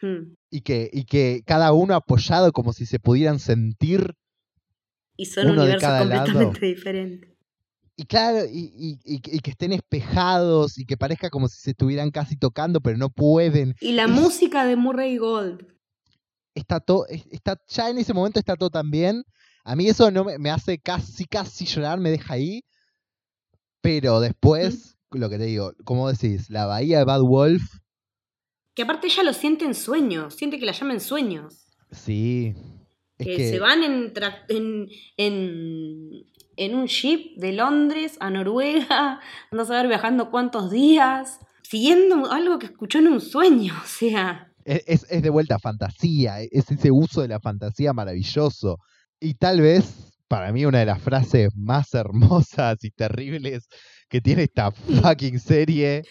Hmm. 0.00 0.34
y 0.50 0.60
que, 0.60 0.88
y 0.92 1.04
que 1.04 1.42
cada 1.44 1.72
uno 1.72 1.94
apoyado 1.94 2.52
como 2.52 2.72
si 2.72 2.86
se 2.86 3.00
pudieran 3.00 3.40
sentir. 3.40 4.14
Y 5.16 5.26
son 5.26 5.46
Uno 5.50 5.64
de 5.64 5.72
universos 5.72 5.98
completamente 5.98 6.66
diferentes. 6.66 7.30
Y 7.96 8.04
claro, 8.04 8.44
y, 8.48 8.72
y- 9.04 9.16
y 9.16 9.40
que- 9.40 9.50
estén 9.50 9.72
espejados 9.72 10.78
y 10.78 10.86
que 10.86 10.96
parezca 10.96 11.30
como 11.30 11.48
si 11.48 11.58
se 11.60 11.70
estuvieran 11.72 12.12
casi 12.12 12.36
tocando, 12.36 12.80
pero 12.80 12.96
no 12.96 13.10
pueden. 13.10 13.74
Y 13.80 13.92
la 13.92 14.06
música 14.06 14.64
de 14.64 14.76
Murray 14.76 15.16
Gold. 15.16 15.66
Está 16.58 16.80
todo, 16.80 17.06
está, 17.08 17.60
ya 17.68 17.88
en 17.90 17.98
ese 17.98 18.12
momento 18.14 18.38
está 18.38 18.56
todo 18.56 18.70
tan 18.70 18.90
bien. 18.90 19.24
A 19.64 19.74
mí 19.76 19.88
eso 19.88 20.10
no 20.10 20.24
me, 20.24 20.38
me 20.38 20.50
hace 20.50 20.78
casi, 20.78 21.24
casi 21.26 21.64
llorar, 21.66 21.98
me 22.00 22.10
deja 22.10 22.34
ahí. 22.34 22.62
Pero 23.80 24.20
después, 24.20 24.96
lo 25.10 25.28
que 25.30 25.38
te 25.38 25.44
digo, 25.44 25.72
como 25.84 26.10
decís, 26.10 26.50
la 26.50 26.66
bahía 26.66 26.98
de 26.98 27.04
Bad 27.04 27.22
Wolf, 27.22 27.62
Que 28.74 28.82
aparte 28.82 29.06
ella 29.08 29.22
lo 29.24 29.32
siente 29.32 29.64
en 29.64 29.74
sueños, 29.74 30.34
siente 30.34 30.58
que 30.58 30.66
la 30.66 30.72
llama 30.72 30.94
en 30.94 31.00
sueños. 31.00 31.66
sí. 31.90 32.54
Que, 33.18 33.24
que- 33.36 33.50
se 33.50 33.58
van 33.58 33.82
en, 33.82 34.12
en, 34.48 34.88
en, 35.16 36.10
en 36.56 36.74
un 36.76 36.86
ship 36.86 37.34
de 37.36 37.52
Londres 37.52 38.16
a 38.20 38.30
Noruega, 38.30 39.20
no 39.50 39.64
saber 39.64 39.88
viajando 39.88 40.30
cuántos 40.30 40.70
días, 40.70 41.40
siguiendo 41.62 42.30
algo 42.30 42.60
que 42.60 42.66
escuchó 42.66 42.98
en 43.00 43.08
un 43.08 43.20
sueño, 43.20 43.74
o 43.84 43.86
sea, 43.88 44.47
Es, 44.68 45.06
es- 45.10 45.22
de 45.22 45.30
vuelta 45.30 45.58
fantasía, 45.58 46.42
e, 46.42 46.48
es 46.52 46.70
ese 46.70 46.90
uso 46.90 47.22
de 47.22 47.28
la 47.28 47.40
fantasía 47.40 47.92
maravilloso. 47.94 48.78
Y 49.18 49.34
tal 49.34 49.60
vez, 49.62 50.12
para 50.28 50.52
mí, 50.52 50.64
una 50.66 50.80
de 50.80 50.86
las 50.86 51.00
frases 51.02 51.48
más 51.56 51.94
hermosas 51.94 52.84
y 52.84 52.90
terribles 52.90 53.66
que 54.08 54.20
tiene 54.20 54.42
esta 54.44 54.70
fucking 54.70 55.38
serie, 55.40 56.02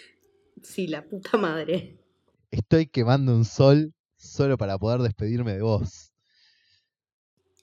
sí, 0.63 0.87
la 0.87 1.03
puta 1.03 1.37
madre. 1.37 1.99
estoy 2.51 2.87
quemando 2.87 3.35
un 3.35 3.45
sol 3.45 3.93
solo 4.15 4.57
para 4.57 4.77
poder 4.79 5.01
despedirme 5.01 5.53
de 5.53 5.61
vos. 5.61 6.11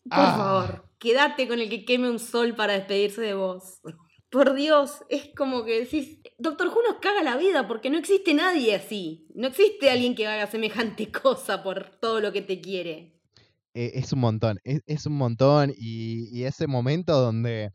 Por 0.05 0.13
Ah. 0.13 0.37
favor, 0.37 0.89
quédate 0.99 1.49
con 1.49 1.59
el 1.61 1.69
que 1.71 1.85
queme 1.85 2.09
un 2.11 2.19
sol 2.19 2.55
para 2.55 2.75
despedirse 2.75 3.21
de 3.23 3.35
vos. 3.35 3.81
Por 4.35 4.53
Dios, 4.57 5.05
es 5.11 5.31
como 5.37 5.65
que 5.65 5.83
decís, 5.83 6.19
Doctor 6.39 6.67
Who 6.67 6.83
nos 6.83 6.99
caga 7.01 7.23
la 7.23 7.37
vida 7.37 7.69
porque 7.69 7.89
no 7.89 7.99
existe 7.99 8.35
nadie 8.35 8.75
así. 8.75 9.29
No 9.33 9.47
existe 9.47 9.91
alguien 9.91 10.17
que 10.17 10.27
haga 10.27 10.49
semejante 10.49 11.13
cosa 11.23 11.63
por 11.63 12.01
todo 12.01 12.21
lo 12.21 12.33
que 12.33 12.43
te 12.43 12.61
quiere. 12.61 13.23
Eh, 13.75 13.93
es 13.95 14.13
un 14.13 14.19
montón, 14.19 14.59
es, 14.65 14.83
es 14.87 15.07
un 15.07 15.13
montón 15.13 15.73
y, 15.79 16.37
y 16.37 16.47
ese 16.47 16.67
momento 16.67 17.21
donde, 17.21 17.71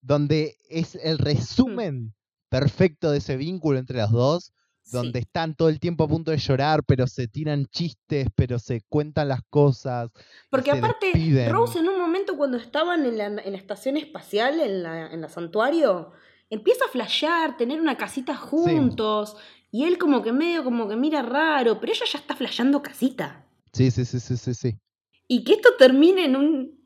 donde 0.00 0.54
es 0.70 0.94
el 0.94 1.18
resumen 1.18 2.14
perfecto 2.48 3.10
de 3.10 3.18
ese 3.18 3.36
vínculo 3.36 3.80
entre 3.80 3.98
las 3.98 4.12
dos, 4.12 4.52
donde 4.90 5.18
Sí. 5.20 5.24
están 5.24 5.54
todo 5.54 5.68
el 5.68 5.80
tiempo 5.80 6.04
a 6.04 6.08
punto 6.08 6.30
de 6.30 6.38
llorar, 6.38 6.82
pero 6.84 7.06
se 7.06 7.28
tiran 7.28 7.66
chistes, 7.66 8.28
pero 8.34 8.58
se 8.58 8.82
cuentan 8.88 9.28
las 9.28 9.42
cosas. 9.50 10.10
Porque 10.50 10.70
aparte, 10.70 11.06
despiden. 11.06 11.50
Rose 11.52 11.78
en 11.78 11.88
un 11.88 11.98
momento 11.98 12.36
cuando 12.36 12.56
estaban 12.56 13.04
en 13.04 13.18
la, 13.18 13.26
en 13.26 13.52
la 13.52 13.58
estación 13.58 13.96
espacial, 13.96 14.60
en 14.60 14.82
la, 14.82 15.12
en 15.12 15.20
la 15.20 15.28
santuario, 15.28 16.12
empieza 16.50 16.84
a 16.86 16.88
flashear, 16.88 17.56
tener 17.56 17.80
una 17.80 17.96
casita 17.96 18.34
juntos, 18.36 19.36
y 19.70 19.84
él 19.84 19.98
como 19.98 20.22
que 20.22 20.32
medio 20.32 20.64
como 20.64 20.88
que 20.88 20.96
mira 20.96 21.20
raro, 21.22 21.78
pero 21.80 21.92
ella 21.92 22.06
ya 22.10 22.18
está 22.18 22.34
flasheando 22.34 22.82
casita. 22.82 23.44
Sí, 23.72 23.90
sí, 23.90 24.04
sí, 24.04 24.18
sí, 24.18 24.36
sí, 24.36 24.54
sí. 24.54 24.78
Y 25.26 25.44
que 25.44 25.52
esto 25.54 25.70
termine 25.78 26.24
en 26.24 26.36
un. 26.36 26.78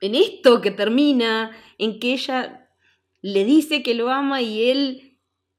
en 0.00 0.14
esto 0.14 0.60
que 0.62 0.70
termina, 0.70 1.50
en 1.76 2.00
que 2.00 2.14
ella 2.14 2.70
le 3.20 3.44
dice 3.44 3.82
que 3.82 3.94
lo 3.94 4.08
ama 4.10 4.40
y 4.40 4.70
él 4.70 5.13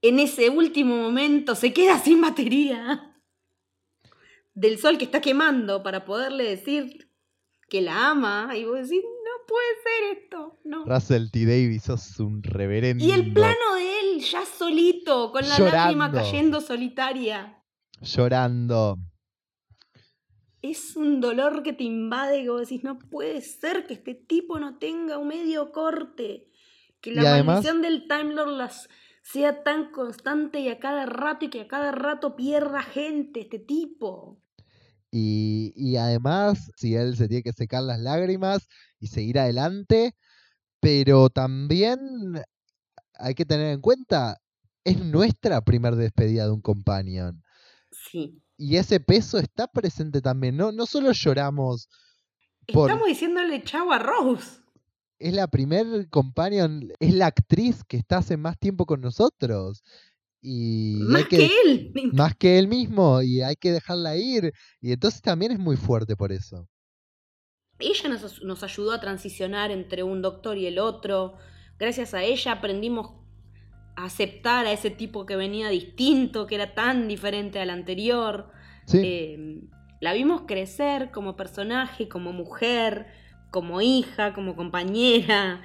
en 0.08 0.20
ese 0.20 0.50
último 0.50 0.96
momento 0.98 1.56
se 1.56 1.74
queda 1.74 2.00
sin 2.00 2.22
batería 2.22 3.12
del 4.54 4.78
sol 4.80 4.98
que 4.98 5.06
está 5.06 5.22
quemando 5.22 5.84
para 5.84 6.06
poderle 6.06 6.44
decir 6.46 7.12
que 7.70 7.82
la 7.82 8.10
ama. 8.12 8.52
Y 8.56 8.66
vos 8.66 8.76
decís, 8.82 9.02
no 9.04 9.46
puede 9.48 9.68
ser 9.84 10.18
esto. 10.24 10.60
No. 10.64 10.86
Russell 10.86 11.30
T. 11.32 11.46
Davis, 11.46 11.84
sos 11.84 12.20
un 12.20 12.42
reverendo. 12.44 13.04
Y 13.04 13.12
el 13.12 13.34
plano 13.34 13.76
de 13.76 14.00
él 14.00 14.20
ya 14.22 14.46
solito, 14.46 15.32
con 15.32 15.48
la 15.48 15.60
lágrima 15.60 16.12
cayendo 16.12 16.62
solitaria. 16.62 17.62
Llorando. 18.02 18.98
Es 20.62 20.96
un 20.96 21.22
dolor 21.22 21.62
que 21.64 21.74
te 21.74 21.84
invade, 21.84 22.44
que 22.44 22.50
vos 22.50 22.62
decís, 22.62 22.84
no 22.84 22.98
puede 22.98 23.42
ser 23.42 23.86
que 23.86 23.94
este 23.94 24.16
tipo 24.16 24.58
no 24.60 24.78
tenga 24.78 25.18
un 25.18 25.28
medio 25.28 25.72
corte. 25.72 26.50
Que 27.02 27.12
la 27.12 27.34
además- 27.34 27.58
maldición 27.58 27.82
del 27.82 28.08
Time 28.08 28.34
Lord 28.34 28.52
las 28.58 28.90
sea 29.26 29.64
tan 29.64 29.92
constante 29.92 30.60
y 30.60 30.70
a 30.70 30.80
cada 30.80 31.08
rato 31.08 31.46
y 31.46 31.50
que 31.50 31.62
a 31.62 31.68
cada 31.68 31.92
rato 31.92 32.36
pierda 32.36 32.84
gente 32.84 33.42
este 33.42 33.58
tipo. 33.58 34.40
Y, 35.10 35.74
y 35.76 35.98
además, 35.98 36.72
si 36.76 36.96
él 36.96 37.18
se 37.18 37.28
tiene 37.28 37.42
que 37.42 37.54
secar 37.54 37.82
las 37.84 38.00
lágrimas 38.00 38.68
y 39.00 39.08
seguir 39.08 39.40
adelante, 39.40 40.16
pero 40.80 41.30
también 41.30 42.00
hay 43.16 43.34
que 43.34 43.46
tener 43.46 43.74
en 43.74 43.82
cuenta, 43.82 44.38
es 44.84 45.04
nuestra 45.04 45.62
primer 45.62 45.96
despedida 45.96 46.46
de 46.46 46.52
un 46.52 46.62
companion. 46.62 47.42
Sí. 47.92 48.44
Y 48.58 48.76
ese 48.78 49.00
peso 49.00 49.40
está 49.40 49.68
presente 49.68 50.22
también. 50.22 50.56
No, 50.56 50.72
no 50.72 50.86
solo 50.86 51.12
lloramos, 51.12 51.90
Por- 52.72 52.90
Estamos 52.90 53.08
diciéndole 53.08 53.64
chau 53.64 53.92
a 53.92 54.00
Rose. 54.00 54.60
Es 55.20 55.34
la 55.34 55.48
primer 55.48 56.10
companion, 56.10 56.92
es 57.00 57.14
la 57.14 57.28
actriz 57.28 57.84
que 57.88 57.98
está 57.98 58.18
hace 58.20 58.38
más 58.38 58.58
tiempo 58.60 58.86
con 58.86 59.02
nosotros. 59.02 59.84
Y 60.42 61.00
Más 61.10 61.26
que, 61.28 61.50
él. 61.66 61.92
más 62.14 62.36
que 62.36 62.60
él 62.60 62.68
mismo, 62.68 63.22
y 63.22 63.42
hay 63.42 63.56
que 63.56 63.72
dejarla 63.72 64.16
ir. 64.18 64.54
Y 64.82 64.92
entonces 64.92 65.22
también 65.22 65.52
es 65.52 65.60
muy 65.60 65.76
fuerte 65.78 66.16
por 66.16 66.32
eso. 66.32 66.68
Ella 67.80 68.10
nos, 68.10 68.42
nos 68.44 68.64
ayudó 68.64 68.92
a 68.94 69.02
transicionar 69.02 69.72
entre 69.72 70.04
un 70.04 70.22
doctor 70.22 70.58
y 70.58 70.66
el 70.68 70.80
otro. 70.80 71.36
Gracias 71.78 72.14
a 72.14 72.24
ella 72.24 72.54
aprendimos 72.54 73.12
a 73.98 74.06
aceptar 74.06 74.66
a 74.66 74.72
ese 74.72 74.92
tipo 74.92 75.26
que 75.26 75.36
venía 75.36 75.70
distinto, 75.70 76.48
que 76.48 76.56
era 76.56 76.74
tan 76.74 77.08
diferente 77.08 77.60
al 77.60 77.70
anterior. 77.70 78.50
Sí, 78.88 79.00
Eh, 79.04 79.62
la 80.00 80.14
vimos 80.14 80.44
crecer 80.48 81.12
como 81.12 81.36
personaje, 81.36 82.08
como 82.08 82.32
mujer, 82.34 83.08
como 83.56 83.80
hija, 83.80 84.34
como 84.34 84.54
compañera, 84.58 85.62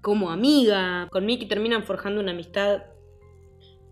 como 0.00 0.30
amiga. 0.30 1.08
Con 1.12 1.26
Mickey 1.26 1.46
terminan 1.46 1.84
forjando 1.84 2.22
una 2.22 2.30
amistad 2.30 2.84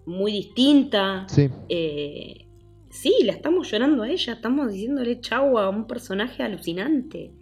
muy 0.06 0.32
distinta. 0.32 1.26
sí. 1.28 1.50
Eh, 1.68 2.48
sí, 2.88 3.14
la 3.24 3.32
estamos 3.32 3.70
llorando 3.70 4.04
a 4.04 4.08
ella, 4.08 4.32
estamos 4.32 4.72
diciéndole 4.72 5.20
chau 5.20 5.58
a 5.58 5.68
un 5.68 5.86
personaje 5.86 6.42
alucinante. 6.42 7.34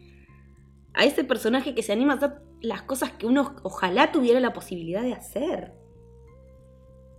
A 0.93 1.05
ese 1.05 1.23
personaje 1.23 1.77
que 1.77 1.83
se 1.85 1.93
anima 1.93 2.15
a 2.15 2.17
hacer 2.17 2.33
las 2.61 2.83
cosas 2.83 3.13
que 3.13 3.27
uno 3.27 3.55
ojalá 3.63 4.11
tuviera 4.11 4.41
la 4.41 4.53
posibilidad 4.53 5.03
de 5.03 5.13
hacer. 5.13 5.75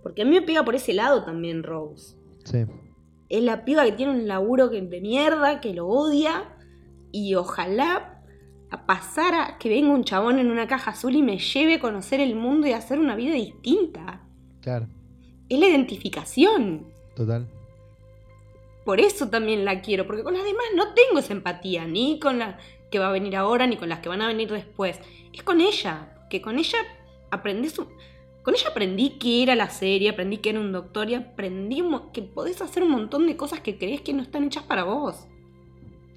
Porque 0.02 0.20
a 0.20 0.24
mí 0.26 0.32
me 0.32 0.42
pega 0.42 0.66
por 0.66 0.74
ese 0.74 0.92
lado 0.92 1.24
también 1.24 1.62
Rose. 1.62 2.18
sí. 2.44 2.66
Es 3.30 3.42
la 3.42 3.64
piba 3.64 3.86
que 3.86 3.92
tiene 3.92 4.12
un 4.12 4.28
laburo 4.28 4.68
de 4.68 5.00
mierda, 5.00 5.62
que 5.62 5.72
lo 5.72 5.88
odia. 5.88 6.54
Y 7.10 7.34
ojalá 7.34 8.11
pasar 8.86 9.34
a 9.34 9.58
que 9.58 9.68
venga 9.68 9.90
un 9.92 10.04
chabón 10.04 10.38
en 10.38 10.50
una 10.50 10.66
caja 10.66 10.90
azul 10.92 11.14
y 11.14 11.22
me 11.22 11.38
lleve 11.38 11.74
a 11.74 11.80
conocer 11.80 12.20
el 12.20 12.34
mundo 12.34 12.66
y 12.66 12.72
a 12.72 12.78
hacer 12.78 12.98
una 12.98 13.14
vida 13.16 13.34
distinta. 13.34 14.22
Claro, 14.60 14.86
Es 15.48 15.58
la 15.58 15.66
identificación. 15.68 16.86
total. 17.14 17.46
Por 18.84 18.98
eso 19.00 19.28
también 19.28 19.64
la 19.64 19.80
quiero, 19.80 20.06
porque 20.06 20.24
con 20.24 20.34
las 20.34 20.42
demás 20.44 20.64
no 20.74 20.92
tengo 20.94 21.20
esa 21.20 21.32
empatía, 21.32 21.86
ni 21.86 22.18
con 22.18 22.38
la 22.38 22.58
que 22.90 22.98
va 22.98 23.08
a 23.08 23.12
venir 23.12 23.36
ahora, 23.36 23.66
ni 23.66 23.76
con 23.76 23.88
las 23.88 24.00
que 24.00 24.08
van 24.08 24.22
a 24.22 24.26
venir 24.26 24.50
después. 24.50 24.98
Es 25.32 25.42
con 25.44 25.60
ella, 25.60 26.26
que 26.30 26.42
con 26.42 26.58
ella 26.58 26.78
aprendí 27.30 27.68
su- 27.68 27.86
Con 28.42 28.54
ella 28.54 28.70
aprendí 28.70 29.10
que 29.20 29.44
era 29.44 29.54
la 29.54 29.70
serie, 29.70 30.08
aprendí 30.10 30.38
que 30.38 30.50
era 30.50 30.58
un 30.58 30.72
doctor 30.72 31.08
y 31.08 31.14
aprendí 31.14 31.80
que 32.12 32.22
podés 32.22 32.60
hacer 32.60 32.82
un 32.82 32.90
montón 32.90 33.28
de 33.28 33.36
cosas 33.36 33.60
que 33.60 33.78
crees 33.78 34.00
que 34.00 34.12
no 34.12 34.20
están 34.22 34.42
hechas 34.42 34.64
para 34.64 34.82
vos. 34.82 35.28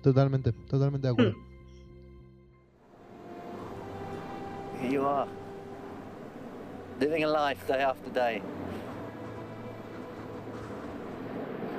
Totalmente, 0.01 0.51
totalmente 0.51 1.05
de 1.07 1.13
acuerdo. 1.13 1.35
Here 4.79 4.91
you 4.91 5.05
are. 5.05 5.27
Living 6.99 7.23
a 7.23 7.27
life 7.27 7.67
day 7.67 7.81
after 7.81 8.09
day. 8.09 8.41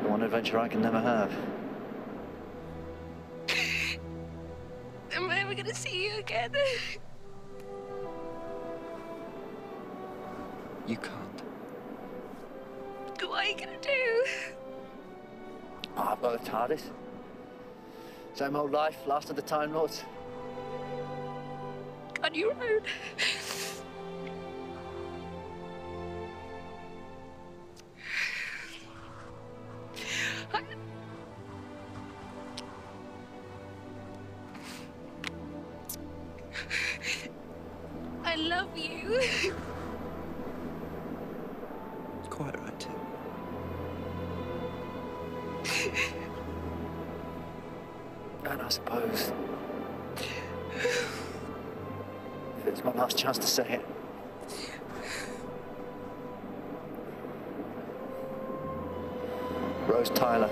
The 0.02 0.08
one 0.08 0.22
adventure 0.22 0.58
I 0.58 0.68
can 0.68 0.82
never 0.82 1.00
have. 1.00 1.32
Am 5.14 5.30
I 5.30 5.40
ever 5.40 5.54
gonna 5.54 5.74
see 5.74 6.04
you 6.04 6.18
again? 6.18 6.52
You 10.86 10.96
can't. 10.96 11.42
What 13.28 13.44
are 13.44 13.48
you 13.48 13.56
gonna 13.56 13.80
do? 13.82 14.24
Oh, 15.96 16.02
I've 16.12 16.22
got 16.22 16.44
the 16.44 16.48
TARDIS. 16.48 16.90
Same 18.34 18.54
old 18.54 18.70
life, 18.70 18.96
last 19.04 19.28
of 19.28 19.34
the 19.34 19.42
Time 19.42 19.74
Lords. 19.74 20.04
On 22.26 22.34
your 22.34 22.50
own? 22.50 22.80
I 38.24 38.34
love 38.34 38.76
you. 38.76 39.20
Quite 42.28 42.60
right, 42.60 42.80
too. 42.80 42.90
and 48.50 48.62
I 48.62 48.68
suppose. 48.68 49.32
It's 52.76 52.84
my 52.84 52.92
last 52.92 53.16
chance 53.16 53.38
to 53.38 53.46
say 53.46 53.74
it. 53.76 53.82
Rose 59.88 60.10
Tyler. 60.12 60.48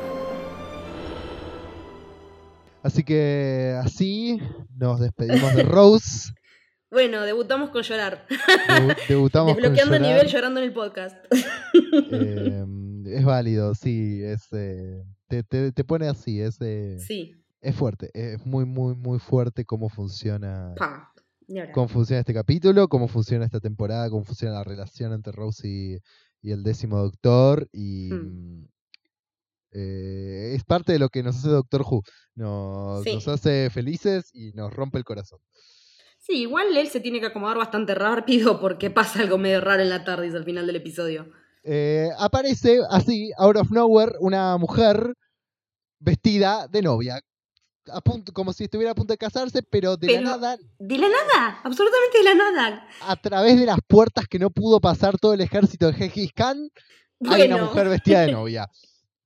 Así 2.82 3.02
que 3.02 3.78
así 3.82 4.38
nos 4.76 5.00
despedimos 5.00 5.54
de 5.54 5.62
Rose. 5.64 6.32
Bueno, 6.90 7.22
debutamos 7.22 7.70
con 7.70 7.82
llorar. 7.82 8.24
Debu- 8.28 8.96
debutamos 9.08 9.54
con 9.54 9.62
Desbloqueando 9.62 9.96
llorar. 9.96 10.12
nivel 10.12 10.28
llorando 10.28 10.60
en 10.60 10.66
el 10.66 10.72
podcast. 10.72 11.16
Eh, 12.12 12.64
es 13.06 13.24
válido, 13.24 13.74
sí. 13.74 14.22
Es, 14.22 14.46
eh, 14.52 15.02
te, 15.26 15.42
te- 15.42 15.72
te 15.72 15.82
pone 15.82 16.06
así, 16.06 16.40
es, 16.40 16.56
eh, 16.60 16.98
Sí. 17.00 17.34
es 17.60 17.74
fuerte. 17.74 18.10
Es 18.14 18.46
muy, 18.46 18.64
muy, 18.64 18.94
muy 18.94 19.18
fuerte 19.18 19.64
cómo 19.64 19.88
funciona. 19.88 20.72
Pa. 20.76 21.12
Cómo 21.72 21.88
funciona 21.88 22.20
este 22.20 22.34
capítulo, 22.34 22.88
cómo 22.88 23.08
funciona 23.08 23.44
esta 23.44 23.60
temporada, 23.60 24.08
cómo 24.10 24.24
funciona 24.24 24.54
la 24.54 24.64
relación 24.64 25.12
entre 25.12 25.32
Rose 25.32 25.66
y, 25.68 25.98
y 26.42 26.52
el 26.52 26.62
décimo 26.62 26.98
doctor. 26.98 27.68
Y 27.72 28.10
Hmm. 28.12 28.60
mm, 28.60 28.68
eh, 29.72 30.52
es 30.54 30.64
parte 30.64 30.92
de 30.92 30.98
lo 30.98 31.08
que 31.08 31.22
nos 31.22 31.36
hace 31.36 31.48
Doctor 31.48 31.82
Who. 31.82 32.02
Nos, 32.36 33.02
Sí. 33.02 33.14
nos 33.14 33.26
hace 33.28 33.70
felices 33.70 34.30
y 34.32 34.52
nos 34.52 34.72
rompe 34.72 34.98
el 34.98 35.04
corazón. 35.04 35.40
Sí, 36.18 36.42
igual 36.42 36.74
él 36.76 36.88
se 36.88 37.00
tiene 37.00 37.20
que 37.20 37.26
acomodar 37.26 37.58
bastante 37.58 37.94
rápido 37.94 38.60
porque 38.60 38.90
pasa 38.90 39.20
algo 39.20 39.36
medio 39.36 39.60
raro 39.60 39.82
en 39.82 39.90
la 39.90 40.04
tarde 40.04 40.28
al 40.28 40.44
final 40.44 40.66
del 40.66 40.76
episodio. 40.76 41.26
Eh, 41.64 42.08
aparece 42.18 42.78
así, 42.90 43.30
out 43.36 43.56
of 43.56 43.70
nowhere, 43.70 44.12
una 44.20 44.56
mujer 44.58 45.14
vestida 45.98 46.68
de 46.68 46.82
novia. 46.82 47.20
A 47.92 48.00
punto, 48.00 48.32
como 48.32 48.52
si 48.52 48.64
estuviera 48.64 48.92
a 48.92 48.94
punto 48.94 49.12
de 49.12 49.18
casarse, 49.18 49.62
pero 49.62 49.96
de 49.96 50.06
Pero- 50.06 50.22
la 50.22 50.30
nada, 50.30 50.56
De 50.78 50.98
la 50.98 51.08
nada, 51.08 51.58
absolutamente 51.64 52.18
de 52.18 52.24
la 52.24 52.34
nada. 52.34 52.86
a 53.06 53.16
través 53.16 53.58
de 53.58 53.66
las 53.66 53.78
puertas 53.86 54.26
que 54.26 54.38
no 54.38 54.50
pudo 54.50 54.80
pasar 54.80 55.18
todo 55.18 55.34
el 55.34 55.40
ejército 55.42 55.86
de 55.86 55.92
Gengis 55.92 56.32
Khan, 56.32 56.70
hay 57.28 57.42
una 57.42 57.58
mujer 57.64 57.88
vestida 57.88 58.20
de 58.22 58.32
novia. 58.32 58.68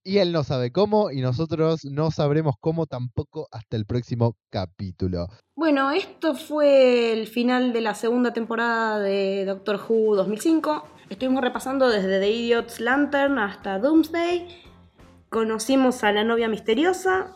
Y 0.05 0.19
él 0.19 0.33
no 0.33 0.43
sabe 0.43 0.73
cómo 0.73 1.11
y 1.11 1.21
nosotros 1.21 1.85
no 1.85 2.11
sabremos 2.11 2.55
cómo 2.61 2.87
tampoco 2.87 3.47
hasta 3.53 3.77
el 3.77 3.85
próximo 3.85 4.37
capítulo. 4.49 5.27
Bueno, 5.55 5.91
esto 5.91 6.35
fue 6.35 7.13
el 7.13 7.27
final 7.27 7.73
de 7.75 7.83
la 7.83 7.95
segunda 7.95 8.33
temporada 8.33 9.01
de 9.01 9.45
Doctor 9.45 9.79
Who 9.87 10.17
2005. 10.17 10.83
Estuvimos 11.11 11.43
repasando 11.43 11.89
desde 11.91 12.21
The 12.21 12.31
Idiot's 12.31 12.81
Lantern 12.81 13.39
hasta 13.39 13.79
Doomsday. 13.79 14.49
Conocimos 15.29 16.03
a 16.05 16.13
la 16.13 16.25
novia 16.25 16.49
misteriosa 16.49 17.35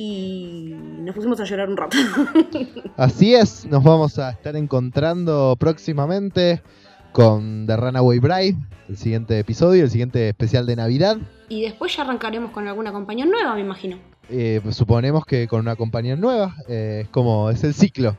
y 0.00 0.74
nos 1.00 1.12
pusimos 1.16 1.40
a 1.40 1.44
llorar 1.44 1.68
un 1.68 1.76
rato. 1.76 1.96
Así 2.96 3.34
es, 3.34 3.66
nos 3.66 3.82
vamos 3.82 4.16
a 4.20 4.30
estar 4.30 4.54
encontrando 4.54 5.56
próximamente 5.58 6.62
con 7.10 7.66
The 7.66 7.76
Runaway 7.76 8.20
Bride, 8.20 8.56
el 8.88 8.96
siguiente 8.96 9.40
episodio, 9.40 9.82
el 9.82 9.90
siguiente 9.90 10.28
especial 10.28 10.66
de 10.66 10.76
Navidad. 10.76 11.16
y 11.48 11.62
después 11.62 11.96
ya 11.96 12.02
arrancaremos 12.04 12.52
con 12.52 12.68
alguna 12.68 12.92
compañía 12.92 13.24
nueva, 13.26 13.56
me 13.56 13.60
imagino. 13.62 13.96
Eh, 14.30 14.60
pues 14.62 14.76
suponemos 14.76 15.24
que 15.26 15.48
con 15.48 15.60
una 15.60 15.74
compañía 15.74 16.14
nueva, 16.14 16.54
eh, 16.68 17.00
es 17.04 17.08
como, 17.08 17.50
es 17.50 17.64
el 17.64 17.74
ciclo, 17.74 18.16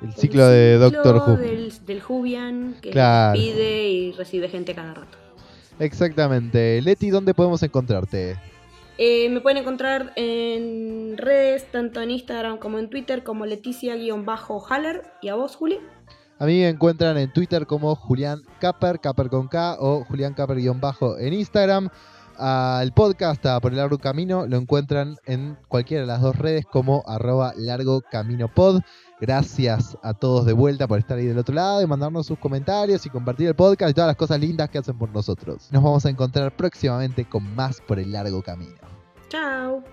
el 0.00 0.14
ciclo 0.14 0.46
de 0.46 0.78
Doctor 0.78 1.16
Who. 1.16 1.36
Del, 1.36 1.72
del 1.84 2.02
Whovian, 2.08 2.76
que 2.80 2.90
Claro. 2.90 3.34
pide 3.34 3.88
y 3.90 4.12
recibe 4.12 4.48
gente 4.48 4.74
cada 4.74 4.94
rato. 4.94 5.18
Exactamente. 5.78 6.80
Leti, 6.80 7.10
¿dónde 7.10 7.34
podemos 7.34 7.62
encontrarte? 7.62 8.36
Eh, 8.98 9.28
me 9.30 9.40
pueden 9.40 9.58
encontrar 9.58 10.12
en 10.16 11.16
redes, 11.16 11.70
tanto 11.72 12.00
en 12.00 12.10
Instagram 12.10 12.58
como 12.58 12.78
en 12.78 12.90
Twitter, 12.90 13.24
como 13.24 13.46
Leticia-Haller. 13.46 15.02
¿Y 15.22 15.28
a 15.28 15.34
vos, 15.34 15.56
Juli? 15.56 15.78
A 16.38 16.46
mí 16.46 16.58
me 16.58 16.68
encuentran 16.68 17.16
en 17.18 17.32
Twitter 17.32 17.66
como 17.66 17.94
Julián 17.94 18.42
Capper, 18.60 19.00
Capper 19.00 19.28
con 19.28 19.48
K, 19.48 19.76
o 19.78 20.04
Julián 20.04 20.34
Capper-bajo 20.34 21.18
en 21.18 21.34
Instagram. 21.34 21.88
Al 22.36 22.92
podcast 22.92 23.44
a 23.46 23.60
Por 23.60 23.72
el 23.72 23.78
Largo 23.78 23.98
Camino 23.98 24.46
lo 24.46 24.56
encuentran 24.56 25.16
en 25.26 25.56
cualquiera 25.68 26.00
de 26.00 26.06
las 26.06 26.20
dos 26.20 26.36
redes 26.36 26.64
como 26.64 27.04
arroba 27.06 27.52
largo 27.56 28.00
camino 28.00 28.48
pod. 28.52 28.80
Gracias 29.22 29.96
a 30.02 30.14
todos 30.14 30.44
de 30.46 30.52
vuelta 30.52 30.88
por 30.88 30.98
estar 30.98 31.16
ahí 31.16 31.26
del 31.26 31.38
otro 31.38 31.54
lado 31.54 31.80
y 31.80 31.86
mandarnos 31.86 32.26
sus 32.26 32.36
comentarios 32.40 33.06
y 33.06 33.08
compartir 33.08 33.46
el 33.46 33.54
podcast 33.54 33.92
y 33.92 33.94
todas 33.94 34.08
las 34.08 34.16
cosas 34.16 34.40
lindas 34.40 34.68
que 34.68 34.78
hacen 34.78 34.98
por 34.98 35.10
nosotros. 35.10 35.68
Nos 35.70 35.80
vamos 35.80 36.04
a 36.04 36.10
encontrar 36.10 36.56
próximamente 36.56 37.24
con 37.24 37.54
más 37.54 37.80
Por 37.80 38.00
el 38.00 38.10
Largo 38.10 38.42
Camino. 38.42 38.80
Chao. 39.28 39.84